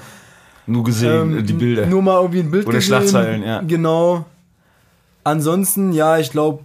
nur 0.67 0.84
gesehen, 0.84 1.39
ähm, 1.39 1.45
die 1.45 1.54
Bilder. 1.54 1.88
Nur 1.88 2.04
mal 2.04 2.21
irgendwie 2.21 2.41
ein 2.41 2.52
Bild 2.52 2.67
Oder 2.67 2.78
gesehen. 2.78 2.88
Schlagzeilen, 2.89 3.41
ja. 3.41 3.62
Genau. 3.62 4.25
Ansonsten, 5.23 5.93
ja, 5.93 6.19
ich 6.19 6.30
glaube, 6.30 6.62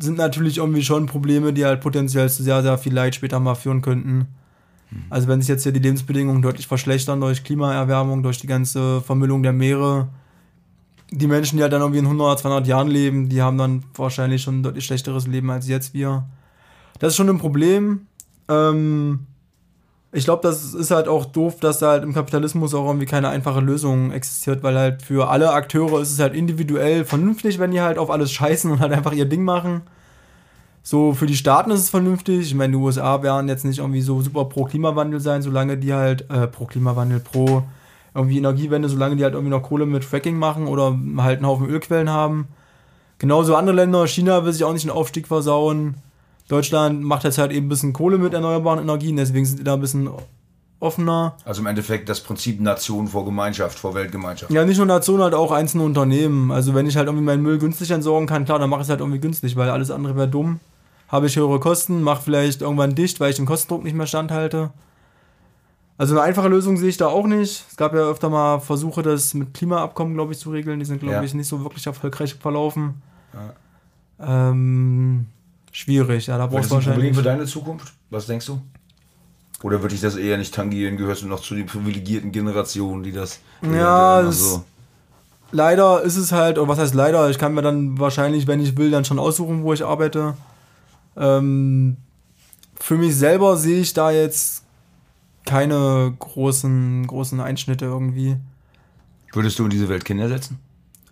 sind 0.00 0.18
natürlich 0.18 0.58
irgendwie 0.58 0.82
schon 0.82 1.06
Probleme, 1.06 1.52
die 1.52 1.64
halt 1.64 1.80
potenziell 1.80 2.28
zu 2.28 2.42
sehr, 2.42 2.62
sehr 2.62 2.78
viel 2.78 2.94
Leid 2.94 3.14
später 3.14 3.38
mal 3.40 3.54
führen 3.54 3.82
könnten. 3.82 4.28
Hm. 4.90 5.02
Also 5.10 5.28
wenn 5.28 5.40
sich 5.40 5.48
jetzt 5.48 5.62
hier 5.62 5.72
die 5.72 5.80
Lebensbedingungen 5.80 6.42
deutlich 6.42 6.66
verschlechtern 6.66 7.20
durch 7.20 7.44
Klimaerwärmung, 7.44 8.22
durch 8.22 8.38
die 8.38 8.46
ganze 8.46 9.00
Vermüllung 9.00 9.42
der 9.42 9.52
Meere, 9.52 10.08
die 11.10 11.26
Menschen, 11.26 11.56
die 11.56 11.62
halt 11.62 11.72
dann 11.72 11.80
irgendwie 11.80 11.98
in 11.98 12.06
100, 12.06 12.38
200 12.38 12.66
Jahren 12.66 12.88
leben, 12.88 13.28
die 13.28 13.42
haben 13.42 13.58
dann 13.58 13.82
wahrscheinlich 13.94 14.42
schon 14.42 14.60
ein 14.60 14.62
deutlich 14.62 14.84
schlechteres 14.84 15.26
Leben 15.26 15.50
als 15.50 15.68
jetzt 15.68 15.92
wir. 15.92 16.24
Das 16.98 17.12
ist 17.12 17.16
schon 17.16 17.28
ein 17.28 17.38
Problem. 17.38 18.06
Ähm, 18.48 19.26
ich 20.12 20.24
glaube, 20.24 20.42
das 20.42 20.74
ist 20.74 20.90
halt 20.90 21.06
auch 21.06 21.24
doof, 21.24 21.60
dass 21.60 21.78
da 21.78 21.90
halt 21.90 22.02
im 22.02 22.12
Kapitalismus 22.12 22.74
auch 22.74 22.86
irgendwie 22.86 23.06
keine 23.06 23.28
einfache 23.28 23.60
Lösung 23.60 24.10
existiert, 24.10 24.62
weil 24.62 24.76
halt 24.76 25.02
für 25.02 25.28
alle 25.28 25.52
Akteure 25.52 26.00
ist 26.00 26.12
es 26.12 26.18
halt 26.18 26.34
individuell 26.34 27.04
vernünftig, 27.04 27.58
wenn 27.60 27.70
die 27.70 27.80
halt 27.80 27.96
auf 27.96 28.10
alles 28.10 28.32
scheißen 28.32 28.70
und 28.70 28.80
halt 28.80 28.92
einfach 28.92 29.12
ihr 29.12 29.26
Ding 29.26 29.44
machen. 29.44 29.82
So, 30.82 31.12
für 31.14 31.26
die 31.26 31.36
Staaten 31.36 31.70
ist 31.70 31.80
es 31.80 31.90
vernünftig. 31.90 32.40
Ich 32.40 32.54
meine, 32.54 32.72
die 32.72 32.78
USA 32.78 33.22
werden 33.22 33.48
jetzt 33.48 33.64
nicht 33.64 33.78
irgendwie 33.78 34.00
so 34.00 34.20
super 34.22 34.46
pro 34.46 34.64
Klimawandel 34.64 35.20
sein, 35.20 35.42
solange 35.42 35.76
die 35.76 35.94
halt, 35.94 36.28
äh, 36.30 36.46
pro 36.48 36.64
Klimawandel, 36.64 37.20
pro 37.20 37.62
irgendwie 38.14 38.38
Energiewende, 38.38 38.88
solange 38.88 39.16
die 39.16 39.22
halt 39.22 39.34
irgendwie 39.34 39.50
noch 39.50 39.62
Kohle 39.62 39.86
mit 39.86 40.04
Fracking 40.04 40.36
machen 40.36 40.66
oder 40.66 40.98
halt 41.18 41.38
einen 41.38 41.46
Haufen 41.46 41.68
Ölquellen 41.68 42.10
haben. 42.10 42.48
Genauso 43.18 43.54
andere 43.54 43.76
Länder, 43.76 44.06
China 44.08 44.44
will 44.44 44.52
sich 44.52 44.64
auch 44.64 44.72
nicht 44.72 44.84
den 44.84 44.90
Aufstieg 44.90 45.28
versauen. 45.28 45.96
Deutschland 46.50 47.02
macht 47.02 47.24
jetzt 47.24 47.38
halt 47.38 47.52
eben 47.52 47.66
ein 47.66 47.68
bisschen 47.68 47.92
Kohle 47.92 48.18
mit 48.18 48.34
erneuerbaren 48.34 48.80
Energien, 48.80 49.16
deswegen 49.16 49.46
sind 49.46 49.60
die 49.60 49.64
da 49.64 49.74
ein 49.74 49.80
bisschen 49.80 50.10
offener. 50.80 51.36
Also 51.44 51.60
im 51.60 51.66
Endeffekt 51.66 52.08
das 52.08 52.20
Prinzip 52.20 52.60
Nation 52.60 53.06
vor 53.06 53.24
Gemeinschaft, 53.24 53.78
vor 53.78 53.94
Weltgemeinschaft. 53.94 54.50
Ja, 54.50 54.64
nicht 54.64 54.78
nur 54.78 54.86
Nation, 54.86 55.22
halt 55.22 55.34
auch 55.34 55.52
einzelne 55.52 55.84
Unternehmen. 55.84 56.50
Also 56.50 56.74
wenn 56.74 56.86
ich 56.86 56.96
halt 56.96 57.06
irgendwie 57.06 57.24
meinen 57.24 57.42
Müll 57.42 57.58
günstig 57.58 57.90
entsorgen 57.92 58.26
kann, 58.26 58.46
klar, 58.46 58.58
dann 58.58 58.68
mache 58.68 58.80
ich 58.80 58.86
es 58.86 58.90
halt 58.90 59.00
irgendwie 59.00 59.20
günstig, 59.20 59.54
weil 59.54 59.70
alles 59.70 59.92
andere 59.92 60.16
wäre 60.16 60.28
dumm. 60.28 60.58
Habe 61.08 61.26
ich 61.26 61.36
höhere 61.36 61.60
Kosten, 61.60 62.02
mache 62.02 62.22
vielleicht 62.22 62.62
irgendwann 62.62 62.94
dicht, 62.94 63.20
weil 63.20 63.30
ich 63.30 63.36
den 63.36 63.46
Kostendruck 63.46 63.84
nicht 63.84 63.94
mehr 63.94 64.06
standhalte. 64.06 64.70
Also 65.98 66.14
eine 66.14 66.22
einfache 66.22 66.48
Lösung 66.48 66.78
sehe 66.78 66.88
ich 66.88 66.96
da 66.96 67.08
auch 67.08 67.26
nicht. 67.26 67.64
Es 67.68 67.76
gab 67.76 67.92
ja 67.94 68.00
öfter 68.00 68.30
mal 68.30 68.58
Versuche, 68.58 69.02
das 69.02 69.34
mit 69.34 69.54
Klimaabkommen, 69.54 70.14
glaube 70.14 70.32
ich, 70.32 70.38
zu 70.38 70.50
regeln. 70.50 70.80
Die 70.80 70.86
sind, 70.86 71.00
glaube 71.00 71.16
ja. 71.16 71.22
ich, 71.22 71.34
nicht 71.34 71.46
so 71.46 71.62
wirklich 71.62 71.86
erfolgreich 71.86 72.34
verlaufen. 72.34 73.02
Ja. 74.18 74.50
Ähm, 74.50 75.26
schwierig. 75.70 76.26
Ja, 76.26 76.38
da 76.38 76.46
brauchst 76.46 76.70
du 76.70 76.74
wahrscheinlich. 76.74 77.12
Problem 77.12 77.14
für 77.14 77.22
deine 77.22 77.46
Zukunft? 77.46 77.92
Was 78.10 78.26
denkst 78.26 78.46
du? 78.46 78.60
Oder 79.62 79.82
würde 79.82 79.94
ich 79.94 80.00
das 80.00 80.16
eher 80.16 80.38
nicht 80.38 80.54
tangieren? 80.54 80.96
Gehörst 80.96 81.22
du 81.22 81.26
noch 81.26 81.40
zu 81.40 81.54
den 81.54 81.66
privilegierten 81.66 82.32
Generationen, 82.32 83.02
die 83.02 83.12
das. 83.12 83.40
Ja, 83.62 84.22
das 84.22 84.62
leider 85.52 86.02
ist 86.02 86.16
es 86.16 86.32
halt, 86.32 86.58
oder 86.58 86.68
was 86.68 86.78
heißt 86.78 86.94
leider? 86.94 87.28
Ich 87.30 87.38
kann 87.38 87.54
mir 87.54 87.62
dann 87.62 87.98
wahrscheinlich, 87.98 88.46
wenn 88.46 88.60
ich 88.60 88.76
will, 88.76 88.90
dann 88.90 89.04
schon 89.04 89.18
aussuchen, 89.18 89.62
wo 89.62 89.72
ich 89.72 89.84
arbeite. 89.84 90.34
Ähm, 91.16 91.96
für 92.78 92.96
mich 92.96 93.16
selber 93.16 93.56
sehe 93.56 93.80
ich 93.80 93.92
da 93.92 94.10
jetzt 94.10 94.64
keine 95.44 96.14
großen, 96.18 97.06
großen 97.06 97.40
Einschnitte 97.40 97.86
irgendwie. 97.86 98.36
Würdest 99.32 99.58
du 99.58 99.64
in 99.64 99.70
diese 99.70 99.88
Welt 99.88 100.04
Kinder 100.04 100.28
setzen? 100.28 100.58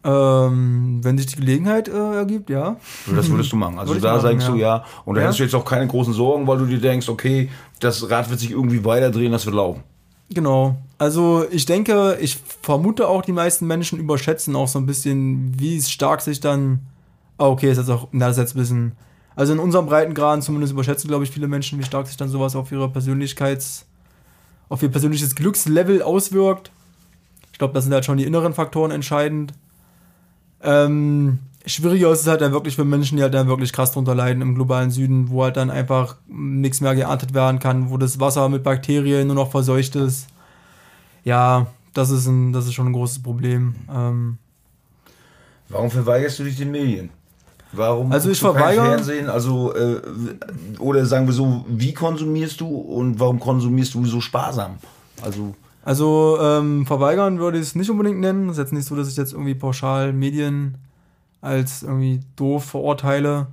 Ähm, 0.05 1.01
wenn 1.03 1.19
sich 1.19 1.27
die 1.27 1.37
Gelegenheit 1.37 1.89
äh, 1.89 2.17
ergibt, 2.17 2.51
ja. 2.51 2.77
Das 3.15 3.29
würdest 3.29 3.51
du 3.51 3.57
machen. 3.57 3.79
Also 3.79 3.95
da 3.95 4.17
machen, 4.17 4.23
sagst 4.23 4.47
ja. 4.47 4.53
du 4.53 4.59
ja. 4.59 4.85
Und 5.05 5.17
da 5.17 5.21
ja. 5.21 5.27
hättest 5.27 5.41
du 5.41 5.45
jetzt 5.45 5.55
auch 5.55 5.65
keine 5.65 5.87
großen 5.89 6.13
Sorgen, 6.13 6.47
weil 6.47 6.59
du 6.59 6.67
dir 6.67 6.81
denkst, 6.81 7.09
okay, 7.09 7.49
das 7.81 8.09
Rad 8.09 8.31
wird 8.31 8.39
sich 8.39 8.53
irgendwie 8.53 8.85
weiterdrehen, 8.85 9.33
das 9.33 9.45
wird 9.45 9.57
laufen. 9.57 9.83
Genau. 10.31 10.77
Also 10.99 11.45
ich 11.51 11.65
denke, 11.65 12.19
ich 12.21 12.39
vermute 12.63 13.09
auch, 13.09 13.23
die 13.23 13.33
meisten 13.33 13.67
Menschen 13.67 13.99
überschätzen 13.99 14.55
auch 14.57 14.69
so 14.69 14.79
ein 14.79 14.87
bisschen, 14.87 15.59
wie 15.59 15.81
stark 15.83 16.21
sich 16.21 16.41
dann. 16.41 16.81
Oh, 17.39 17.47
okay, 17.47 17.71
ist 17.71 17.79
jetzt 17.79 17.91
auch, 17.91 18.09
na, 18.13 18.27
das 18.27 18.37
ist 18.37 18.43
jetzt 18.43 18.57
ein 18.57 18.61
bisschen. 18.61 18.93
Also 19.37 19.53
in 19.53 19.61
unserem 19.61 19.87
Breitengraden 19.87 20.43
zumindest 20.43 20.73
überschätzen, 20.73 21.07
glaube 21.07 21.23
ich, 21.23 21.31
viele 21.31 21.47
Menschen, 21.47 21.79
wie 21.79 21.85
stark 21.85 22.09
sich 22.09 22.17
dann 22.17 22.29
sowas 22.29 22.57
auf 22.57 22.73
ihre 22.73 22.89
Persönlichkeits, 22.89 23.87
auf 24.69 24.83
ihr 24.83 24.89
persönliches 24.89 25.37
Glückslevel 25.37 26.03
auswirkt. 26.03 26.73
Ich 27.53 27.59
glaube, 27.59 27.75
das 27.75 27.85
sind 27.85 27.95
halt 27.95 28.05
schon 28.05 28.19
die 28.19 28.25
inneren 28.25 28.53
Faktoren 28.53 28.91
entscheidend. 28.91 29.55
Ähm, 30.63 31.39
schwieriger 31.67 32.11
ist 32.13 32.23
es 32.23 32.27
halt 32.27 32.41
dann 32.41 32.53
wirklich 32.53 32.77
für 32.77 32.85
Menschen, 32.85 33.17
die 33.17 33.23
halt 33.23 33.35
dann 33.35 33.49
wirklich 33.49 33.73
krass 33.73 33.93
drunter 33.93 34.15
leiden 34.15 34.43
im 34.43 34.55
globalen 34.55 34.91
Süden, 34.91 35.31
wo 35.31 35.45
halt 35.45 35.57
dann 35.57 35.71
einfach 35.71 36.17
nichts 36.29 36.81
mehr 36.81 36.95
geerntet 36.95 37.35
werden 37.35 37.59
kann, 37.59 37.91
wo 37.91 37.97
das 37.97 38.21
Wasser 38.21 38.49
mit 38.49 38.63
Bakterien 38.63 39.27
nur 39.27 39.37
noch 39.37 39.51
verseucht 39.51 39.97
ist. 39.97 40.29
Ja, 41.25 41.67
das 41.95 42.11
ist, 42.11 42.27
ein, 42.27 42.53
das 42.53 42.67
ist 42.67 42.75
schon 42.75 42.87
ein 42.87 42.93
großes 42.93 43.23
Problem. 43.23 43.75
Ähm, 43.93 44.39
Warum 45.69 45.91
verweigerst 45.91 46.39
du 46.39 46.45
dich 46.45 46.57
den 46.57 46.71
Medien? 46.71 47.11
Warum 47.73 48.11
also 48.13 48.31
ich 48.31 48.39
verweigere 48.39 48.87
Fernsehen? 48.87 49.29
Also 49.29 49.75
äh, 49.75 50.01
oder 50.79 51.05
sagen 51.05 51.27
wir 51.27 51.35
so, 51.35 51.67
wie 51.69 51.93
konsumierst 51.93 52.61
du 52.61 52.67
und 52.67 53.21
warum 53.21 53.39
konsumierst 53.39 53.93
du 53.95 54.07
so 54.07 54.23
sparsam? 54.23 54.79
Also 55.23 55.55
also 55.83 56.39
ähm, 56.41 56.87
verweigern 56.87 57.39
würde 57.39 57.59
ich 57.59 57.65
es 57.65 57.75
nicht 57.75 57.91
unbedingt 57.91 58.21
nennen. 58.21 58.49
Es 58.49 58.53
ist 58.53 58.59
jetzt 58.59 58.73
nicht 58.73 58.87
so, 58.87 58.97
dass 58.97 59.09
ich 59.09 59.17
jetzt 59.17 59.33
irgendwie 59.33 59.55
pauschal 59.55 60.13
Medien 60.13 60.79
als 61.41 61.83
irgendwie 61.83 62.21
doof 62.37 62.65
verurteile. 62.65 63.47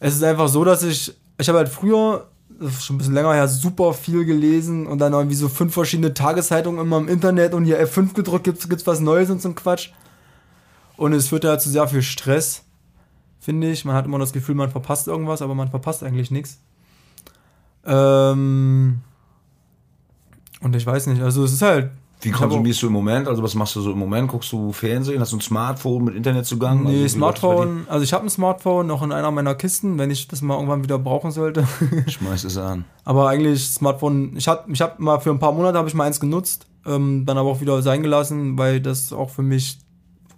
Es 0.00 0.14
ist 0.14 0.24
einfach 0.24 0.48
so, 0.48 0.64
dass 0.64 0.82
ich, 0.82 1.14
ich 1.38 1.48
habe 1.48 1.58
halt 1.58 1.68
früher, 1.68 2.26
das 2.58 2.72
ist 2.72 2.84
schon 2.84 2.96
ein 2.96 2.98
bisschen 2.98 3.14
länger 3.14 3.34
her, 3.34 3.46
super 3.48 3.92
viel 3.94 4.24
gelesen 4.24 4.86
und 4.86 4.98
dann 4.98 5.12
irgendwie 5.12 5.36
so 5.36 5.48
fünf 5.48 5.74
verschiedene 5.74 6.14
Tageszeitungen 6.14 6.80
immer 6.80 6.98
im 6.98 7.08
Internet 7.08 7.54
und 7.54 7.64
hier 7.64 7.80
F5 7.86 8.14
gedrückt, 8.14 8.44
gibt's, 8.44 8.68
gibt's 8.68 8.86
was 8.86 9.00
Neues 9.00 9.30
und 9.30 9.40
so 9.40 9.48
ein 9.48 9.54
Quatsch. 9.54 9.90
Und 10.96 11.12
es 11.12 11.28
führt 11.28 11.44
halt 11.44 11.60
zu 11.60 11.70
sehr 11.70 11.86
viel 11.88 12.02
Stress, 12.02 12.62
finde 13.40 13.70
ich. 13.70 13.84
Man 13.84 13.94
hat 13.94 14.06
immer 14.06 14.18
das 14.18 14.32
Gefühl, 14.32 14.54
man 14.54 14.70
verpasst 14.70 15.08
irgendwas, 15.08 15.42
aber 15.42 15.54
man 15.54 15.68
verpasst 15.68 16.02
eigentlich 16.02 16.30
nichts. 16.30 16.58
Ähm, 17.84 19.00
und 20.62 20.76
ich 20.76 20.86
weiß 20.86 21.06
nicht, 21.08 21.22
also 21.22 21.44
es 21.44 21.52
ist 21.52 21.62
halt. 21.62 21.90
Wie 22.20 22.30
konsumierst 22.30 22.80
du 22.82 22.86
im 22.86 22.92
Moment? 22.92 23.26
Also 23.26 23.42
was 23.42 23.56
machst 23.56 23.74
du 23.74 23.80
so 23.80 23.90
im 23.90 23.98
Moment? 23.98 24.28
Guckst 24.28 24.52
du 24.52 24.70
Fernsehen? 24.72 25.20
Hast 25.20 25.32
du 25.32 25.38
ein 25.38 25.40
Smartphone 25.40 26.04
mit 26.04 26.14
Internetzugang? 26.14 26.84
Nee, 26.84 27.02
also? 27.02 27.16
Smartphone. 27.16 27.84
Also 27.88 28.04
ich 28.04 28.12
habe 28.12 28.24
ein 28.24 28.30
Smartphone 28.30 28.86
noch 28.86 29.02
in 29.02 29.10
einer 29.10 29.32
meiner 29.32 29.56
Kisten, 29.56 29.98
wenn 29.98 30.08
ich 30.08 30.28
das 30.28 30.40
mal 30.40 30.54
irgendwann 30.54 30.84
wieder 30.84 31.00
brauchen 31.00 31.32
sollte. 31.32 31.66
Schmeiß 32.06 32.44
es 32.44 32.56
an. 32.56 32.84
aber 33.04 33.28
eigentlich 33.28 33.66
Smartphone. 33.66 34.36
Ich 34.36 34.46
habe 34.46 34.70
ich 34.72 34.80
hab 34.80 35.00
mal 35.00 35.18
für 35.18 35.30
ein 35.30 35.40
paar 35.40 35.50
Monate 35.50 35.76
habe 35.76 35.88
ich 35.88 35.94
mal 35.94 36.04
eins 36.04 36.20
genutzt, 36.20 36.66
ähm, 36.86 37.26
dann 37.26 37.38
aber 37.38 37.50
auch 37.50 37.60
wieder 37.60 37.82
sein 37.82 38.02
gelassen, 38.02 38.56
weil 38.56 38.80
das 38.80 39.12
auch 39.12 39.30
für 39.30 39.42
mich 39.42 39.80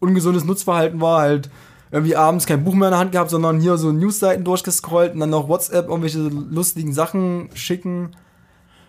ungesundes 0.00 0.44
Nutzverhalten 0.44 1.02
war. 1.02 1.20
Halt 1.20 1.50
irgendwie 1.90 2.16
abends 2.16 2.46
kein 2.46 2.64
Buch 2.64 2.74
mehr 2.74 2.88
in 2.88 2.92
der 2.92 2.98
Hand 2.98 3.12
gehabt, 3.12 3.30
sondern 3.30 3.60
hier 3.60 3.76
so 3.76 3.92
Newsseiten 3.92 4.42
durchgescrollt 4.42 5.12
und 5.14 5.20
dann 5.20 5.30
noch 5.30 5.48
WhatsApp 5.48 5.88
irgendwelche 5.88 6.18
lustigen 6.18 6.94
Sachen 6.94 7.50
schicken. 7.54 8.16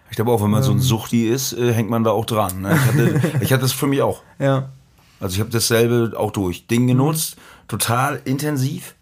Ich 0.10 0.16
glaube 0.16 0.32
auch, 0.32 0.42
wenn 0.42 0.52
man 0.52 0.64
so 0.64 0.72
ein 0.72 0.80
Suchti 0.80 1.28
ist, 1.28 1.54
äh, 1.54 1.74
hängt 1.74 1.90
man 1.90 2.04
da 2.04 2.12
auch 2.12 2.26
dran. 2.26 2.62
Ne? 2.62 2.74
Ich, 2.76 2.86
hatte, 2.86 3.22
ich 3.42 3.52
hatte 3.52 3.64
das 3.64 3.74
für 3.74 3.88
mich 3.88 4.02
auch. 4.02 4.22
Ja. 4.40 4.70
Also 5.20 5.36
ich 5.36 5.40
habe 5.40 5.50
dasselbe 5.50 6.18
auch 6.18 6.32
durch. 6.32 6.68
Ding 6.68 6.88
genutzt, 6.88 7.38
total 7.68 8.22
intensiv 8.26 8.96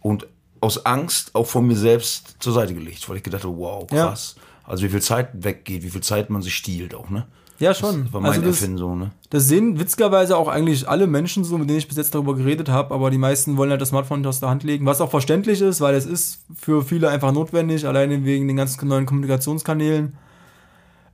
und 0.00 0.26
aus 0.60 0.84
Angst 0.86 1.34
auch 1.34 1.46
von 1.46 1.66
mir 1.66 1.76
selbst 1.76 2.36
zur 2.40 2.52
Seite 2.52 2.74
gelegt, 2.74 3.08
weil 3.08 3.16
ich 3.16 3.22
gedacht 3.22 3.44
habe, 3.44 3.56
wow, 3.56 3.86
Ja. 3.92 4.08
krass. 4.08 4.36
Also 4.64 4.84
wie 4.84 4.88
viel 4.88 5.02
Zeit 5.02 5.30
weggeht, 5.32 5.82
wie 5.82 5.90
viel 5.90 6.02
Zeit 6.02 6.30
man 6.30 6.40
sich 6.40 6.54
stiehlt 6.54 6.94
auch, 6.94 7.10
ne? 7.10 7.26
Ja, 7.58 7.74
schon. 7.74 8.04
Das 8.04 8.12
war 8.12 8.20
mein 8.20 8.30
also 8.30 8.42
das, 8.42 8.56
Erfinden 8.60 8.78
so, 8.78 8.94
ne? 8.94 9.10
Das 9.30 9.46
sehen 9.46 9.78
witzigerweise 9.78 10.36
auch 10.36 10.48
eigentlich 10.48 10.88
alle 10.88 11.06
Menschen 11.06 11.44
so, 11.44 11.58
mit 11.58 11.68
denen 11.68 11.78
ich 11.78 11.88
bis 11.88 11.96
jetzt 11.96 12.14
darüber 12.14 12.34
geredet 12.34 12.68
habe, 12.68 12.94
aber 12.94 13.10
die 13.10 13.18
meisten 13.18 13.56
wollen 13.56 13.70
halt 13.70 13.80
das 13.80 13.90
Smartphone 13.90 14.24
aus 14.26 14.40
der 14.40 14.48
Hand 14.48 14.62
legen, 14.64 14.86
was 14.86 15.00
auch 15.00 15.10
verständlich 15.10 15.60
ist, 15.60 15.80
weil 15.80 15.94
es 15.94 16.06
ist 16.06 16.40
für 16.54 16.82
viele 16.82 17.08
einfach 17.08 17.32
notwendig, 17.32 17.86
alleine 17.86 18.24
wegen 18.24 18.48
den 18.48 18.56
ganzen 18.56 18.88
neuen 18.88 19.06
Kommunikationskanälen. 19.06 20.16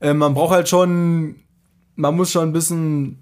Ähm, 0.01 0.19
man 0.19 0.35
braucht 0.35 0.53
halt 0.53 0.69
schon, 0.69 1.37
man 1.97 2.17
muss 2.17 2.31
schon 2.31 2.49
ein 2.49 2.53
bisschen 2.53 3.19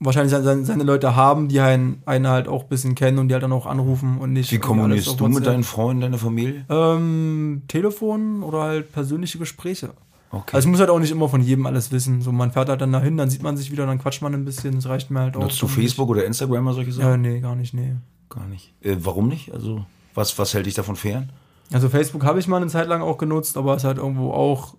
wahrscheinlich 0.00 0.32
seine, 0.32 0.64
seine 0.64 0.84
Leute 0.84 1.14
haben, 1.16 1.48
die 1.48 1.60
einen, 1.60 2.02
einen 2.06 2.26
halt 2.28 2.48
auch 2.48 2.64
ein 2.64 2.68
bisschen 2.68 2.94
kennen 2.94 3.18
und 3.18 3.28
die 3.28 3.34
halt 3.34 3.42
dann 3.42 3.52
auch 3.52 3.66
anrufen 3.66 4.18
und 4.18 4.32
nicht. 4.32 4.50
Wie 4.52 4.58
kommunizierst 4.58 5.20
du 5.20 5.28
mit 5.28 5.46
deinen 5.46 5.64
Freunden, 5.64 6.02
deiner 6.02 6.18
Familie? 6.18 6.64
Ähm, 6.68 7.62
Telefon 7.68 8.42
oder 8.42 8.62
halt 8.62 8.92
persönliche 8.92 9.38
Gespräche. 9.38 9.90
Okay. 10.30 10.56
Also 10.56 10.66
ich 10.66 10.70
muss 10.70 10.80
halt 10.80 10.88
auch 10.88 10.98
nicht 10.98 11.10
immer 11.10 11.28
von 11.28 11.42
jedem 11.42 11.66
alles 11.66 11.92
wissen. 11.92 12.22
So, 12.22 12.32
man 12.32 12.52
fährt 12.52 12.70
halt 12.70 12.80
dann 12.80 12.90
dahin, 12.90 13.18
dann 13.18 13.28
sieht 13.28 13.42
man 13.42 13.56
sich 13.58 13.70
wieder, 13.70 13.86
dann 13.86 13.98
quatscht 13.98 14.22
man 14.22 14.32
ein 14.32 14.46
bisschen. 14.46 14.76
Das 14.76 14.88
reicht 14.88 15.10
mir 15.10 15.20
halt 15.20 15.36
auch. 15.36 15.42
Nutzt 15.42 15.60
du 15.60 15.68
Facebook 15.68 16.08
oder 16.08 16.24
Instagram 16.24 16.66
oder 16.66 16.74
solche 16.74 16.92
Sachen? 16.92 17.08
Ja, 17.08 17.16
nee, 17.16 17.40
gar 17.40 17.54
nicht, 17.54 17.74
nee. 17.74 17.94
Gar 18.30 18.46
nicht. 18.46 18.72
Äh, 18.80 18.96
warum 19.00 19.28
nicht? 19.28 19.52
Also 19.52 19.84
was, 20.14 20.38
was 20.38 20.54
hält 20.54 20.64
dich 20.64 20.74
davon 20.74 20.96
fern? 20.96 21.30
Also 21.70 21.88
Facebook 21.90 22.24
habe 22.24 22.38
ich 22.38 22.48
mal 22.48 22.56
eine 22.56 22.68
Zeit 22.68 22.88
lang 22.88 23.02
auch 23.02 23.18
genutzt, 23.18 23.56
aber 23.56 23.76
es 23.76 23.84
halt 23.84 23.98
irgendwo 23.98 24.32
auch. 24.32 24.74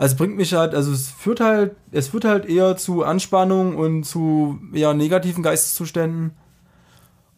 Also 0.00 0.14
es 0.14 0.16
bringt 0.16 0.38
mich 0.38 0.54
halt, 0.54 0.74
also 0.74 0.92
es 0.92 1.10
führt 1.10 1.40
halt, 1.40 1.76
es 1.92 2.08
führt 2.08 2.24
halt 2.24 2.46
eher 2.46 2.74
zu 2.78 3.04
Anspannung 3.04 3.76
und 3.76 4.04
zu 4.04 4.58
eher 4.72 4.94
negativen 4.94 5.42
Geisteszuständen. 5.42 6.30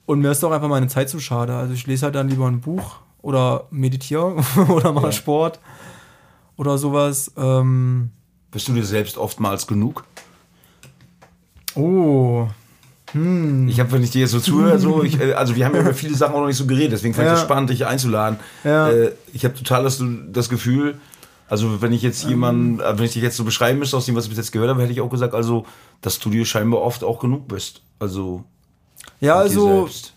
Und 0.06 0.20
mir 0.20 0.30
ist 0.30 0.44
auch 0.44 0.52
einfach 0.52 0.68
meine 0.68 0.86
Zeit 0.86 1.08
zu 1.08 1.18
schade. 1.18 1.56
Also 1.56 1.74
ich 1.74 1.88
lese 1.88 2.04
halt 2.04 2.14
dann 2.14 2.28
lieber 2.28 2.46
ein 2.46 2.60
Buch 2.60 3.00
oder 3.20 3.66
meditiere 3.72 4.36
oder 4.68 4.92
mache 4.92 5.06
Ja. 5.06 5.12
Sport 5.12 5.58
oder 6.56 6.78
sowas. 6.78 7.32
Ähm, 7.36 8.10
Bist 8.52 8.68
du 8.68 8.74
dir 8.74 8.84
selbst 8.84 9.18
oftmals 9.18 9.66
genug? 9.66 10.04
oh, 11.74 12.46
Ich 13.66 13.80
habe, 13.80 13.90
wenn 13.92 14.04
ich 14.04 14.10
dir 14.10 14.20
jetzt 14.20 14.30
so 14.30 14.38
zuhöre, 14.40 14.78
so, 14.78 15.02
ich, 15.02 15.18
also 15.36 15.56
wir 15.56 15.64
haben 15.66 15.74
ja 15.74 15.80
über 15.80 15.94
viele 15.94 16.14
Sachen 16.14 16.34
auch 16.36 16.40
noch 16.40 16.46
nicht 16.46 16.56
so 16.58 16.66
geredet, 16.66 16.92
deswegen 16.92 17.14
fand 17.14 17.24
ich 17.26 17.30
Ja. 17.30 17.34
das 17.34 17.42
spannend, 17.42 17.70
dich 17.70 17.86
einzuladen. 17.86 18.38
Ja. 18.62 18.88
Äh, 18.88 19.12
ich 19.32 19.44
habe 19.44 19.54
total 19.54 19.82
das, 19.82 20.00
das 20.32 20.48
Gefühl, 20.48 21.00
also 21.52 21.82
wenn 21.82 21.92
ich 21.92 22.00
jetzt 22.00 22.24
jemanden, 22.24 22.80
äh, 22.80 22.96
wenn 22.96 23.04
ich 23.04 23.12
dich 23.12 23.22
jetzt 23.22 23.36
so 23.36 23.44
beschreiben 23.44 23.78
müsste 23.78 23.94
aus 23.98 24.06
dem, 24.06 24.16
was 24.16 24.24
ich 24.24 24.30
bis 24.30 24.38
jetzt 24.38 24.52
gehört 24.52 24.70
habe, 24.70 24.80
hätte 24.80 24.92
ich 24.92 25.02
auch 25.02 25.10
gesagt, 25.10 25.34
also, 25.34 25.66
dass 26.00 26.18
du 26.18 26.30
dir 26.30 26.46
scheinbar 26.46 26.80
oft 26.80 27.04
auch 27.04 27.18
genug 27.20 27.46
bist. 27.46 27.82
Also 27.98 28.44
ja, 29.20 29.34
also 29.34 29.84
selbst. 29.84 30.14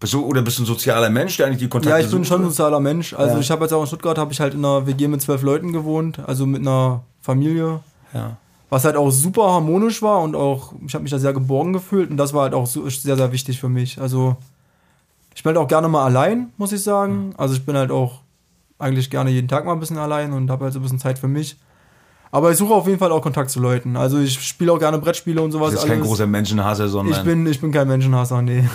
Bist 0.00 0.12
du, 0.14 0.24
oder 0.24 0.40
bist 0.40 0.58
du 0.58 0.62
ein 0.62 0.66
sozialer 0.66 1.10
Mensch, 1.10 1.36
der 1.36 1.46
eigentlich 1.46 1.58
die 1.58 1.68
Kontakte 1.68 1.98
Ja, 1.98 2.02
ich 2.02 2.10
bin 2.10 2.24
schon 2.24 2.40
ein 2.40 2.48
sozialer 2.48 2.80
Mensch. 2.80 3.12
Also 3.12 3.34
Ja. 3.34 3.40
ich 3.40 3.50
habe 3.50 3.64
jetzt 3.64 3.72
auch 3.72 3.82
in 3.82 3.86
Stuttgart, 3.86 4.16
habe 4.16 4.32
ich 4.32 4.40
halt 4.40 4.54
in 4.54 4.64
einer 4.64 4.86
WG 4.86 5.06
mit 5.06 5.20
zwölf 5.20 5.42
Leuten 5.42 5.70
gewohnt, 5.70 6.18
also 6.26 6.46
mit 6.46 6.62
einer 6.62 7.02
Familie, 7.20 7.80
Ja. 8.14 8.38
was 8.70 8.86
halt 8.86 8.96
auch 8.96 9.10
super 9.10 9.50
harmonisch 9.52 10.00
war 10.00 10.22
und 10.22 10.34
auch, 10.34 10.72
ich 10.86 10.94
habe 10.94 11.02
mich 11.02 11.10
da 11.10 11.18
sehr 11.18 11.34
geborgen 11.34 11.74
gefühlt 11.74 12.10
und 12.10 12.16
das 12.16 12.32
war 12.32 12.44
halt 12.44 12.54
auch 12.54 12.66
so, 12.66 12.88
sehr, 12.88 13.16
sehr 13.18 13.32
wichtig 13.32 13.60
für 13.60 13.68
mich. 13.68 14.00
Also 14.00 14.36
ich 15.34 15.42
bin 15.42 15.50
halt 15.54 15.58
auch 15.62 15.68
gerne 15.68 15.88
mal 15.88 16.04
allein, 16.06 16.52
muss 16.56 16.72
ich 16.72 16.82
sagen. 16.82 17.34
Also 17.36 17.54
ich 17.54 17.66
bin 17.66 17.76
halt 17.76 17.90
auch 17.90 18.20
eigentlich 18.78 19.10
gerne 19.10 19.30
jeden 19.30 19.48
Tag 19.48 19.64
mal 19.64 19.72
ein 19.72 19.80
bisschen 19.80 19.98
allein 19.98 20.32
und 20.32 20.50
habe 20.50 20.64
halt 20.64 20.72
so 20.72 20.80
ein 20.80 20.82
bisschen 20.82 20.98
Zeit 20.98 21.18
für 21.18 21.28
mich. 21.28 21.56
Aber 22.32 22.50
ich 22.50 22.58
suche 22.58 22.74
auf 22.74 22.86
jeden 22.86 22.98
Fall 22.98 23.12
auch 23.12 23.22
Kontakt 23.22 23.50
zu 23.50 23.60
Leuten. 23.60 23.96
Also 23.96 24.18
ich 24.18 24.34
spiele 24.34 24.72
auch 24.72 24.78
gerne 24.78 24.98
Brettspiele 24.98 25.40
und 25.40 25.52
sowas. 25.52 25.70
Du 25.70 25.76
bist 25.76 25.86
kein 25.86 25.98
alles. 25.98 26.08
großer 26.08 26.26
Menschenhasser, 26.26 26.88
sondern 26.88 27.16
ich 27.16 27.24
bin, 27.24 27.46
ich 27.46 27.60
bin 27.60 27.72
kein 27.72 27.88
Menschenhasser, 27.88 28.42
nee. 28.42 28.64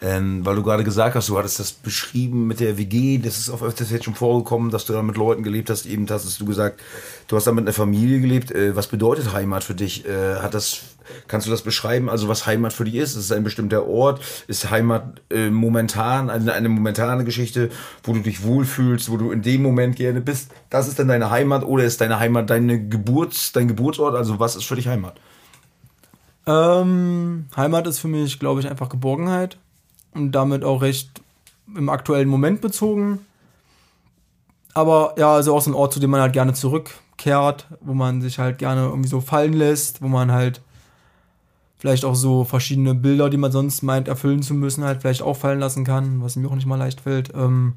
Ähm, 0.00 0.46
weil 0.46 0.54
du 0.54 0.62
gerade 0.62 0.84
gesagt 0.84 1.16
hast, 1.16 1.28
du 1.28 1.36
hattest 1.36 1.58
das 1.58 1.72
beschrieben 1.72 2.46
mit 2.46 2.60
der 2.60 2.78
WG, 2.78 3.18
das 3.18 3.36
ist 3.36 3.50
auch 3.50 3.62
öfters 3.62 3.90
jetzt 3.90 4.04
schon 4.04 4.14
vorgekommen, 4.14 4.70
dass 4.70 4.86
du 4.86 4.92
da 4.92 5.02
mit 5.02 5.16
Leuten 5.16 5.42
gelebt 5.42 5.70
hast. 5.70 5.86
Eben 5.86 6.06
hast 6.08 6.40
du 6.40 6.44
gesagt, 6.44 6.80
du 7.26 7.34
hast 7.34 7.48
da 7.48 7.52
mit 7.52 7.64
einer 7.64 7.72
Familie 7.72 8.20
gelebt. 8.20 8.52
Äh, 8.52 8.76
was 8.76 8.86
bedeutet 8.86 9.32
Heimat 9.32 9.64
für 9.64 9.74
dich? 9.74 10.06
Äh, 10.06 10.36
hat 10.36 10.54
das, 10.54 10.82
kannst 11.26 11.46
du 11.46 11.50
das 11.50 11.62
beschreiben? 11.62 12.08
Also 12.08 12.28
was 12.28 12.46
Heimat 12.46 12.72
für 12.72 12.84
dich 12.84 12.96
ist? 12.96 13.10
Ist 13.10 13.24
es 13.24 13.32
ein 13.32 13.44
bestimmter 13.44 13.86
Ort? 13.86 14.20
Ist 14.46 14.70
Heimat 14.70 15.20
äh, 15.30 15.50
momentan 15.50 16.30
eine, 16.30 16.52
eine 16.52 16.68
momentane 16.68 17.24
Geschichte, 17.24 17.70
wo 18.02 18.12
du 18.12 18.20
dich 18.20 18.42
wohlfühlst, 18.42 19.10
wo 19.10 19.16
du 19.16 19.30
in 19.30 19.42
dem 19.42 19.62
Moment 19.62 19.96
gerne 19.96 20.20
bist? 20.20 20.52
Das 20.70 20.88
ist 20.88 20.98
dann 20.98 21.08
deine 21.08 21.30
Heimat 21.30 21.64
oder 21.64 21.84
ist 21.84 22.00
deine 22.00 22.18
Heimat 22.18 22.50
deine 22.50 22.88
Geburts, 22.88 23.52
dein 23.52 23.68
Geburtsort? 23.68 24.14
Also 24.14 24.38
was 24.38 24.56
ist 24.56 24.64
für 24.64 24.76
dich 24.76 24.88
Heimat? 24.88 25.20
Ähm, 26.46 27.46
Heimat 27.56 27.86
ist 27.86 27.98
für 27.98 28.08
mich, 28.08 28.38
glaube 28.38 28.60
ich, 28.60 28.68
einfach 28.70 28.88
Geborgenheit 28.88 29.58
und 30.14 30.32
damit 30.32 30.64
auch 30.64 30.80
recht 30.80 31.20
im 31.76 31.88
aktuellen 31.90 32.28
Moment 32.28 32.62
bezogen. 32.62 33.20
Aber 34.74 35.14
ja, 35.18 35.34
also 35.34 35.54
auch 35.54 35.60
so 35.60 35.70
ein 35.70 35.74
Ort, 35.74 35.92
zu 35.92 36.00
dem 36.00 36.10
man 36.10 36.20
halt 36.20 36.32
gerne 36.32 36.54
zurückkehrt, 36.54 37.66
wo 37.80 37.94
man 37.94 38.22
sich 38.22 38.38
halt 38.38 38.58
gerne 38.58 38.86
irgendwie 38.86 39.08
so 39.08 39.20
fallen 39.20 39.52
lässt, 39.52 40.00
wo 40.02 40.08
man 40.08 40.32
halt 40.32 40.62
vielleicht 41.78 42.04
auch 42.04 42.14
so 42.14 42.44
verschiedene 42.44 42.94
Bilder, 42.94 43.30
die 43.30 43.36
man 43.36 43.52
sonst 43.52 43.82
meint, 43.82 44.08
erfüllen 44.08 44.42
zu 44.42 44.54
müssen, 44.54 44.84
halt 44.84 45.00
vielleicht 45.00 45.22
auch 45.22 45.36
fallen 45.36 45.60
lassen 45.60 45.84
kann, 45.84 46.22
was 46.22 46.36
mir 46.36 46.48
auch 46.48 46.54
nicht 46.54 46.66
mal 46.66 46.76
leicht 46.76 47.00
fällt. 47.00 47.32
Ähm, 47.34 47.74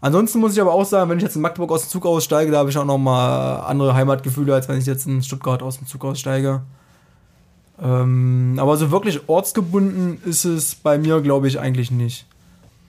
ansonsten 0.00 0.40
muss 0.40 0.54
ich 0.54 0.60
aber 0.60 0.72
auch 0.72 0.86
sagen, 0.86 1.10
wenn 1.10 1.18
ich 1.18 1.24
jetzt 1.24 1.36
in 1.36 1.42
Magdeburg 1.42 1.70
aus 1.70 1.82
dem 1.82 1.90
Zug 1.90 2.06
aussteige, 2.06 2.50
da 2.50 2.58
habe 2.58 2.70
ich 2.70 2.78
auch 2.78 2.86
noch 2.86 2.98
mal 2.98 3.60
andere 3.60 3.94
Heimatgefühle, 3.94 4.54
als 4.54 4.68
wenn 4.68 4.78
ich 4.78 4.86
jetzt 4.86 5.06
in 5.06 5.22
Stuttgart 5.22 5.62
aus 5.62 5.78
dem 5.78 5.86
Zug 5.86 6.04
aussteige. 6.04 6.62
Ähm, 7.80 8.56
aber 8.58 8.76
so 8.76 8.90
wirklich 8.90 9.28
ortsgebunden 9.28 10.20
ist 10.24 10.44
es 10.44 10.74
bei 10.74 10.98
mir, 10.98 11.20
glaube 11.20 11.48
ich, 11.48 11.60
eigentlich 11.60 11.90
nicht. 11.90 12.26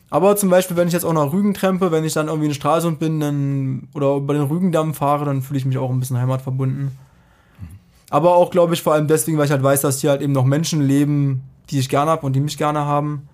Aber 0.10 0.36
zum 0.36 0.50
Beispiel, 0.50 0.76
wenn 0.76 0.88
ich 0.88 0.94
jetzt 0.94 1.06
auch 1.06 1.14
nach 1.14 1.32
Rügen 1.32 1.54
trempe, 1.54 1.92
wenn 1.92 2.04
ich 2.04 2.14
dann 2.14 2.28
irgendwie 2.28 2.48
in 2.48 2.54
Stralsund 2.56 2.98
bin 2.98 3.20
dann, 3.20 3.90
oder 3.94 4.16
über 4.16 4.34
den 4.34 4.44
Rügendamm 4.44 4.96
fahre, 4.96 5.26
dann 5.26 5.44
fühle 5.44 5.60
ich 5.60 5.66
mich 5.66 5.78
auch 5.78 5.92
ein 5.92 6.00
bisschen 6.00 6.18
heimatverbunden. 6.18 6.98
Aber 8.10 8.36
auch, 8.36 8.50
glaube 8.52 8.74
ich, 8.74 8.82
vor 8.82 8.94
allem 8.94 9.08
deswegen, 9.08 9.38
weil 9.38 9.46
ich 9.46 9.52
halt 9.52 9.64
weiß, 9.64 9.82
dass 9.82 10.02
hier 10.02 10.10
halt 10.12 10.22
eben 10.22 10.34
noch 10.34 10.46
Menschen 10.46 10.82
leben, 10.82 11.44
die 11.70 11.80
ich 11.80 11.90
gerne 11.90 12.12
habe 12.12 12.26
und 12.26 12.34
die 12.34 12.40
mich 12.40 12.58
gerne 12.58 12.80
haben. 12.80 13.28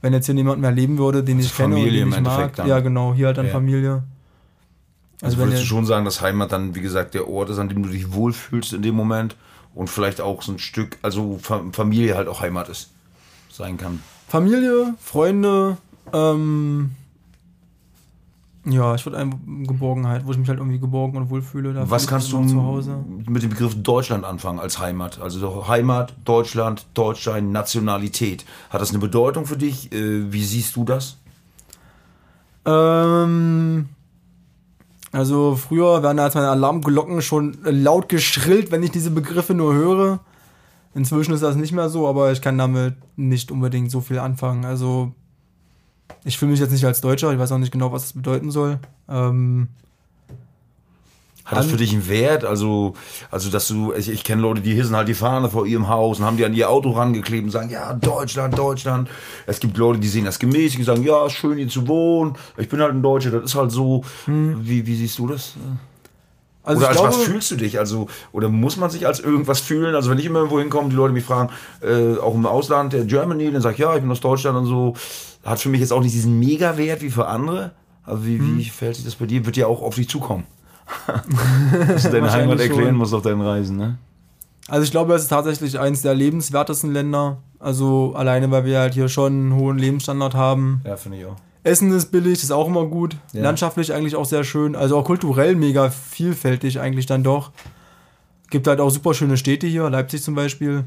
Wenn 0.00 0.12
jetzt 0.12 0.26
hier 0.26 0.34
niemand 0.34 0.60
mehr 0.60 0.72
leben 0.72 0.98
würde, 0.98 1.22
den 1.22 1.38
ich 1.40 1.54
kenne 1.54 1.76
und 1.76 1.84
den 1.84 1.94
im 1.94 2.08
ich 2.08 2.10
mag. 2.10 2.18
Endeffekt 2.18 2.58
dann. 2.58 2.68
Ja, 2.68 2.80
genau, 2.80 3.14
hier 3.14 3.26
halt 3.28 3.38
dann 3.38 3.46
Ja. 3.46 3.52
Familie. 3.52 4.02
Also, 5.20 5.36
Also 5.36 5.38
würdest 5.38 5.62
du 5.62 5.66
schon 5.66 5.86
sagen, 5.86 6.04
dass 6.04 6.20
Heimat 6.20 6.52
dann, 6.52 6.74
wie 6.74 6.80
gesagt, 6.82 7.14
der 7.14 7.28
Ort 7.28 7.48
ist, 7.50 7.58
an 7.58 7.68
dem 7.68 7.82
du 7.82 7.88
dich 7.88 8.12
wohlfühlst 8.12 8.72
in 8.74 8.82
dem 8.82 8.94
Moment 8.94 9.36
und 9.74 9.88
vielleicht 9.88 10.20
auch 10.20 10.42
so 10.42 10.52
ein 10.52 10.58
Stück, 10.58 10.98
also 11.02 11.38
Fa- 11.40 11.62
Familie 11.72 12.16
halt 12.16 12.28
auch 12.28 12.40
Heimat 12.40 12.68
ist, 12.68 12.90
sein 13.50 13.76
kann. 13.78 14.02
Familie, 14.28 14.94
Freunde, 15.00 15.76
ähm, 16.12 16.90
ja, 18.66 18.94
ich 18.94 19.04
würde 19.04 19.18
einfach 19.18 19.38
Geborgenheit, 19.66 20.26
wo 20.26 20.30
ich 20.32 20.38
mich 20.38 20.48
halt 20.48 20.58
irgendwie 20.58 20.78
geborgen 20.78 21.16
und 21.18 21.30
wohlfühle. 21.30 21.74
Da 21.74 21.90
Was 21.90 22.06
kannst 22.06 22.32
du 22.32 22.38
immer 22.38 22.48
zu 22.48 22.62
Hause? 22.62 23.04
mit 23.28 23.42
dem 23.42 23.50
Begriff 23.50 23.74
Deutschland 23.82 24.24
anfangen 24.24 24.58
als 24.58 24.78
Heimat? 24.78 25.20
Also 25.20 25.38
so 25.38 25.68
Heimat, 25.68 26.14
Deutschland, 26.24 26.86
Deutschsein, 26.94 27.52
Nationalität. 27.52 28.44
Hat 28.70 28.80
das 28.80 28.90
eine 28.90 28.98
Bedeutung 29.00 29.44
für 29.46 29.56
dich? 29.56 29.92
Äh, 29.92 30.32
Wie 30.32 30.44
siehst 30.44 30.76
du 30.76 30.84
das? 30.84 31.18
Ähm, 32.64 33.88
also 35.12 35.56
früher 35.56 36.02
werden 36.02 36.18
als 36.18 36.34
meine 36.34 36.48
Alarmglocken 36.48 37.22
schon 37.22 37.58
laut 37.62 38.08
geschrillt, 38.08 38.70
wenn 38.70 38.82
ich 38.82 38.90
diese 38.90 39.10
Begriffe 39.10 39.54
nur 39.54 39.74
höre. 39.74 40.20
Inzwischen 40.94 41.34
ist 41.34 41.42
das 41.42 41.56
nicht 41.56 41.72
mehr 41.72 41.88
so, 41.88 42.08
aber 42.08 42.32
ich 42.32 42.40
kann 42.40 42.56
damit 42.56 42.94
nicht 43.16 43.50
unbedingt 43.50 43.90
so 43.90 44.00
viel 44.00 44.18
anfangen. 44.18 44.64
Also 44.64 45.12
ich 46.24 46.38
fühle 46.38 46.52
mich 46.52 46.60
jetzt 46.60 46.72
nicht 46.72 46.84
als 46.84 47.00
Deutscher, 47.00 47.32
ich 47.32 47.38
weiß 47.38 47.52
auch 47.52 47.58
nicht 47.58 47.72
genau, 47.72 47.92
was 47.92 48.02
das 48.02 48.12
bedeuten 48.14 48.50
soll. 48.50 48.78
Ähm, 49.08 49.68
Hat 51.44 51.58
das 51.58 51.66
für 51.66 51.76
dich 51.76 51.92
einen 51.92 52.08
Wert? 52.08 52.44
Also, 52.44 52.94
also 53.30 53.50
dass 53.50 53.68
du, 53.68 53.92
ich, 53.92 54.08
ich 54.08 54.24
kenne 54.24 54.40
Leute, 54.40 54.62
die 54.62 54.74
hissen 54.74 54.96
halt 54.96 55.08
die 55.08 55.14
Fahne 55.14 55.50
vor 55.50 55.66
ihrem 55.66 55.88
Haus 55.88 56.18
und 56.18 56.24
haben 56.24 56.38
die 56.38 56.44
an 56.44 56.54
ihr 56.54 56.70
Auto 56.70 56.90
rangeklebt 56.92 57.44
und 57.44 57.50
sagen, 57.50 57.68
ja, 57.68 57.92
Deutschland, 57.92 58.56
Deutschland. 58.56 59.10
Es 59.46 59.60
gibt 59.60 59.76
Leute, 59.76 60.00
die 60.00 60.08
sehen 60.08 60.24
das 60.24 60.38
gemäßigt 60.38 60.78
und 60.78 60.84
sagen, 60.86 61.02
ja, 61.02 61.26
ist 61.26 61.34
schön 61.34 61.58
hier 61.58 61.68
zu 61.68 61.86
wohnen. 61.86 62.36
Ich 62.56 62.68
bin 62.68 62.80
halt 62.80 62.92
ein 62.92 63.02
Deutscher, 63.02 63.30
das 63.30 63.44
ist 63.44 63.54
halt 63.54 63.70
so. 63.70 64.02
Wie, 64.26 64.86
wie 64.86 64.96
siehst 64.96 65.18
du 65.18 65.26
das? 65.26 65.54
Also 66.64 66.78
oder 66.80 66.88
als 66.88 66.98
was 67.02 67.16
glaube- 67.16 67.30
fühlst 67.30 67.50
du 67.50 67.56
dich? 67.56 67.78
Also, 67.78 68.08
oder 68.32 68.48
muss 68.48 68.76
man 68.76 68.90
sich 68.90 69.06
als 69.06 69.20
irgendwas 69.20 69.60
fühlen? 69.60 69.94
Also, 69.94 70.10
wenn 70.10 70.18
ich 70.18 70.26
immer 70.26 70.38
irgendwo 70.40 70.58
hinkomme, 70.58 70.88
die 70.88 70.96
Leute 70.96 71.12
mich 71.14 71.24
fragen, 71.24 71.50
äh, 71.82 72.16
auch 72.18 72.34
im 72.34 72.46
Ausland, 72.46 72.92
der 72.92 73.04
Germany, 73.04 73.52
dann 73.52 73.62
sag 73.62 73.72
ich, 73.74 73.78
ja, 73.78 73.94
ich 73.94 74.00
bin 74.00 74.10
aus 74.10 74.20
Deutschland 74.20 74.56
und 74.58 74.66
so. 74.66 74.94
Hat 75.44 75.60
für 75.60 75.68
mich 75.68 75.80
jetzt 75.80 75.92
auch 75.92 76.00
nicht 76.00 76.14
diesen 76.14 76.38
Mega-Wert 76.38 77.02
wie 77.02 77.10
für 77.10 77.26
andere. 77.26 77.72
Also, 78.02 78.26
wie, 78.26 78.38
Hm. 78.38 78.58
wie 78.58 78.64
verhält 78.64 78.96
sich 78.96 79.04
das 79.04 79.14
bei 79.14 79.26
dir? 79.26 79.44
Wird 79.46 79.56
ja 79.56 79.66
auch 79.66 79.82
auf 79.82 79.94
dich 79.94 80.08
zukommen. 80.08 80.44
Dass 81.88 82.02
du 82.02 82.10
deine 82.10 82.30
Heimat 82.32 82.60
erklären 82.60 82.88
schon. 82.88 82.96
musst 82.96 83.14
auf 83.14 83.22
deinen 83.22 83.40
Reisen, 83.40 83.76
ne? 83.76 83.98
Also 84.68 84.82
ich 84.84 84.90
glaube, 84.90 85.14
es 85.14 85.22
ist 85.22 85.28
tatsächlich 85.28 85.78
eines 85.78 86.02
der 86.02 86.14
lebenswertesten 86.14 86.92
Länder. 86.92 87.38
Also 87.58 88.14
alleine, 88.16 88.50
weil 88.50 88.64
wir 88.64 88.78
halt 88.78 88.94
hier 88.94 89.08
schon 89.08 89.32
einen 89.32 89.54
hohen 89.54 89.76
Lebensstandard 89.78 90.34
haben. 90.34 90.80
Ja, 90.86 90.96
finde 90.96 91.18
ich 91.18 91.26
auch. 91.26 91.36
Essen 91.64 91.90
ist 91.92 92.12
billig, 92.12 92.42
ist 92.42 92.50
auch 92.52 92.68
immer 92.68 92.84
gut. 92.84 93.16
Ja. 93.32 93.42
Landschaftlich 93.42 93.92
eigentlich 93.92 94.16
auch 94.16 94.26
sehr 94.26 94.44
schön. 94.44 94.76
Also 94.76 94.98
auch 94.98 95.04
kulturell 95.04 95.56
mega 95.56 95.90
vielfältig 95.90 96.78
eigentlich 96.78 97.06
dann 97.06 97.24
doch. 97.24 97.50
Gibt 98.50 98.66
halt 98.66 98.80
auch 98.80 98.90
super 98.90 99.14
schöne 99.14 99.36
Städte 99.36 99.66
hier, 99.66 99.88
Leipzig 99.88 100.22
zum 100.22 100.34
Beispiel. 100.34 100.84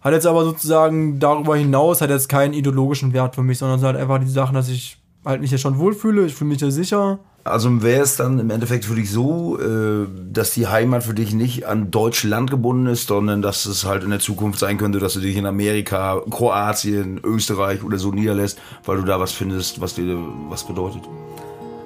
Hat 0.00 0.12
jetzt 0.12 0.26
aber 0.26 0.44
sozusagen 0.44 1.18
darüber 1.18 1.56
hinaus 1.56 2.00
hat 2.00 2.10
jetzt 2.10 2.28
keinen 2.28 2.54
ideologischen 2.54 3.12
Wert 3.12 3.34
für 3.34 3.42
mich, 3.42 3.58
sondern 3.58 3.76
es 3.76 3.80
sind 3.80 3.88
halt 3.88 3.96
einfach 3.98 4.20
die 4.20 4.30
Sachen, 4.30 4.54
dass 4.54 4.68
ich 4.68 4.98
halt 5.24 5.40
mich 5.40 5.50
hier 5.50 5.58
schon 5.58 5.78
wohlfühle, 5.78 6.26
ich 6.26 6.34
fühle 6.34 6.50
mich 6.50 6.58
hier 6.58 6.70
sicher. 6.70 7.18
Also 7.44 7.82
wäre 7.82 8.02
es 8.02 8.16
dann 8.16 8.38
im 8.38 8.48
Endeffekt 8.48 8.86
für 8.86 8.94
dich 8.94 9.10
so, 9.10 9.58
äh, 9.58 10.06
dass 10.32 10.52
die 10.52 10.66
Heimat 10.66 11.04
für 11.04 11.12
dich 11.12 11.34
nicht 11.34 11.66
an 11.66 11.90
Deutschland 11.90 12.50
gebunden 12.50 12.86
ist, 12.86 13.08
sondern 13.08 13.42
dass 13.42 13.66
es 13.66 13.84
halt 13.84 14.02
in 14.02 14.10
der 14.10 14.18
Zukunft 14.20 14.58
sein 14.58 14.78
könnte, 14.78 14.98
dass 14.98 15.12
du 15.12 15.20
dich 15.20 15.36
in 15.36 15.44
Amerika, 15.44 16.22
Kroatien, 16.30 17.20
Österreich 17.22 17.84
oder 17.84 17.98
so 17.98 18.12
niederlässt, 18.12 18.58
weil 18.86 18.96
du 18.96 19.02
da 19.02 19.20
was 19.20 19.32
findest, 19.32 19.80
was 19.80 19.94
dir 19.94 20.18
was 20.48 20.64
bedeutet. 20.64 21.02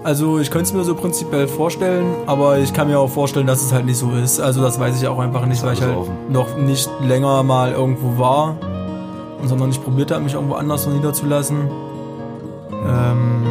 Also 0.04 0.38
ich 0.38 0.52
könnte 0.52 0.66
es 0.66 0.72
mir 0.72 0.84
so 0.84 0.94
prinzipiell 0.94 1.48
vorstellen, 1.48 2.06
aber 2.26 2.58
ich 2.58 2.72
kann 2.72 2.86
mir 2.86 3.00
auch 3.00 3.10
vorstellen, 3.10 3.48
dass 3.48 3.60
es 3.60 3.72
halt 3.72 3.84
nicht 3.84 3.98
so 3.98 4.12
ist. 4.12 4.38
Also 4.38 4.62
das 4.62 4.78
weiß 4.78 5.00
ich 5.00 5.08
auch 5.08 5.18
einfach 5.18 5.44
nicht, 5.44 5.62
weil 5.64 5.74
ich 5.74 5.82
halt 5.82 5.96
offen. 5.96 6.14
noch 6.30 6.56
nicht 6.56 6.88
länger 7.02 7.42
mal 7.42 7.72
irgendwo 7.72 8.16
war 8.16 8.56
und 9.42 9.48
sondern 9.48 9.70
nicht 9.70 9.82
probiert 9.82 10.12
habe, 10.12 10.22
mich 10.22 10.34
irgendwo 10.34 10.54
anders 10.54 10.84
so 10.84 10.90
niederzulassen. 10.90 11.68
Ähm, 12.72 13.46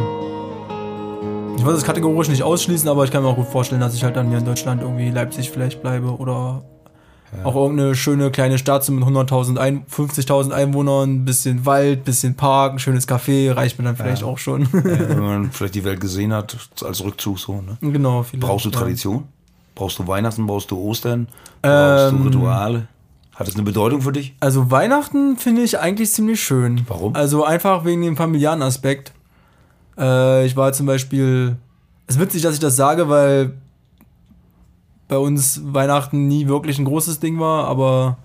ich 1.56 1.64
wollte 1.64 1.78
es 1.78 1.84
kategorisch 1.84 2.28
nicht 2.28 2.42
ausschließen, 2.42 2.88
aber 2.88 3.04
ich 3.04 3.10
kann 3.10 3.22
mir 3.22 3.28
auch 3.28 3.36
gut 3.36 3.48
vorstellen, 3.48 3.80
dass 3.80 3.94
ich 3.94 4.04
halt 4.04 4.16
dann 4.16 4.28
hier 4.28 4.38
in 4.38 4.44
Deutschland 4.44 4.80
irgendwie 4.82 5.10
Leipzig 5.10 5.50
vielleicht 5.50 5.82
bleibe 5.82 6.16
oder 6.16 6.62
auch 7.44 7.54
irgendeine 7.56 7.94
schöne 7.94 8.30
kleine 8.30 8.56
Stadt 8.56 8.84
so 8.84 8.92
mit 8.92 9.04
100.000, 9.04 9.58
ein, 9.58 9.84
50.000 9.84 10.50
Einwohnern, 10.50 11.10
ein 11.16 11.24
bisschen 11.26 11.66
Wald, 11.66 12.04
bisschen 12.04 12.36
Park, 12.36 12.72
ein 12.72 12.78
schönes 12.78 13.06
Café, 13.06 13.54
reicht 13.54 13.78
mir 13.78 13.84
dann 13.84 13.96
vielleicht 13.96 14.22
auch 14.22 14.38
schon. 14.38 14.62
Ja, 14.62 14.70
wenn 14.82 15.18
man 15.20 15.50
vielleicht 15.52 15.74
die 15.74 15.84
Welt 15.84 16.00
gesehen 16.00 16.32
hat, 16.32 16.56
als 16.82 17.04
Rückzug 17.04 17.38
so. 17.38 17.60
Ne? 17.60 17.76
genau. 17.82 18.22
Vielleicht, 18.22 18.46
Brauchst 18.46 18.64
du 18.64 18.70
ja. 18.70 18.78
Tradition? 18.78 19.24
Brauchst 19.74 19.98
du 19.98 20.06
Weihnachten? 20.06 20.46
Brauchst 20.46 20.70
du 20.70 20.78
Ostern? 20.78 21.28
Brauchst 21.60 22.12
Ähm, 22.14 22.18
du 22.18 22.24
Rituale? 22.28 22.88
Hat 23.38 23.46
das 23.46 23.54
eine 23.54 23.62
Bedeutung 23.62 24.02
für 24.02 24.10
dich? 24.10 24.34
Also 24.40 24.72
Weihnachten 24.72 25.36
finde 25.36 25.62
ich 25.62 25.78
eigentlich 25.78 26.10
ziemlich 26.10 26.42
schön. 26.42 26.80
Warum? 26.88 27.14
Also 27.14 27.44
einfach 27.44 27.84
wegen 27.84 28.02
dem 28.02 28.16
familiären 28.16 28.62
Aspekt. 28.62 29.12
Äh, 29.96 30.44
ich 30.44 30.56
war 30.56 30.72
zum 30.72 30.86
Beispiel. 30.86 31.56
Es 32.08 32.16
ist 32.16 32.20
witzig, 32.20 32.42
dass 32.42 32.54
ich 32.54 32.60
das 32.60 32.74
sage, 32.74 33.08
weil 33.08 33.52
bei 35.06 35.18
uns 35.18 35.60
Weihnachten 35.64 36.26
nie 36.26 36.48
wirklich 36.48 36.80
ein 36.80 36.84
großes 36.84 37.20
Ding 37.20 37.38
war, 37.38 37.68
aber 37.68 38.18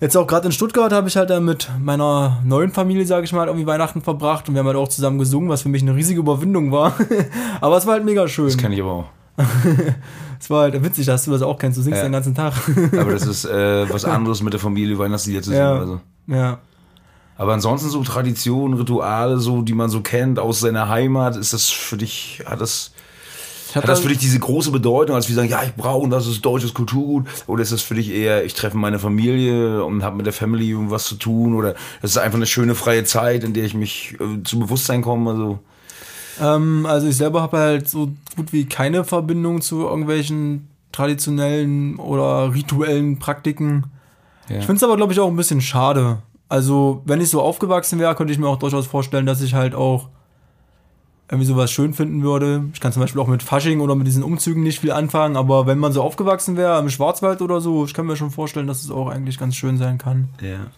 jetzt 0.00 0.16
auch 0.16 0.26
gerade 0.26 0.46
in 0.46 0.52
Stuttgart 0.52 0.92
habe 0.92 1.08
ich 1.08 1.16
halt 1.16 1.28
dann 1.28 1.44
mit 1.44 1.68
meiner 1.78 2.40
neuen 2.42 2.70
Familie, 2.70 3.04
sage 3.04 3.24
ich 3.24 3.32
mal, 3.34 3.48
irgendwie 3.48 3.66
Weihnachten 3.66 4.00
verbracht 4.00 4.48
und 4.48 4.54
wir 4.54 4.60
haben 4.60 4.66
halt 4.66 4.78
auch 4.78 4.88
zusammen 4.88 5.18
gesungen, 5.18 5.50
was 5.50 5.62
für 5.62 5.68
mich 5.68 5.82
eine 5.82 5.94
riesige 5.94 6.20
Überwindung 6.20 6.72
war. 6.72 6.94
aber 7.60 7.76
es 7.76 7.86
war 7.86 7.94
halt 7.94 8.04
mega 8.04 8.26
schön. 8.26 8.46
Das 8.46 8.56
kenne 8.56 8.74
ich 8.74 8.80
aber 8.80 8.92
auch. 8.92 9.17
Es 10.40 10.50
war 10.50 10.62
halt 10.62 10.82
witzig, 10.84 11.06
dass 11.06 11.24
du 11.24 11.30
das 11.32 11.42
auch 11.42 11.58
kennst. 11.58 11.78
Du 11.78 11.82
singst 11.82 11.98
Ja. 11.98 12.04
den 12.04 12.12
ganzen 12.12 12.34
Tag. 12.34 12.52
Aber 12.98 13.12
das 13.12 13.26
ist 13.26 13.44
äh, 13.44 13.88
was 13.92 14.04
anderes 14.04 14.42
mit 14.42 14.52
der 14.52 14.60
Familie 14.60 14.98
Weihnachtslieder 14.98 15.42
zu 15.42 15.50
singen. 15.50 15.60
Ja. 15.62 15.78
Also. 15.78 16.00
ja. 16.26 16.58
Aber 17.36 17.52
ansonsten 17.54 17.88
so 17.88 18.02
Traditionen, 18.02 18.76
Rituale, 18.78 19.38
so 19.38 19.62
die 19.62 19.74
man 19.74 19.90
so 19.90 20.00
kennt 20.00 20.38
aus 20.40 20.60
seiner 20.60 20.88
Heimat, 20.88 21.36
ist 21.36 21.52
das 21.52 21.68
für 21.68 21.96
dich, 21.96 22.42
hat 22.46 22.60
das, 22.60 22.90
hat 23.76 23.86
das 23.88 23.98
da- 24.00 24.02
für 24.02 24.08
dich 24.08 24.18
diese 24.18 24.40
große 24.40 24.72
Bedeutung, 24.72 25.14
als 25.14 25.28
wir 25.28 25.36
sagen, 25.36 25.48
ja, 25.48 25.62
ich 25.62 25.74
brauche 25.74 26.02
und 26.02 26.10
das 26.10 26.26
ist 26.26 26.44
deutsches 26.44 26.74
Kulturgut? 26.74 27.26
Oder 27.46 27.62
ist 27.62 27.70
das 27.72 27.82
für 27.82 27.94
dich 27.94 28.10
eher, 28.10 28.44
ich 28.44 28.54
treffe 28.54 28.76
meine 28.76 28.98
Familie 28.98 29.84
und 29.84 30.02
habe 30.02 30.16
mit 30.16 30.26
der 30.26 30.32
Family 30.32 30.68
irgendwas 30.68 31.04
zu 31.04 31.14
tun? 31.14 31.54
Oder 31.54 31.74
das 32.02 32.10
ist 32.12 32.18
einfach 32.18 32.38
eine 32.38 32.46
schöne 32.46 32.74
freie 32.74 33.04
Zeit, 33.04 33.44
in 33.44 33.54
der 33.54 33.64
ich 33.64 33.74
mich 33.74 34.16
äh, 34.20 34.42
zu 34.42 34.58
Bewusstsein 34.58 35.02
komme? 35.02 35.30
Also, 35.30 35.58
Ähm, 36.40 36.86
also 36.86 37.08
ich 37.08 37.16
selber 37.16 37.42
habe 37.42 37.58
halt 37.58 37.88
so 37.88 38.10
gut 38.36 38.52
wie 38.52 38.66
keine 38.66 39.04
Verbindung 39.04 39.60
zu 39.60 39.82
irgendwelchen 39.82 40.68
traditionellen 40.92 41.96
oder 41.96 42.54
rituellen 42.54 43.18
Praktiken. 43.18 43.84
Ja. 44.48 44.58
Ich 44.58 44.66
finde 44.66 44.76
es 44.76 44.82
aber, 44.82 44.96
glaube 44.96 45.12
ich, 45.12 45.20
auch 45.20 45.28
ein 45.28 45.36
bisschen 45.36 45.60
schade. 45.60 46.18
Also, 46.48 47.02
wenn 47.04 47.20
ich 47.20 47.28
so 47.28 47.42
aufgewachsen 47.42 47.98
wäre, 47.98 48.14
könnte 48.14 48.32
ich 48.32 48.38
mir 48.38 48.48
auch 48.48 48.58
durchaus 48.58 48.86
vorstellen, 48.86 49.26
dass 49.26 49.42
ich 49.42 49.54
halt 49.54 49.74
auch 49.74 50.08
irgendwie 51.30 51.46
sowas 51.46 51.70
schön 51.70 51.92
finden 51.92 52.22
würde. 52.22 52.64
Ich 52.72 52.80
kann 52.80 52.92
zum 52.92 53.02
Beispiel 53.02 53.20
auch 53.20 53.26
mit 53.26 53.42
Fasching 53.42 53.80
oder 53.80 53.94
mit 53.94 54.06
diesen 54.06 54.22
Umzügen 54.22 54.62
nicht 54.62 54.80
viel 54.80 54.92
anfangen, 54.92 55.36
aber 55.36 55.66
wenn 55.66 55.78
man 55.78 55.92
so 55.92 56.02
aufgewachsen 56.02 56.56
wäre, 56.56 56.78
im 56.78 56.88
Schwarzwald 56.88 57.42
oder 57.42 57.60
so, 57.60 57.84
ich 57.84 57.92
kann 57.92 58.06
mir 58.06 58.16
schon 58.16 58.30
vorstellen, 58.30 58.66
dass 58.66 58.82
es 58.82 58.90
auch 58.90 59.08
eigentlich 59.08 59.38
ganz 59.38 59.54
schön 59.54 59.76
sein 59.76 59.98
kann. 59.98 60.30
ja. 60.40 60.68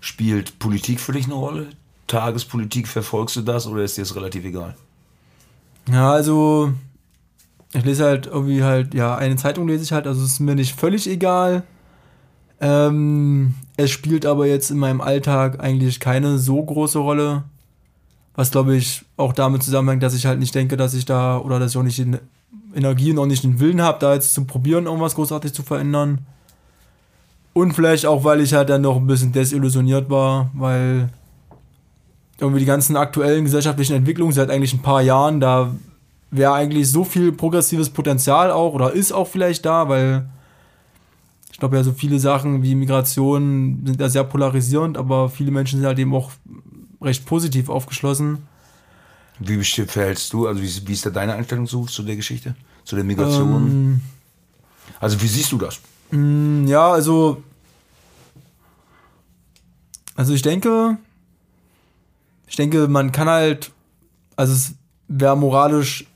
Spielt 0.00 0.60
Politik 0.60 1.00
für 1.00 1.10
dich 1.10 1.24
eine 1.24 1.34
Rolle? 1.34 1.66
Tagespolitik, 2.06 2.86
verfolgst 2.86 3.34
du 3.34 3.40
das 3.40 3.66
oder 3.66 3.82
ist 3.82 3.96
dir 3.96 4.02
das 4.02 4.14
relativ 4.14 4.44
egal? 4.44 4.76
Ja, 5.90 6.12
also 6.12 6.72
ich 7.72 7.84
lese 7.84 8.04
halt 8.04 8.26
irgendwie 8.26 8.62
halt, 8.62 8.94
ja, 8.94 9.16
eine 9.16 9.36
Zeitung 9.36 9.68
lese 9.68 9.84
ich 9.84 9.92
halt, 9.92 10.06
also 10.06 10.24
ist 10.24 10.40
mir 10.40 10.54
nicht 10.54 10.78
völlig 10.78 11.08
egal. 11.08 11.62
Ähm, 12.60 13.54
es 13.76 13.90
spielt 13.90 14.26
aber 14.26 14.46
jetzt 14.46 14.70
in 14.70 14.78
meinem 14.78 15.00
Alltag 15.00 15.60
eigentlich 15.60 16.00
keine 16.00 16.38
so 16.38 16.62
große 16.62 16.98
Rolle. 16.98 17.44
Was 18.34 18.50
glaube 18.50 18.76
ich 18.76 19.04
auch 19.16 19.32
damit 19.32 19.62
zusammenhängt, 19.62 20.02
dass 20.02 20.14
ich 20.14 20.26
halt 20.26 20.38
nicht 20.38 20.54
denke, 20.54 20.76
dass 20.76 20.94
ich 20.94 21.04
da 21.04 21.38
oder 21.38 21.58
dass 21.58 21.72
ich 21.72 21.76
auch 21.76 21.82
nicht 21.82 21.98
die 21.98 22.18
Energie 22.74 23.12
und 23.12 23.18
auch 23.18 23.26
nicht 23.26 23.44
den 23.44 23.60
Willen 23.60 23.82
habe, 23.82 23.98
da 24.00 24.14
jetzt 24.14 24.34
zu 24.34 24.44
probieren, 24.44 24.86
irgendwas 24.86 25.14
großartig 25.14 25.52
zu 25.52 25.62
verändern. 25.62 26.20
Und 27.52 27.72
vielleicht 27.72 28.06
auch, 28.06 28.24
weil 28.24 28.40
ich 28.40 28.54
halt 28.54 28.70
dann 28.70 28.82
noch 28.82 28.96
ein 28.96 29.06
bisschen 29.06 29.32
desillusioniert 29.32 30.10
war, 30.10 30.50
weil 30.54 31.08
irgendwie 32.40 32.60
die 32.60 32.66
ganzen 32.66 32.96
aktuellen 32.96 33.44
gesellschaftlichen 33.44 33.94
Entwicklungen 33.96 34.32
seit 34.32 34.50
eigentlich 34.50 34.72
ein 34.72 34.82
paar 34.82 35.02
Jahren, 35.02 35.40
da 35.40 35.74
wäre 36.30 36.52
eigentlich 36.52 36.90
so 36.90 37.04
viel 37.04 37.32
progressives 37.32 37.90
Potenzial 37.90 38.50
auch 38.50 38.74
oder 38.74 38.92
ist 38.92 39.12
auch 39.12 39.26
vielleicht 39.28 39.64
da, 39.64 39.88
weil 39.88 40.28
ich 41.50 41.58
glaube 41.58 41.76
ja 41.76 41.82
so 41.82 41.92
viele 41.92 42.18
Sachen 42.20 42.62
wie 42.62 42.74
Migration 42.74 43.82
sind 43.84 44.00
ja 44.00 44.08
sehr 44.08 44.24
polarisierend, 44.24 44.96
aber 44.98 45.28
viele 45.28 45.50
Menschen 45.50 45.78
sind 45.80 45.86
halt 45.86 45.98
eben 45.98 46.14
auch 46.14 46.30
recht 47.00 47.26
positiv 47.26 47.68
aufgeschlossen. 47.68 48.38
Wie 49.40 49.62
verhältst 49.64 50.32
du, 50.32 50.46
also 50.46 50.60
wie, 50.60 50.66
ist- 50.66 50.86
wie 50.86 50.92
ist 50.92 51.06
da 51.06 51.10
deine 51.10 51.34
Einstellung 51.34 51.66
zu, 51.66 51.86
zu 51.86 52.02
der 52.02 52.16
Geschichte? 52.16 52.54
Zu 52.84 52.94
der 52.96 53.04
Migration? 53.04 53.66
Ähm, 53.68 54.00
Also 55.00 55.20
wie 55.22 55.28
siehst 55.28 55.50
du 55.52 55.58
das? 55.58 55.80
Mm, 56.10 56.66
Ja, 56.66 56.90
also. 56.92 57.42
Also 60.16 60.34
ich 60.34 60.42
denke. 60.42 60.98
Ich 62.48 62.56
denke, 62.56 62.88
man 62.88 63.12
kann 63.12 63.28
halt. 63.28 63.70
Also 64.36 64.52
es 64.52 64.74
wäre 65.08 65.36
moralisch. 65.36 66.06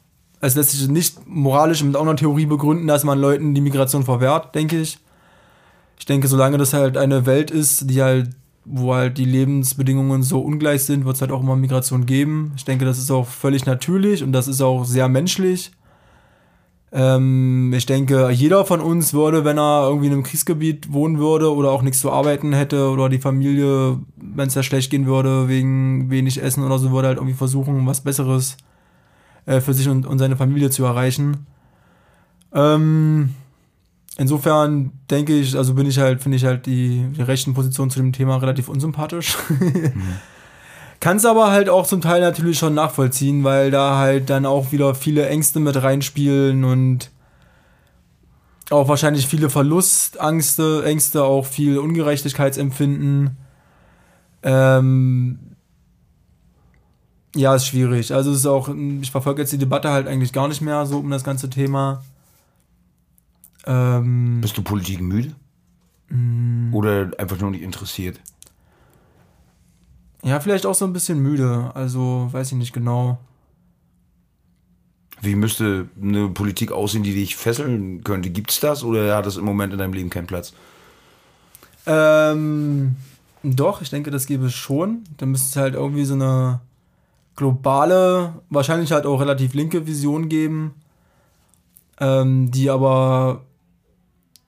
Es 0.40 0.56
lässt 0.56 0.70
sich 0.70 0.88
nicht 0.88 1.26
moralisch 1.26 1.84
mit 1.84 1.96
einer 1.96 2.16
Theorie 2.16 2.46
begründen, 2.46 2.88
dass 2.88 3.04
man 3.04 3.20
Leuten 3.20 3.54
die 3.54 3.60
Migration 3.60 4.02
verwehrt, 4.02 4.54
denke 4.54 4.80
ich. 4.80 4.98
Ich 5.98 6.06
denke, 6.06 6.26
solange 6.26 6.58
das 6.58 6.72
halt 6.72 6.96
eine 6.96 7.26
Welt 7.26 7.52
ist, 7.52 7.88
die 7.88 8.02
halt, 8.02 8.30
wo 8.64 8.92
halt 8.92 9.18
die 9.18 9.24
Lebensbedingungen 9.24 10.24
so 10.24 10.40
ungleich 10.40 10.82
sind, 10.82 11.04
wird 11.04 11.14
es 11.14 11.20
halt 11.20 11.30
auch 11.30 11.42
immer 11.42 11.54
Migration 11.54 12.06
geben. 12.06 12.52
Ich 12.56 12.64
denke, 12.64 12.84
das 12.84 12.98
ist 12.98 13.10
auch 13.12 13.28
völlig 13.28 13.66
natürlich 13.66 14.24
und 14.24 14.32
das 14.32 14.48
ist 14.48 14.60
auch 14.60 14.84
sehr 14.84 15.08
menschlich. 15.08 15.70
Ähm, 16.94 17.72
ich 17.74 17.86
denke, 17.86 18.30
jeder 18.30 18.66
von 18.66 18.80
uns 18.80 19.14
würde, 19.14 19.46
wenn 19.46 19.58
er 19.58 19.88
irgendwie 19.88 20.08
in 20.08 20.12
einem 20.12 20.22
Kriegsgebiet 20.22 20.92
wohnen 20.92 21.18
würde 21.18 21.54
oder 21.54 21.70
auch 21.70 21.80
nichts 21.80 22.00
zu 22.00 22.12
arbeiten 22.12 22.52
hätte 22.52 22.90
oder 22.90 23.08
die 23.08 23.18
Familie, 23.18 23.98
wenn 24.16 24.48
es 24.48 24.54
da 24.54 24.62
schlecht 24.62 24.90
gehen 24.90 25.06
würde, 25.06 25.48
wegen 25.48 26.10
wenig 26.10 26.42
Essen 26.42 26.62
oder 26.62 26.78
so, 26.78 26.92
würde 26.92 27.08
halt 27.08 27.16
irgendwie 27.16 27.34
versuchen, 27.34 27.86
was 27.86 28.02
Besseres 28.02 28.58
äh, 29.46 29.60
für 29.60 29.72
sich 29.72 29.88
und, 29.88 30.06
und 30.06 30.18
seine 30.18 30.36
Familie 30.36 30.68
zu 30.68 30.84
erreichen. 30.84 31.46
Ähm, 32.52 33.30
insofern 34.18 34.92
denke 35.10 35.34
ich, 35.34 35.56
also 35.56 35.72
bin 35.72 35.86
ich 35.86 35.98
halt, 35.98 36.22
finde 36.22 36.36
ich 36.36 36.44
halt 36.44 36.66
die, 36.66 37.06
die 37.16 37.22
rechten 37.22 37.54
Position 37.54 37.88
zu 37.88 38.00
dem 38.00 38.12
Thema 38.12 38.36
relativ 38.36 38.68
unsympathisch. 38.68 39.38
mhm. 39.48 39.92
Kann 41.02 41.16
es 41.16 41.24
aber 41.24 41.50
halt 41.50 41.68
auch 41.68 41.84
zum 41.84 42.00
Teil 42.00 42.20
natürlich 42.20 42.60
schon 42.60 42.74
nachvollziehen, 42.74 43.42
weil 43.42 43.72
da 43.72 43.98
halt 43.98 44.30
dann 44.30 44.46
auch 44.46 44.70
wieder 44.70 44.94
viele 44.94 45.28
Ängste 45.28 45.58
mit 45.58 45.82
reinspielen 45.82 46.62
und 46.62 47.10
auch 48.70 48.86
wahrscheinlich 48.86 49.26
viele 49.26 49.50
Verlustängste, 49.50 50.84
Ängste, 50.84 51.24
auch 51.24 51.44
viel 51.44 51.78
Ungerechtigkeitsempfinden. 51.78 53.36
Ähm, 54.44 55.40
ja, 57.34 57.56
ist 57.56 57.66
schwierig. 57.66 58.14
Also 58.14 58.30
es 58.30 58.36
ist 58.38 58.46
auch, 58.46 58.72
ich 59.00 59.10
verfolge 59.10 59.42
jetzt 59.42 59.52
die 59.52 59.58
Debatte 59.58 59.90
halt 59.90 60.06
eigentlich 60.06 60.32
gar 60.32 60.46
nicht 60.46 60.60
mehr 60.60 60.86
so 60.86 61.00
um 61.00 61.10
das 61.10 61.24
ganze 61.24 61.50
Thema. 61.50 62.04
Ähm, 63.66 64.40
Bist 64.40 64.56
du 64.56 64.62
Politik 64.62 65.00
müde? 65.00 65.34
Mm. 66.10 66.72
Oder 66.72 67.10
einfach 67.18 67.40
nur 67.40 67.50
nicht 67.50 67.62
interessiert? 67.62 68.20
Ja, 70.24 70.38
vielleicht 70.40 70.66
auch 70.66 70.74
so 70.74 70.84
ein 70.84 70.92
bisschen 70.92 71.20
müde. 71.20 71.70
Also 71.74 72.28
weiß 72.30 72.52
ich 72.52 72.58
nicht 72.58 72.72
genau. 72.72 73.18
Wie 75.20 75.36
müsste 75.36 75.88
eine 76.00 76.28
Politik 76.28 76.72
aussehen, 76.72 77.02
die 77.02 77.14
dich 77.14 77.36
fesseln 77.36 78.02
könnte? 78.02 78.30
Gibt 78.30 78.50
es 78.50 78.60
das 78.60 78.82
oder 78.82 79.16
hat 79.16 79.26
das 79.26 79.36
im 79.36 79.44
Moment 79.44 79.72
in 79.72 79.78
deinem 79.78 79.92
Leben 79.92 80.10
keinen 80.10 80.26
Platz? 80.26 80.52
Ähm, 81.86 82.96
doch, 83.42 83.82
ich 83.82 83.90
denke, 83.90 84.10
das 84.10 84.26
gäbe 84.26 84.46
es 84.46 84.54
schon. 84.54 85.04
Da 85.18 85.26
müsste 85.26 85.48
es 85.48 85.56
halt 85.56 85.74
irgendwie 85.74 86.04
so 86.04 86.14
eine 86.14 86.60
globale, 87.36 88.34
wahrscheinlich 88.50 88.92
halt 88.92 89.06
auch 89.06 89.20
relativ 89.20 89.54
linke 89.54 89.86
Vision 89.86 90.28
geben, 90.28 90.74
ähm, 92.00 92.50
die 92.50 92.70
aber 92.70 93.42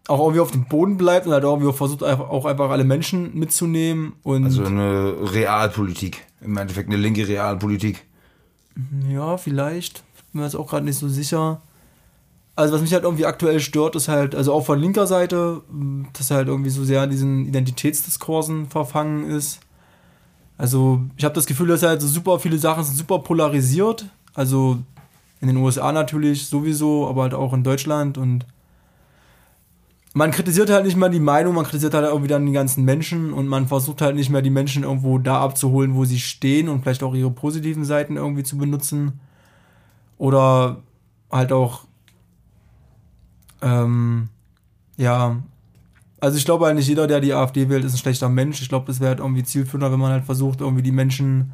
auch 0.08 0.18
irgendwie 0.20 0.40
auf 0.40 0.50
dem 0.50 0.66
Boden 0.66 0.96
bleibt 0.96 1.26
und 1.26 1.32
halt 1.32 1.44
irgendwie 1.44 1.72
versucht 1.72 2.02
auch 2.02 2.44
einfach 2.44 2.70
alle 2.70 2.84
Menschen 2.84 3.38
mitzunehmen. 3.38 4.14
Und 4.22 4.44
also 4.44 4.64
eine 4.64 5.14
Realpolitik, 5.32 6.26
im 6.40 6.56
Endeffekt 6.56 6.88
eine 6.88 6.98
linke 6.98 7.26
Realpolitik. 7.26 8.04
Ja, 9.08 9.36
vielleicht 9.36 10.02
bin 10.32 10.40
mir 10.40 10.46
jetzt 10.46 10.56
auch 10.56 10.68
gerade 10.68 10.84
nicht 10.84 10.98
so 10.98 11.08
sicher. 11.08 11.62
Also 12.56 12.74
was 12.74 12.82
mich 12.82 12.92
halt 12.92 13.04
irgendwie 13.04 13.26
aktuell 13.26 13.60
stört, 13.60 13.96
ist 13.96 14.08
halt, 14.08 14.34
also 14.34 14.52
auch 14.52 14.64
von 14.64 14.78
linker 14.78 15.06
Seite, 15.06 15.62
dass 16.12 16.30
er 16.30 16.36
halt 16.38 16.48
irgendwie 16.48 16.70
so 16.70 16.84
sehr 16.84 17.02
in 17.04 17.10
diesen 17.10 17.46
Identitätsdiskursen 17.46 18.66
verfangen 18.66 19.28
ist. 19.30 19.60
Also 20.56 21.00
ich 21.16 21.24
habe 21.24 21.34
das 21.34 21.46
Gefühl, 21.46 21.68
dass 21.68 21.82
halt 21.82 22.00
so 22.00 22.06
super 22.06 22.38
viele 22.38 22.58
Sachen 22.58 22.84
sind 22.84 22.96
super 22.96 23.20
polarisiert. 23.20 24.06
Also 24.34 24.78
in 25.40 25.48
den 25.48 25.56
USA 25.56 25.90
natürlich 25.92 26.46
sowieso, 26.46 27.08
aber 27.08 27.22
halt 27.22 27.34
auch 27.34 27.52
in 27.54 27.64
Deutschland 27.64 28.18
und 28.18 28.46
man 30.16 30.30
kritisiert 30.30 30.70
halt 30.70 30.84
nicht 30.84 30.96
mehr 30.96 31.08
die 31.08 31.18
Meinung, 31.18 31.56
man 31.56 31.64
kritisiert 31.64 31.92
halt 31.92 32.06
irgendwie 32.06 32.28
dann 32.28 32.46
die 32.46 32.52
ganzen 32.52 32.84
Menschen 32.84 33.32
und 33.32 33.48
man 33.48 33.66
versucht 33.66 34.00
halt 34.00 34.14
nicht 34.14 34.30
mehr 34.30 34.42
die 34.42 34.50
Menschen 34.50 34.84
irgendwo 34.84 35.18
da 35.18 35.40
abzuholen, 35.40 35.96
wo 35.96 36.04
sie 36.04 36.20
stehen 36.20 36.68
und 36.68 36.82
vielleicht 36.82 37.02
auch 37.02 37.14
ihre 37.14 37.32
positiven 37.32 37.84
Seiten 37.84 38.16
irgendwie 38.16 38.44
zu 38.44 38.56
benutzen. 38.56 39.18
Oder 40.16 40.82
halt 41.32 41.52
auch, 41.52 41.80
ähm, 43.60 44.28
ja, 44.96 45.42
also 46.20 46.38
ich 46.38 46.44
glaube 46.44 46.68
eigentlich, 46.68 46.86
jeder, 46.86 47.08
der 47.08 47.20
die 47.20 47.34
AfD 47.34 47.68
wählt, 47.68 47.84
ist 47.84 47.94
ein 47.94 47.98
schlechter 47.98 48.28
Mensch. 48.28 48.62
Ich 48.62 48.68
glaube, 48.68 48.86
das 48.86 49.00
wäre 49.00 49.10
halt 49.10 49.18
irgendwie 49.18 49.42
zielführender, 49.42 49.90
wenn 49.90 49.98
man 49.98 50.12
halt 50.12 50.24
versucht, 50.24 50.60
irgendwie 50.60 50.84
die 50.84 50.92
Menschen 50.92 51.52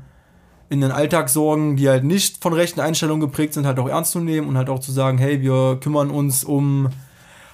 in 0.69 0.83
den 0.83 0.91
Alltagssorgen, 0.91 1.77
die 1.77 1.89
halt 1.89 2.05
nicht 2.05 2.43
von 2.43 2.53
rechten 2.53 2.81
Einstellungen 2.81 3.23
geprägt 3.23 3.55
sind, 3.55 3.67
halt 3.67 3.79
auch 3.79 3.89
ernst 3.89 4.13
zu 4.13 4.21
nehmen 4.21 4.47
und 4.49 4.59
halt 4.59 4.69
auch 4.69 4.81
zu 4.81 4.93
sagen, 4.93 5.17
hey, 5.17 5.41
wir 5.41 5.79
kümmern 5.81 6.11
uns 6.11 6.45
um 6.45 6.91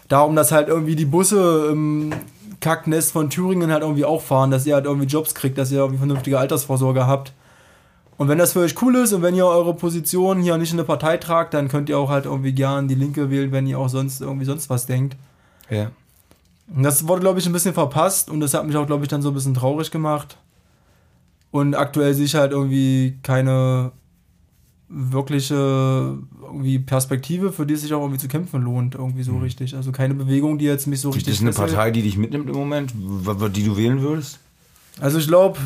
darum, 0.08 0.36
dass 0.36 0.52
halt 0.52 0.68
irgendwie 0.68 0.96
die 0.96 1.04
Busse 1.04 1.68
im 1.70 2.12
Kacknest 2.60 3.12
von 3.12 3.30
Thüringen 3.30 3.70
halt 3.70 3.82
irgendwie 3.82 4.04
auch 4.04 4.22
fahren, 4.22 4.50
dass 4.50 4.66
ihr 4.66 4.74
halt 4.74 4.86
irgendwie 4.86 5.06
Jobs 5.06 5.34
kriegt, 5.34 5.58
dass 5.58 5.70
ihr 5.70 5.78
irgendwie 5.78 5.98
vernünftige 5.98 6.38
Altersvorsorge 6.38 7.06
habt. 7.06 7.32
Und 8.18 8.28
wenn 8.28 8.38
das 8.38 8.54
für 8.54 8.60
euch 8.60 8.80
cool 8.80 8.96
ist 8.96 9.12
und 9.12 9.22
wenn 9.22 9.34
ihr 9.34 9.46
eure 9.46 9.74
Position 9.74 10.40
hier 10.40 10.56
nicht 10.56 10.72
in 10.72 10.78
eine 10.78 10.86
Partei 10.86 11.18
tragt, 11.18 11.52
dann 11.52 11.68
könnt 11.68 11.90
ihr 11.90 11.98
auch 11.98 12.08
halt 12.08 12.24
irgendwie 12.24 12.52
gern 12.52 12.88
die 12.88 12.94
Linke 12.94 13.30
wählen, 13.30 13.52
wenn 13.52 13.66
ihr 13.66 13.78
auch 13.78 13.90
sonst 13.90 14.22
irgendwie 14.22 14.46
sonst 14.46 14.70
was 14.70 14.86
denkt. 14.86 15.16
Ja. 15.68 15.90
Und 16.74 16.82
das 16.82 17.06
wurde, 17.06 17.20
glaube 17.20 17.38
ich, 17.38 17.46
ein 17.46 17.52
bisschen 17.52 17.74
verpasst 17.74 18.30
und 18.30 18.40
das 18.40 18.54
hat 18.54 18.66
mich 18.66 18.76
auch, 18.76 18.86
glaube 18.86 19.04
ich, 19.04 19.08
dann 19.08 19.22
so 19.22 19.28
ein 19.28 19.34
bisschen 19.34 19.54
traurig 19.54 19.90
gemacht. 19.90 20.38
Und 21.50 21.74
aktuell 21.74 22.14
sehe 22.14 22.24
ich 22.24 22.34
halt 22.34 22.52
irgendwie 22.52 23.18
keine 23.22 23.92
wirkliche 24.88 26.18
irgendwie 26.42 26.78
Perspektive, 26.78 27.52
für 27.52 27.66
die 27.66 27.74
es 27.74 27.82
sich 27.82 27.92
auch 27.92 28.02
irgendwie 28.02 28.20
zu 28.20 28.28
kämpfen 28.28 28.62
lohnt, 28.62 28.94
irgendwie 28.94 29.24
so 29.24 29.32
mhm. 29.32 29.42
richtig. 29.42 29.74
Also 29.74 29.92
keine 29.92 30.14
Bewegung, 30.14 30.58
die 30.58 30.64
jetzt 30.64 30.86
mich 30.86 31.00
so 31.00 31.10
richtig. 31.10 31.34
Ist 31.34 31.42
das 31.42 31.58
eine 31.58 31.68
Partei, 31.68 31.90
die 31.90 32.02
dich 32.02 32.16
mitnimmt 32.16 32.48
im 32.48 32.56
Moment, 32.56 32.92
die 32.94 33.64
du 33.64 33.76
wählen 33.76 34.00
würdest? 34.00 34.38
Also 35.00 35.18
ich 35.18 35.26
glaube, 35.26 35.58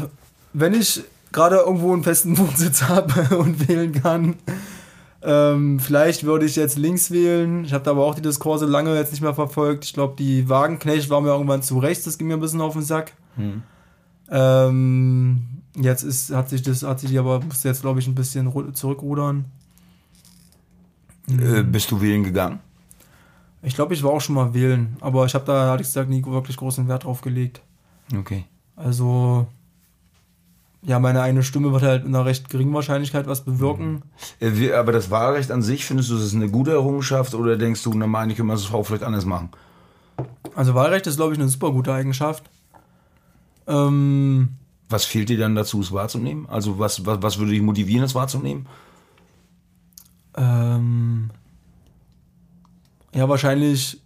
wenn 0.52 0.74
ich 0.74 1.02
gerade 1.32 1.56
irgendwo 1.56 1.92
einen 1.92 2.02
festen 2.02 2.36
Wohnsitz 2.38 2.82
habe 2.82 3.36
und 3.38 3.68
wählen 3.68 3.92
kann. 3.92 4.36
Ähm, 5.22 5.80
vielleicht 5.80 6.24
würde 6.24 6.46
ich 6.46 6.56
jetzt 6.56 6.78
links 6.78 7.10
wählen. 7.10 7.64
Ich 7.64 7.74
habe 7.74 7.84
da 7.84 7.90
aber 7.90 8.06
auch 8.06 8.14
die 8.14 8.22
Diskurse 8.22 8.64
lange 8.64 8.96
jetzt 8.96 9.12
nicht 9.12 9.20
mehr 9.20 9.34
verfolgt. 9.34 9.84
Ich 9.84 9.92
glaube, 9.92 10.14
die 10.18 10.48
Wagenknecht 10.48 11.10
war 11.10 11.20
mir 11.20 11.28
irgendwann 11.28 11.62
zu 11.62 11.78
rechts, 11.78 12.04
das 12.04 12.16
ging 12.16 12.28
mir 12.28 12.34
ein 12.34 12.40
bisschen 12.40 12.62
auf 12.62 12.72
den 12.72 12.82
Sack. 12.82 13.12
Hm. 13.36 13.62
Ähm, 14.30 15.42
jetzt 15.76 16.02
ist, 16.02 16.30
hat 16.30 16.48
sich 16.48 16.62
das, 16.62 16.82
hat 16.82 17.00
sich 17.00 17.10
die 17.10 17.18
aber, 17.18 17.40
musste 17.40 17.68
jetzt, 17.68 17.82
glaube 17.82 18.00
ich, 18.00 18.06
ein 18.06 18.14
bisschen 18.14 18.52
zurückrudern. 18.74 19.44
Äh, 21.28 21.62
bist 21.62 21.90
du 21.90 22.00
wählen 22.00 22.24
gegangen? 22.24 22.60
Ich 23.62 23.74
glaube, 23.74 23.94
ich 23.94 24.02
war 24.02 24.10
auch 24.10 24.20
schon 24.20 24.34
mal 24.34 24.54
wählen, 24.54 24.96
aber 25.00 25.26
ich 25.26 25.34
habe 25.34 25.44
da, 25.44 25.70
hatte 25.70 25.82
ich 25.82 25.88
gesagt, 25.88 26.08
nie 26.08 26.24
wirklich 26.24 26.56
großen 26.56 26.88
Wert 26.88 27.04
drauf 27.04 27.20
gelegt. 27.20 27.60
Okay. 28.16 28.46
Also, 28.74 29.46
ja, 30.82 30.98
meine 30.98 31.20
eine 31.20 31.42
Stimme 31.42 31.72
wird 31.72 31.82
halt 31.82 32.04
in 32.04 32.14
einer 32.14 32.24
recht 32.24 32.48
geringen 32.48 32.72
Wahrscheinlichkeit 32.72 33.26
was 33.26 33.44
bewirken. 33.44 34.02
Äh, 34.40 34.72
aber 34.72 34.92
das 34.92 35.10
Wahlrecht 35.10 35.50
an 35.50 35.62
sich, 35.62 35.84
findest 35.84 36.10
du, 36.10 36.14
das 36.14 36.24
ist 36.24 36.34
eine 36.34 36.48
gute 36.48 36.72
Errungenschaft 36.72 37.34
oder 37.34 37.58
denkst 37.58 37.82
du, 37.82 37.92
na 37.94 38.06
meine 38.06 38.32
ich, 38.32 38.38
können 38.38 38.48
wir 38.48 38.54
das 38.54 38.72
auch 38.72 38.84
vielleicht 38.84 39.04
anders 39.04 39.26
machen? 39.26 39.50
Also 40.54 40.74
Wahlrecht 40.74 41.06
ist, 41.06 41.16
glaube 41.16 41.34
ich, 41.34 41.38
eine 41.38 41.48
super 41.48 41.70
gute 41.70 41.92
Eigenschaft. 41.92 42.44
Ähm, 43.66 44.56
was 44.90 45.04
fehlt 45.04 45.28
dir 45.28 45.38
dann 45.38 45.54
dazu, 45.54 45.80
es 45.80 45.92
wahrzunehmen? 45.92 46.46
Also 46.48 46.78
was, 46.78 47.06
was, 47.06 47.22
was 47.22 47.38
würde 47.38 47.52
dich 47.52 47.62
motivieren, 47.62 48.04
es 48.04 48.14
wahrzunehmen? 48.14 48.66
Ähm, 50.36 51.30
ja, 53.14 53.28
wahrscheinlich 53.28 54.00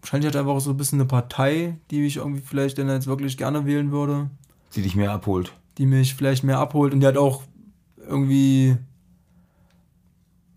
wahrscheinlich 0.00 0.28
hat 0.28 0.36
einfach 0.36 0.60
so 0.60 0.70
ein 0.70 0.76
bisschen 0.76 1.00
eine 1.00 1.08
Partei, 1.08 1.78
die 1.90 2.04
ich 2.04 2.16
irgendwie 2.16 2.42
vielleicht 2.42 2.78
dann 2.78 2.88
jetzt 2.88 3.06
wirklich 3.06 3.36
gerne 3.36 3.64
wählen 3.64 3.90
würde. 3.90 4.30
Die 4.74 4.82
dich 4.82 4.96
mehr 4.96 5.12
abholt. 5.12 5.52
Die 5.78 5.86
mich 5.86 6.14
vielleicht 6.14 6.44
mehr 6.44 6.58
abholt 6.58 6.92
und 6.92 7.00
die 7.00 7.06
hat 7.06 7.16
auch 7.16 7.42
irgendwie. 7.96 8.76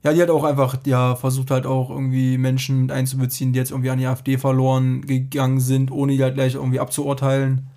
Ja, 0.04 0.14
die 0.14 0.22
hat 0.22 0.30
auch 0.30 0.44
einfach, 0.44 0.78
ja, 0.86 1.16
versucht 1.16 1.52
halt 1.52 1.66
auch 1.66 1.90
irgendwie 1.90 2.38
Menschen 2.38 2.92
einzubeziehen, 2.92 3.52
die 3.52 3.60
jetzt 3.60 3.72
irgendwie 3.72 3.90
an 3.90 3.98
die 3.98 4.06
AfD 4.06 4.38
verloren 4.38 5.02
gegangen 5.02 5.60
sind, 5.60 5.92
ohne 5.92 6.14
die 6.14 6.24
halt 6.24 6.36
gleich 6.36 6.54
irgendwie 6.54 6.80
abzuurteilen. 6.80 7.68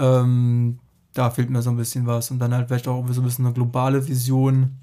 Ähm, 0.00 0.78
da 1.14 1.30
fehlt 1.30 1.50
mir 1.50 1.62
so 1.62 1.70
ein 1.70 1.76
bisschen 1.76 2.06
was. 2.06 2.30
Und 2.30 2.38
dann 2.38 2.54
halt 2.54 2.68
vielleicht 2.68 2.88
auch 2.88 3.06
so 3.10 3.20
ein 3.20 3.24
bisschen 3.24 3.44
eine 3.44 3.54
globale 3.54 4.06
Vision. 4.06 4.76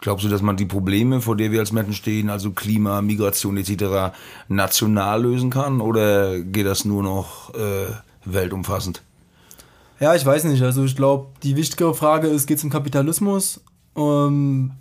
Glaubst 0.00 0.24
du, 0.24 0.28
dass 0.28 0.42
man 0.42 0.56
die 0.56 0.66
Probleme, 0.66 1.20
vor 1.20 1.36
denen 1.36 1.52
wir 1.52 1.60
als 1.60 1.72
Menschen 1.72 1.94
stehen, 1.94 2.28
also 2.28 2.50
Klima, 2.52 3.02
Migration 3.02 3.56
etc., 3.56 4.14
national 4.48 5.22
lösen 5.22 5.50
kann? 5.50 5.80
Oder 5.80 6.40
geht 6.40 6.66
das 6.66 6.84
nur 6.84 7.02
noch 7.02 7.54
äh, 7.54 7.86
weltumfassend? 8.24 9.02
Ja, 10.00 10.14
ich 10.16 10.26
weiß 10.26 10.44
nicht. 10.44 10.62
Also 10.62 10.84
ich 10.84 10.96
glaube, 10.96 11.28
die 11.44 11.54
wichtigere 11.54 11.94
Frage 11.94 12.26
ist, 12.26 12.48
geht 12.48 12.58
es 12.58 12.64
um 12.64 12.70
Kapitalismus? 12.70 13.60
Ähm, 13.96 14.72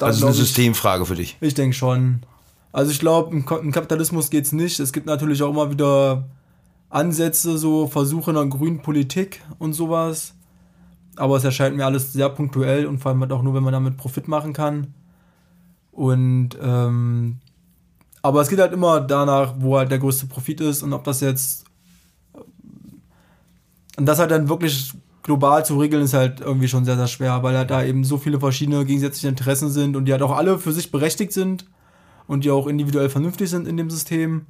also 0.00 0.26
eine 0.26 0.34
Systemfrage 0.34 1.06
für 1.06 1.14
dich? 1.14 1.36
Ich 1.40 1.54
denke 1.54 1.76
schon. 1.76 2.22
Also 2.72 2.90
ich 2.90 2.98
glaube, 2.98 3.30
im, 3.30 3.46
im, 3.62 3.70
Kapitalismus 3.70 4.30
geht 4.30 4.46
es 4.46 4.52
nicht. 4.52 4.80
Es 4.80 4.92
gibt 4.92 5.06
natürlich 5.06 5.40
auch 5.44 5.50
immer 5.50 5.70
wieder 5.70 6.24
Ansätze, 6.94 7.58
so 7.58 7.86
Versuche 7.86 8.30
einer 8.30 8.46
grünen 8.46 8.82
Politik 8.82 9.42
und 9.58 9.72
sowas. 9.72 10.34
Aber 11.16 11.36
es 11.36 11.44
erscheint 11.44 11.76
mir 11.76 11.86
alles 11.86 12.12
sehr 12.12 12.28
punktuell 12.28 12.86
und 12.86 12.98
vor 12.98 13.10
allem 13.10 13.20
halt 13.20 13.32
auch 13.32 13.42
nur, 13.42 13.54
wenn 13.54 13.62
man 13.62 13.72
damit 13.72 13.96
Profit 13.96 14.28
machen 14.28 14.52
kann. 14.52 14.94
Und 15.92 16.50
ähm, 16.60 17.38
aber 18.22 18.40
es 18.40 18.48
geht 18.48 18.58
halt 18.58 18.72
immer 18.72 19.00
danach, 19.00 19.54
wo 19.58 19.76
halt 19.76 19.90
der 19.90 19.98
größte 19.98 20.26
Profit 20.26 20.60
ist 20.60 20.82
und 20.82 20.92
ob 20.92 21.04
das 21.04 21.20
jetzt 21.20 21.64
und 23.96 24.06
das 24.06 24.18
halt 24.18 24.30
dann 24.30 24.48
wirklich 24.48 24.92
global 25.22 25.64
zu 25.64 25.78
regeln, 25.78 26.02
ist 26.02 26.14
halt 26.14 26.40
irgendwie 26.40 26.68
schon 26.68 26.84
sehr, 26.84 26.96
sehr 26.96 27.06
schwer, 27.06 27.42
weil 27.42 27.56
halt 27.56 27.70
da 27.70 27.82
eben 27.82 28.04
so 28.04 28.18
viele 28.18 28.40
verschiedene 28.40 28.84
gegensätzliche 28.84 29.28
Interessen 29.28 29.70
sind 29.70 29.96
und 29.96 30.04
die 30.04 30.12
halt 30.12 30.22
auch 30.22 30.32
alle 30.32 30.58
für 30.58 30.72
sich 30.72 30.90
berechtigt 30.90 31.32
sind 31.32 31.66
und 32.26 32.44
die 32.44 32.50
auch 32.50 32.66
individuell 32.66 33.08
vernünftig 33.08 33.50
sind 33.50 33.66
in 33.66 33.76
dem 33.76 33.90
System. 33.90 34.46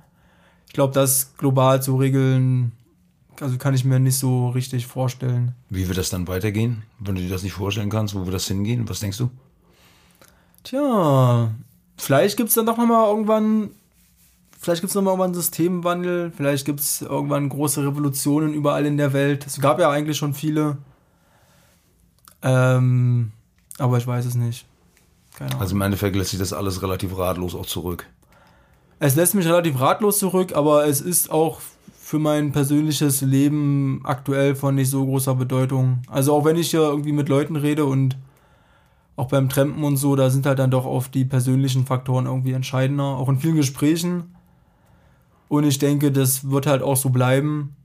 Ich 0.66 0.72
glaube, 0.72 0.92
das 0.92 1.36
global 1.36 1.82
zu 1.82 1.96
regeln, 1.96 2.72
also 3.40 3.58
kann 3.58 3.74
ich 3.74 3.84
mir 3.84 4.00
nicht 4.00 4.18
so 4.18 4.48
richtig 4.50 4.86
vorstellen. 4.86 5.54
Wie 5.70 5.86
wird 5.88 5.98
das 5.98 6.10
dann 6.10 6.26
weitergehen, 6.28 6.82
wenn 6.98 7.14
du 7.14 7.20
dir 7.22 7.30
das 7.30 7.42
nicht 7.42 7.52
vorstellen 7.52 7.90
kannst? 7.90 8.14
Wo 8.14 8.24
wird 8.24 8.34
das 8.34 8.48
hingehen? 8.48 8.88
Was 8.88 9.00
denkst 9.00 9.18
du? 9.18 9.30
Tja, 10.64 11.50
vielleicht 11.96 12.36
gibt 12.36 12.48
es 12.48 12.54
dann 12.54 12.66
doch 12.66 12.78
nochmal 12.78 13.08
irgendwann 13.08 13.70
vielleicht 14.64 14.80
gibt 14.80 14.90
es 14.90 14.94
nochmal 14.94 15.20
einen 15.20 15.34
Systemwandel, 15.34 16.32
vielleicht 16.34 16.64
gibt 16.64 16.80
es 16.80 17.02
irgendwann 17.02 17.48
große 17.48 17.84
Revolutionen 17.84 18.54
überall 18.54 18.86
in 18.86 18.96
der 18.96 19.12
Welt. 19.12 19.46
Es 19.46 19.60
gab 19.60 19.78
ja 19.78 19.90
eigentlich 19.90 20.16
schon 20.16 20.34
viele. 20.34 20.78
Ähm, 22.42 23.32
aber 23.78 23.98
ich 23.98 24.06
weiß 24.06 24.24
es 24.24 24.34
nicht. 24.34 24.66
Keine 25.34 25.50
Ahnung. 25.50 25.62
Also 25.62 25.74
im 25.74 25.82
Endeffekt 25.82 26.16
lässt 26.16 26.30
sich 26.30 26.38
das 26.38 26.52
alles 26.52 26.82
relativ 26.82 27.16
ratlos 27.16 27.54
auch 27.54 27.66
zurück. 27.66 28.06
Es 28.98 29.16
lässt 29.16 29.34
mich 29.34 29.46
relativ 29.46 29.80
ratlos 29.80 30.18
zurück, 30.18 30.54
aber 30.54 30.86
es 30.86 31.00
ist 31.00 31.30
auch 31.30 31.60
für 32.04 32.18
mein 32.18 32.52
persönliches 32.52 33.22
Leben 33.22 34.00
aktuell 34.04 34.54
von 34.54 34.74
nicht 34.74 34.90
so 34.90 35.04
großer 35.04 35.34
Bedeutung. 35.34 36.02
Also 36.08 36.34
auch 36.34 36.44
wenn 36.44 36.56
ich 36.56 36.70
hier 36.70 36.82
irgendwie 36.82 37.12
mit 37.12 37.28
Leuten 37.28 37.56
rede 37.56 37.86
und 37.86 38.16
auch 39.16 39.28
beim 39.28 39.48
Trampen 39.48 39.84
und 39.84 39.96
so, 39.96 40.16
da 40.16 40.30
sind 40.30 40.44
halt 40.46 40.58
dann 40.58 40.70
doch 40.70 40.84
oft 40.84 41.14
die 41.14 41.24
persönlichen 41.24 41.86
Faktoren 41.86 42.26
irgendwie 42.26 42.52
entscheidender, 42.52 43.04
auch 43.04 43.28
in 43.28 43.38
vielen 43.38 43.56
Gesprächen. 43.56 44.34
Und 45.48 45.64
ich 45.64 45.78
denke, 45.78 46.10
das 46.12 46.50
wird 46.50 46.66
halt 46.66 46.82
auch 46.82 46.96
so 46.96 47.10
bleiben. 47.10 47.76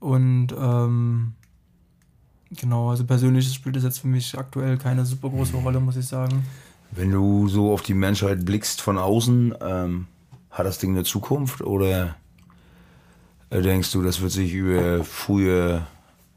Und 0.00 0.48
ähm, 0.58 1.34
genau, 2.50 2.90
also 2.90 3.04
persönlich 3.04 3.52
spielt 3.52 3.76
das 3.76 3.84
jetzt 3.84 4.00
für 4.00 4.08
mich 4.08 4.36
aktuell 4.36 4.78
keine 4.78 5.04
super 5.04 5.30
große 5.30 5.56
Rolle, 5.56 5.80
muss 5.80 5.96
ich 5.96 6.06
sagen. 6.06 6.44
Wenn 6.90 7.10
du 7.12 7.48
so 7.48 7.72
auf 7.72 7.82
die 7.82 7.94
Menschheit 7.94 8.44
blickst 8.44 8.82
von 8.82 8.98
außen, 8.98 9.54
ähm, 9.60 10.06
hat 10.52 10.66
das 10.66 10.78
Ding 10.78 10.90
eine 10.90 11.04
Zukunft 11.04 11.62
oder 11.62 12.14
denkst 13.50 13.90
du, 13.92 14.02
das 14.02 14.20
wird 14.20 14.32
sich 14.32 14.52
über 14.52 15.02
früher 15.02 15.86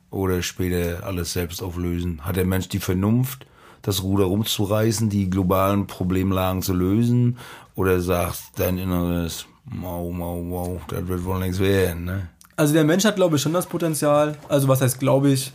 oder 0.10 0.42
später 0.42 1.06
alles 1.06 1.34
selbst 1.34 1.62
auflösen? 1.62 2.26
Hat 2.26 2.38
der 2.38 2.46
Mensch 2.46 2.70
die 2.70 2.80
Vernunft, 2.80 3.46
das 3.82 4.02
Ruder 4.02 4.26
rumzureißen, 4.26 5.10
die 5.10 5.30
globalen 5.30 5.86
Problemlagen 5.86 6.62
zu 6.62 6.74
lösen? 6.74 7.38
Oder 7.76 8.00
sagt 8.00 8.40
dein 8.56 8.78
Inneres, 8.78 9.46
mau, 9.66 10.10
mau, 10.12 10.42
mau, 10.42 10.82
das 10.88 11.08
wird 11.08 11.26
wohl 11.26 11.40
nichts 11.40 11.60
werden, 11.60 12.06
ne? 12.06 12.30
Also 12.56 12.74
der 12.74 12.86
Mensch 12.86 13.04
hat, 13.04 13.18
glaube 13.18 13.36
ich, 13.36 13.42
schon 13.42 13.52
das 13.52 13.66
Potenzial. 13.66 14.38
Also 14.48 14.70
was 14.70 14.80
heißt, 14.80 14.98
glaube 14.98 15.30
ich? 15.30 15.52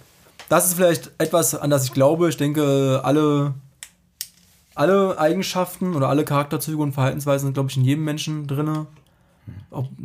Das 0.50 0.66
ist 0.66 0.74
vielleicht 0.74 1.12
etwas, 1.16 1.54
an 1.54 1.70
das 1.70 1.84
ich 1.86 1.92
glaube. 1.92 2.28
Ich 2.28 2.36
denke, 2.36 3.00
alle, 3.02 3.54
alle 4.80 5.18
Eigenschaften 5.18 5.94
oder 5.94 6.08
alle 6.08 6.24
Charakterzüge 6.24 6.82
und 6.82 6.92
Verhaltensweisen 6.92 7.48
sind, 7.48 7.54
glaube 7.54 7.68
ich, 7.68 7.76
in 7.76 7.84
jedem 7.84 8.04
Menschen 8.04 8.46
drin 8.46 8.86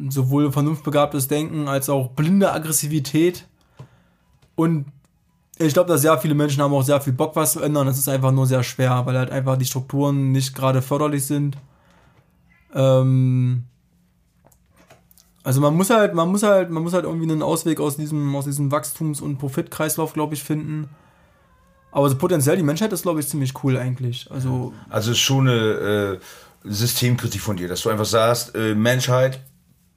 sowohl 0.10 0.52
vernunftbegabtes 0.52 1.30
Denken 1.30 1.70
als 1.70 1.90
auch 1.90 2.10
blinde 2.10 2.52
Aggressivität. 2.52 3.48
Und 4.56 4.88
ich 5.58 5.74
glaube, 5.74 5.88
dass 5.88 6.02
sehr 6.02 6.18
viele 6.18 6.36
Menschen 6.36 6.62
haben 6.62 6.74
auch 6.74 6.84
sehr 6.84 7.00
viel 7.00 7.14
Bock, 7.14 7.38
was 7.38 7.54
zu 7.54 7.62
ändern. 7.62 7.88
Es 7.88 7.98
ist 7.98 8.10
einfach 8.10 8.32
nur 8.32 8.48
sehr 8.48 8.64
schwer, 8.64 9.06
weil 9.06 9.18
halt 9.18 9.32
einfach 9.32 9.56
die 9.58 9.66
Strukturen 9.66 10.34
nicht 10.34 10.54
gerade 10.54 10.82
förderlich 10.82 11.26
sind. 11.26 11.58
Ähm 12.74 13.64
also 15.44 15.62
man 15.62 15.74
muss 15.76 15.90
halt, 15.90 16.14
man 16.14 16.28
muss 16.28 16.44
halt, 16.44 16.70
man 16.70 16.84
muss 16.84 16.94
halt 16.94 17.06
irgendwie 17.06 17.32
einen 17.32 17.44
Ausweg 17.44 17.80
aus 17.80 17.96
diesem, 17.96 18.36
aus 18.36 18.44
diesem 18.44 18.72
Wachstums- 18.72 19.22
und 19.22 19.38
Profitkreislauf, 19.38 20.12
glaube 20.12 20.34
ich, 20.34 20.44
finden. 20.44 20.90
Aber 21.96 22.10
so 22.10 22.18
potenziell 22.18 22.58
die 22.58 22.64
Menschheit 22.64 22.92
ist, 22.92 23.04
glaube 23.04 23.22
ich, 23.22 23.28
ziemlich 23.30 23.54
cool 23.64 23.78
eigentlich. 23.78 24.30
Also, 24.30 24.74
also 24.90 25.12
ist 25.12 25.20
schon 25.20 25.48
eine 25.48 25.56
äh, 25.56 26.20
Systemkritik 26.66 27.40
von 27.40 27.56
dir, 27.56 27.70
dass 27.70 27.84
du 27.84 27.90
einfach 27.90 28.04
sagst, 28.04 28.54
äh, 28.54 28.76
Menschheit, 28.76 29.40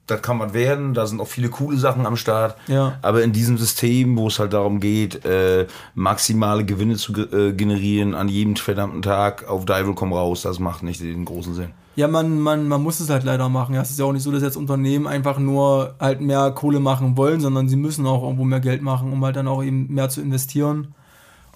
das 0.07 0.21
kann 0.21 0.37
man 0.37 0.53
werden, 0.53 0.93
da 0.93 1.05
sind 1.07 1.19
auch 1.19 1.27
viele 1.27 1.49
coole 1.49 1.77
Sachen 1.77 2.05
am 2.05 2.15
Start. 2.15 2.55
Ja. 2.67 2.97
Aber 3.01 3.21
in 3.21 3.33
diesem 3.33 3.57
System, 3.57 4.15
wo 4.15 4.27
es 4.27 4.39
halt 4.39 4.53
darum 4.53 4.79
geht, 4.79 5.25
äh, 5.25 5.67
maximale 5.93 6.63
Gewinne 6.63 6.95
zu 6.95 7.11
äh, 7.11 7.51
generieren 7.51 8.15
an 8.15 8.29
jedem 8.29 8.55
verdammten 8.55 9.01
Tag, 9.01 9.49
auf 9.49 9.65
Dival 9.65 9.93
komm 9.93 10.13
raus, 10.13 10.43
das 10.43 10.57
macht 10.57 10.83
nicht 10.83 11.01
den 11.01 11.25
großen 11.25 11.53
Sinn. 11.53 11.71
Ja, 11.97 12.07
man, 12.07 12.39
man, 12.39 12.65
man 12.69 12.81
muss 12.81 13.01
es 13.01 13.09
halt 13.09 13.25
leider 13.25 13.49
machen. 13.49 13.75
Ja, 13.75 13.81
es 13.81 13.89
ist 13.89 13.99
ja 13.99 14.05
auch 14.05 14.13
nicht 14.13 14.23
so, 14.23 14.31
dass 14.31 14.41
jetzt 14.41 14.55
Unternehmen 14.55 15.05
einfach 15.05 15.37
nur 15.37 15.95
halt 15.99 16.21
mehr 16.21 16.51
Kohle 16.51 16.79
machen 16.79 17.17
wollen, 17.17 17.41
sondern 17.41 17.67
sie 17.67 17.75
müssen 17.75 18.07
auch 18.07 18.23
irgendwo 18.23 18.45
mehr 18.45 18.61
Geld 18.61 18.81
machen, 18.81 19.11
um 19.11 19.25
halt 19.25 19.35
dann 19.35 19.49
auch 19.49 19.61
eben 19.61 19.93
mehr 19.93 20.07
zu 20.07 20.21
investieren 20.21 20.95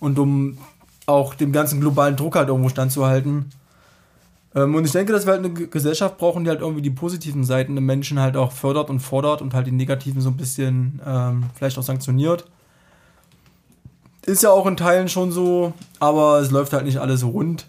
und 0.04 0.20
um 0.20 0.58
auch 1.06 1.34
dem 1.34 1.52
ganzen 1.52 1.80
globalen 1.80 2.16
Druck 2.18 2.36
halt 2.36 2.50
irgendwo 2.50 2.70
standzuhalten. 2.70 3.46
Ähm, 4.54 4.76
und 4.76 4.86
ich 4.86 4.92
denke, 4.92 5.14
dass 5.14 5.26
wir 5.26 5.34
halt 5.34 5.46
eine 5.46 5.54
Gesellschaft 5.54 6.18
brauchen, 6.18 6.44
die 6.44 6.50
halt 6.50 6.60
irgendwie 6.60 6.82
die 6.82 6.90
positiven 6.90 7.46
Seiten 7.46 7.76
der 7.76 7.82
Menschen 7.82 8.20
halt 8.20 8.36
auch 8.36 8.52
fördert 8.52 8.90
und 8.90 9.00
fordert 9.00 9.42
und 9.42 9.54
halt 9.54 9.66
die 9.68 9.72
negativen 9.72 10.22
so 10.22 10.30
ein 10.30 10.38
bisschen 10.38 11.02
ähm, 11.06 11.46
vielleicht 11.56 11.78
auch 11.78 11.84
sanktioniert. 11.84 12.46
Ist 14.26 14.44
ja 14.44 14.52
auch 14.52 14.68
in 14.68 14.78
Teilen 14.78 15.08
schon 15.08 15.32
so, 15.32 15.74
aber 16.00 16.40
es 16.40 16.52
läuft 16.52 16.74
halt 16.74 16.86
nicht 16.86 17.00
alles 17.00 17.24
rund. 17.24 17.68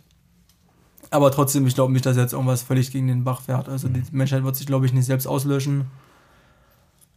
Aber 1.10 1.30
trotzdem, 1.30 1.66
ich 1.68 1.76
glaube 1.76 1.92
nicht, 1.92 2.04
dass 2.04 2.16
jetzt 2.16 2.32
irgendwas 2.32 2.62
völlig 2.62 2.90
gegen 2.90 3.06
den 3.06 3.22
Bach 3.22 3.42
fährt. 3.42 3.68
Also 3.68 3.88
die 3.88 4.02
Menschheit 4.10 4.42
wird 4.42 4.56
sich, 4.56 4.66
glaube 4.66 4.86
ich, 4.86 4.92
nicht 4.92 5.06
selbst 5.06 5.26
auslöschen. 5.26 5.86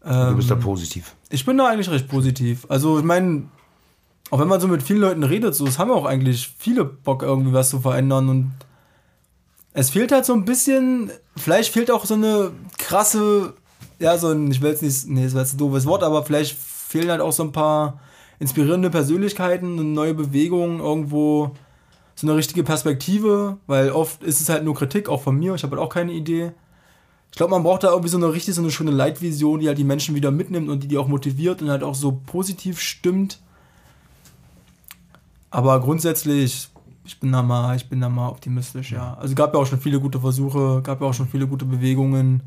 Ähm, 0.06 0.30
du 0.30 0.36
bist 0.36 0.52
da 0.52 0.56
ähm, 0.56 0.62
positiv. 0.62 1.16
Ich 1.30 1.44
bin 1.44 1.58
da 1.58 1.68
eigentlich 1.68 1.90
recht 1.90 2.08
positiv. 2.08 2.68
Also 2.70 3.00
ich 3.00 3.04
meine, 3.04 3.46
auch 4.30 4.40
wenn 4.40 4.48
man 4.48 4.60
so 4.60 4.68
mit 4.68 4.84
vielen 4.84 5.00
Leuten 5.00 5.24
redet, 5.24 5.56
so, 5.56 5.66
es 5.66 5.80
haben 5.80 5.92
auch 5.92 6.06
eigentlich 6.06 6.54
viele 6.58 6.86
Bock, 6.86 7.24
irgendwie 7.24 7.54
was 7.54 7.70
zu 7.70 7.80
verändern 7.80 8.30
und 8.30 8.52
es 9.74 9.92
fehlt 9.92 10.12
halt 10.12 10.26
so 10.26 10.34
ein 10.34 10.46
bisschen, 10.46 11.12
vielleicht 11.36 11.72
fehlt 11.72 11.92
auch 11.92 12.06
so 12.06 12.16
eine 12.16 12.52
krasse, 12.78 13.54
ja, 14.00 14.18
so 14.18 14.30
ein, 14.30 14.50
ich 14.52 14.62
will 14.62 14.72
jetzt 14.72 14.82
nicht, 14.82 15.08
nee, 15.08 15.24
das 15.24 15.34
war 15.34 15.42
jetzt 15.42 15.54
ein 15.54 15.60
doofes 15.60 15.86
Wort, 15.86 16.04
aber 16.04 16.24
vielleicht 16.24 16.58
fehlen 16.58 17.12
halt 17.12 17.22
auch 17.22 17.32
so 17.32 17.44
ein 17.44 17.52
paar 17.52 18.00
inspirierende 18.40 18.90
Persönlichkeiten, 18.90 19.74
eine 19.74 19.84
neue 19.84 20.14
Bewegung, 20.14 20.80
irgendwo 20.80 21.52
so 22.16 22.26
eine 22.26 22.36
richtige 22.36 22.64
Perspektive, 22.64 23.58
weil 23.68 23.92
oft 23.92 24.24
ist 24.24 24.42
es 24.42 24.50
halt 24.50 24.64
nur 24.64 24.74
Kritik, 24.76 25.10
auch 25.10 25.22
von 25.22 25.38
mir, 25.38 25.54
ich 25.54 25.64
habe 25.64 25.76
halt 25.76 25.86
auch 25.86 25.94
keine 25.94 26.14
Idee. 26.14 26.52
Ich 27.32 27.38
glaube, 27.38 27.52
man 27.52 27.64
braucht 27.64 27.84
da 27.84 27.90
irgendwie 27.90 28.10
so 28.10 28.18
eine 28.18 28.34
richtig 28.34 28.56
so 28.56 28.62
eine 28.62 28.72
schöne 28.72 28.90
Leitvision, 28.90 29.60
die 29.60 29.68
halt 29.68 29.78
die 29.78 29.84
Menschen 29.84 30.16
wieder 30.16 30.32
mitnimmt 30.32 30.70
und 30.70 30.82
die 30.82 30.88
die 30.88 30.98
auch 30.98 31.08
motiviert 31.08 31.62
und 31.62 31.70
halt 31.70 31.84
auch 31.84 31.94
so 31.94 32.20
positiv 32.26 32.80
stimmt. 32.80 33.40
Aber 35.50 35.80
grundsätzlich 35.80 36.70
ich 37.08 37.20
bin 37.20 37.32
da 37.32 37.42
mal, 37.42 37.76
ich 37.76 37.88
bin 37.88 38.02
da 38.02 38.10
mal 38.10 38.28
optimistisch, 38.28 38.92
ja. 38.92 39.16
Also 39.20 39.34
gab 39.34 39.54
ja 39.54 39.60
auch 39.60 39.66
schon 39.66 39.80
viele 39.80 40.00
gute 40.00 40.20
Versuche, 40.20 40.82
gab 40.84 41.02
ja 41.02 41.08
auch 41.08 41.14
schon 41.14 41.28
viele 41.28 41.48
gute 41.48 41.66
Bewegungen. 41.66 42.44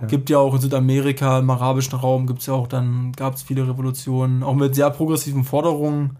Ja. 0.00 0.06
Gibt 0.06 0.28
ja 0.28 0.38
auch 0.38 0.54
in 0.54 0.60
Südamerika, 0.60 1.38
im 1.38 1.48
arabischen 1.48 1.98
Raum 1.98 2.26
gibt 2.26 2.40
es 2.40 2.46
ja 2.46 2.54
auch 2.54 2.66
dann, 2.66 3.12
gab 3.12 3.34
es 3.34 3.42
viele 3.42 3.66
Revolutionen, 3.66 4.42
auch 4.42 4.54
mit 4.54 4.74
sehr 4.74 4.90
progressiven 4.90 5.44
Forderungen. 5.44 6.18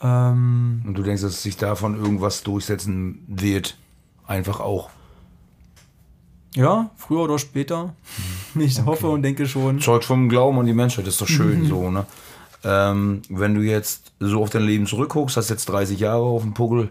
Ähm, 0.00 0.82
Und 0.86 0.94
du 0.94 1.02
denkst, 1.02 1.22
dass 1.22 1.42
sich 1.42 1.56
davon 1.56 1.96
irgendwas 1.96 2.42
durchsetzen 2.42 3.24
wird? 3.26 3.76
Einfach 4.26 4.60
auch. 4.60 4.88
Ja, 6.54 6.90
früher 6.96 7.20
oder 7.20 7.38
später. 7.38 7.94
Ich 8.56 8.78
okay. 8.78 8.86
hoffe 8.86 9.08
und 9.08 9.22
denke 9.22 9.48
schon. 9.48 9.80
Zeugt 9.80 10.04
vom 10.04 10.28
Glauben 10.28 10.60
an 10.60 10.66
die 10.66 10.74
Menschheit, 10.74 11.08
ist 11.08 11.20
doch 11.20 11.26
schön 11.26 11.66
so, 11.68 11.90
ne? 11.90 12.06
Ähm, 12.64 13.22
wenn 13.28 13.54
du 13.54 13.60
jetzt 13.60 14.12
so 14.20 14.42
auf 14.42 14.50
dein 14.50 14.62
Leben 14.62 14.86
zurückguckst, 14.86 15.36
hast 15.36 15.50
jetzt 15.50 15.66
30 15.66 16.00
Jahre 16.00 16.22
auf 16.22 16.42
dem 16.42 16.54
Puckel, 16.54 16.88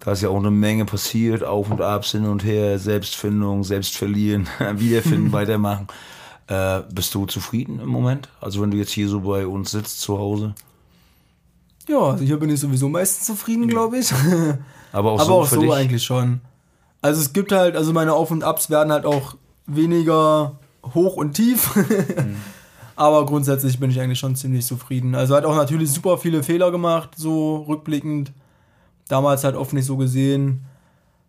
da 0.00 0.12
ist 0.12 0.22
ja 0.22 0.30
auch 0.30 0.38
eine 0.38 0.50
Menge 0.50 0.84
passiert, 0.84 1.44
auf 1.44 1.70
und 1.70 1.80
ab, 1.80 2.04
hin 2.04 2.26
und 2.26 2.42
her, 2.42 2.78
Selbstfindung, 2.78 3.62
Selbstverlieren, 3.62 4.48
wiederfinden, 4.74 5.32
weitermachen. 5.32 5.86
Äh, 6.48 6.80
bist 6.92 7.14
du 7.14 7.26
zufrieden 7.26 7.78
im 7.80 7.88
Moment? 7.88 8.28
Also 8.40 8.60
wenn 8.62 8.72
du 8.72 8.76
jetzt 8.76 8.90
hier 8.90 9.08
so 9.08 9.20
bei 9.20 9.46
uns 9.46 9.70
sitzt 9.70 10.00
zu 10.00 10.18
Hause? 10.18 10.54
Ja, 11.88 11.98
also 11.98 12.24
hier 12.24 12.38
bin 12.38 12.50
ich 12.50 12.60
sowieso 12.60 12.88
meistens 12.88 13.26
zufrieden, 13.26 13.68
glaube 13.68 13.98
ich. 13.98 14.12
Aber 14.92 15.12
auch 15.12 15.20
Aber 15.20 15.24
so, 15.24 15.40
auch 15.40 15.46
so 15.46 15.72
eigentlich 15.72 16.02
schon. 16.02 16.40
Also 17.00 17.20
es 17.20 17.32
gibt 17.32 17.52
halt, 17.52 17.76
also 17.76 17.92
meine 17.92 18.12
Auf 18.12 18.30
und 18.30 18.42
Abs 18.42 18.70
werden 18.70 18.92
halt 18.92 19.06
auch 19.06 19.36
weniger 19.66 20.58
hoch 20.94 21.16
und 21.16 21.34
tief. 21.34 21.76
mhm. 21.76 22.36
Aber 22.96 23.24
grundsätzlich 23.26 23.78
bin 23.80 23.90
ich 23.90 24.00
eigentlich 24.00 24.18
schon 24.18 24.36
ziemlich 24.36 24.66
zufrieden. 24.66 25.14
Also 25.14 25.34
hat 25.34 25.44
auch 25.44 25.54
natürlich 25.54 25.90
super 25.90 26.18
viele 26.18 26.42
Fehler 26.42 26.70
gemacht, 26.70 27.10
so 27.16 27.56
rückblickend. 27.68 28.32
Damals 29.08 29.44
halt 29.44 29.56
oft 29.56 29.72
nicht 29.72 29.86
so 29.86 29.96
gesehen. 29.96 30.64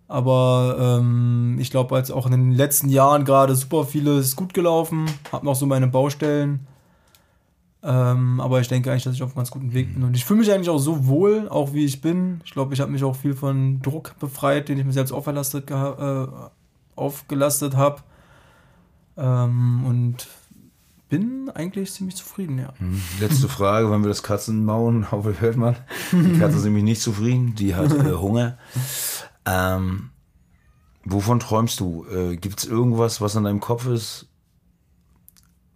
Aber 0.07 0.77
ähm, 0.79 1.57
ich 1.59 1.71
glaube, 1.71 1.95
als 1.95 2.11
auch 2.11 2.25
in 2.25 2.33
den 2.33 2.51
letzten 2.51 2.89
Jahren 2.89 3.25
gerade 3.25 3.55
super 3.55 3.85
vieles 3.85 4.35
gut 4.35 4.53
gelaufen. 4.53 5.05
Hab 5.31 5.43
noch 5.43 5.55
so 5.55 5.65
meine 5.65 5.87
Baustellen. 5.87 6.67
Ähm, 7.81 8.39
aber 8.39 8.61
ich 8.61 8.69
denke 8.69 8.91
eigentlich, 8.91 9.03
dass 9.03 9.15
ich 9.15 9.23
auf 9.23 9.31
einem 9.31 9.37
ganz 9.37 9.51
guten 9.51 9.73
Weg 9.73 9.93
bin. 9.93 10.03
Und 10.03 10.15
ich 10.15 10.23
fühle 10.23 10.39
mich 10.39 10.51
eigentlich 10.51 10.69
auch 10.69 10.77
so 10.77 11.07
wohl, 11.07 11.49
auch 11.49 11.73
wie 11.73 11.83
ich 11.83 11.99
bin. 12.01 12.41
Ich 12.45 12.51
glaube, 12.51 12.73
ich 12.73 12.79
habe 12.79 12.91
mich 12.91 13.03
auch 13.03 13.15
viel 13.15 13.33
von 13.33 13.81
Druck 13.81 14.15
befreit, 14.19 14.69
den 14.69 14.79
ich 14.79 14.85
mir 14.85 14.93
selbst 14.93 15.11
aufgelastet, 15.11 15.69
äh, 15.69 16.27
aufgelastet 16.95 17.75
habe. 17.75 18.01
Ähm, 19.17 19.85
und 19.85 20.27
bin 21.09 21.49
eigentlich 21.53 21.91
ziemlich 21.91 22.15
zufrieden, 22.15 22.59
ja. 22.59 22.73
Hm, 22.77 23.01
letzte 23.19 23.47
Frage, 23.47 23.91
wenn 23.91 24.01
wir 24.01 24.09
das 24.09 24.23
Katzenmauen, 24.23 25.11
hoffe, 25.11 25.35
hört 25.41 25.57
man. 25.57 25.75
Die 26.11 26.39
Katze 26.39 26.57
ist 26.57 26.63
nämlich 26.63 26.83
nicht 26.83 27.01
zufrieden, 27.01 27.55
die 27.55 27.75
hat 27.75 27.91
äh, 27.93 28.11
Hunger. 28.19 28.57
Ähm, 29.45 30.09
wovon 31.03 31.39
träumst 31.39 31.79
du? 31.79 32.05
Äh, 32.11 32.37
Gibt 32.37 32.59
es 32.59 32.65
irgendwas, 32.65 33.21
was 33.21 33.35
in 33.35 33.43
deinem 33.43 33.59
Kopf 33.59 33.87
ist, 33.87 34.27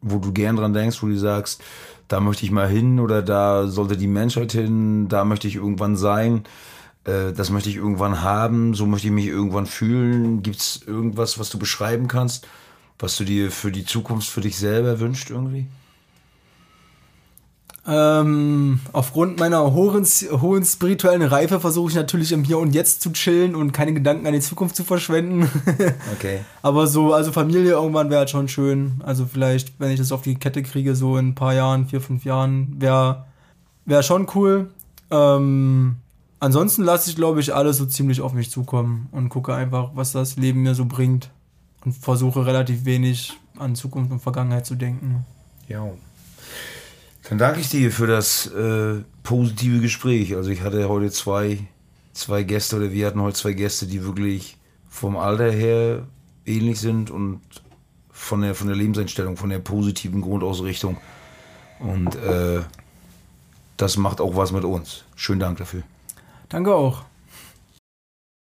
wo 0.01 0.19
du 0.19 0.32
gern 0.32 0.55
dran 0.55 0.73
denkst, 0.73 1.01
wo 1.03 1.07
du 1.07 1.17
sagst, 1.17 1.63
da 2.07 2.19
möchte 2.19 2.45
ich 2.45 2.51
mal 2.51 2.69
hin 2.69 2.99
oder 2.99 3.21
da 3.21 3.67
sollte 3.67 3.97
die 3.97 4.07
Menschheit 4.07 4.53
hin, 4.53 5.09
da 5.09 5.25
möchte 5.25 5.47
ich 5.47 5.55
irgendwann 5.55 5.97
sein? 5.97 6.45
äh, 7.07 7.34
das 7.34 7.49
möchte 7.49 7.69
ich 7.69 7.78
irgendwann 7.78 8.21
haben, 8.21 8.73
so 8.73 8.86
möchte 8.86 9.07
ich 9.07 9.13
mich 9.13 9.28
irgendwann 9.28 9.65
fühlen. 9.65 10.43
Gibt 10.43 10.57
es 10.57 10.82
irgendwas, 10.86 11.39
was 11.39 11.49
du 11.49 11.57
beschreiben 11.57 12.07
kannst, 12.07 12.47
was 12.99 13.17
du 13.17 13.23
dir 13.23 13.51
für 13.51 13.71
die 13.71 13.85
Zukunft 13.85 14.29
für 14.29 14.41
dich 14.41 14.57
selber 14.57 14.99
wünscht 14.99 15.29
irgendwie? 15.29 15.67
Ähm, 17.89 18.81
aufgrund 18.91 19.39
meiner 19.39 19.73
hohen, 19.73 20.03
hohen 20.03 20.65
spirituellen 20.65 21.21
Reife 21.21 21.61
versuche 21.61 21.91
ich 21.91 21.95
natürlich 21.95 22.33
im 22.33 22.43
Hier 22.43 22.57
und 22.57 22.75
Jetzt 22.75 23.01
zu 23.01 23.13
chillen 23.13 23.55
und 23.55 23.71
keine 23.71 23.93
Gedanken 23.93 24.27
an 24.27 24.33
die 24.33 24.41
Zukunft 24.41 24.75
zu 24.75 24.83
verschwenden. 24.83 25.49
Okay. 26.13 26.39
Aber 26.63 26.87
so, 26.87 27.13
also 27.13 27.31
Familie 27.31 27.71
irgendwann 27.71 28.09
wäre 28.09 28.19
halt 28.19 28.29
schon 28.29 28.47
schön. 28.47 29.01
Also 29.03 29.25
vielleicht, 29.25 29.79
wenn 29.79 29.91
ich 29.91 29.99
das 29.99 30.11
auf 30.11 30.23
die 30.23 30.35
Kette 30.35 30.63
kriege, 30.63 30.95
so 30.95 31.17
in 31.17 31.29
ein 31.29 31.35
paar 31.35 31.53
Jahren, 31.53 31.85
vier, 31.87 32.01
fünf 32.01 32.25
Jahren, 32.25 32.75
wäre 32.79 33.25
wär 33.85 34.03
schon 34.03 34.27
cool. 34.33 34.69
Ähm, 35.11 35.97
ansonsten 36.39 36.83
lasse 36.83 37.09
ich, 37.09 37.15
glaube 37.15 37.39
ich, 37.39 37.53
alles 37.53 37.77
so 37.77 37.85
ziemlich 37.85 38.21
auf 38.21 38.33
mich 38.33 38.49
zukommen 38.49 39.07
und 39.11 39.29
gucke 39.29 39.53
einfach, 39.53 39.91
was 39.93 40.11
das 40.11 40.37
Leben 40.37 40.63
mir 40.63 40.75
so 40.75 40.85
bringt. 40.85 41.29
Und 41.88 41.93
versuche 41.93 42.45
relativ 42.45 42.83
wenig 42.83 43.39
an 43.57 43.73
Zukunft 43.73 44.11
und 44.11 44.19
Vergangenheit 44.19 44.65
zu 44.65 44.75
denken. 44.75 45.25
Ja. 45.69 45.89
Dann 47.29 47.38
danke 47.38 47.61
ich 47.61 47.69
dir 47.69 47.93
für 47.93 48.07
das 48.07 48.47
äh, 48.47 48.95
positive 49.23 49.79
Gespräch. 49.79 50.35
Also 50.35 50.49
ich 50.49 50.63
hatte 50.63 50.89
heute 50.89 51.09
zwei, 51.11 51.59
zwei 52.11 52.43
Gäste 52.43 52.75
oder 52.75 52.91
wir 52.91 53.07
hatten 53.07 53.21
heute 53.21 53.38
zwei 53.38 53.53
Gäste, 53.53 53.88
die 53.88 54.03
wirklich 54.03 54.57
vom 54.89 55.15
Alter 55.15 55.49
her 55.49 56.05
ähnlich 56.45 56.77
sind 56.77 57.09
und 57.09 57.39
von 58.11 58.41
der, 58.41 58.53
von 58.53 58.67
der 58.67 58.75
Lebenseinstellung, 58.75 59.38
von 59.38 59.49
der 59.49 59.59
positiven 59.59 60.19
Grundausrichtung. 60.19 60.97
Und 61.79 62.17
äh, 62.17 62.63
das 63.77 63.95
macht 63.95 64.19
auch 64.19 64.35
was 64.35 64.51
mit 64.51 64.65
uns. 64.65 65.05
Schönen 65.15 65.39
Dank 65.39 65.59
dafür. 65.59 65.83
Danke 66.49 66.75
auch. 66.75 67.05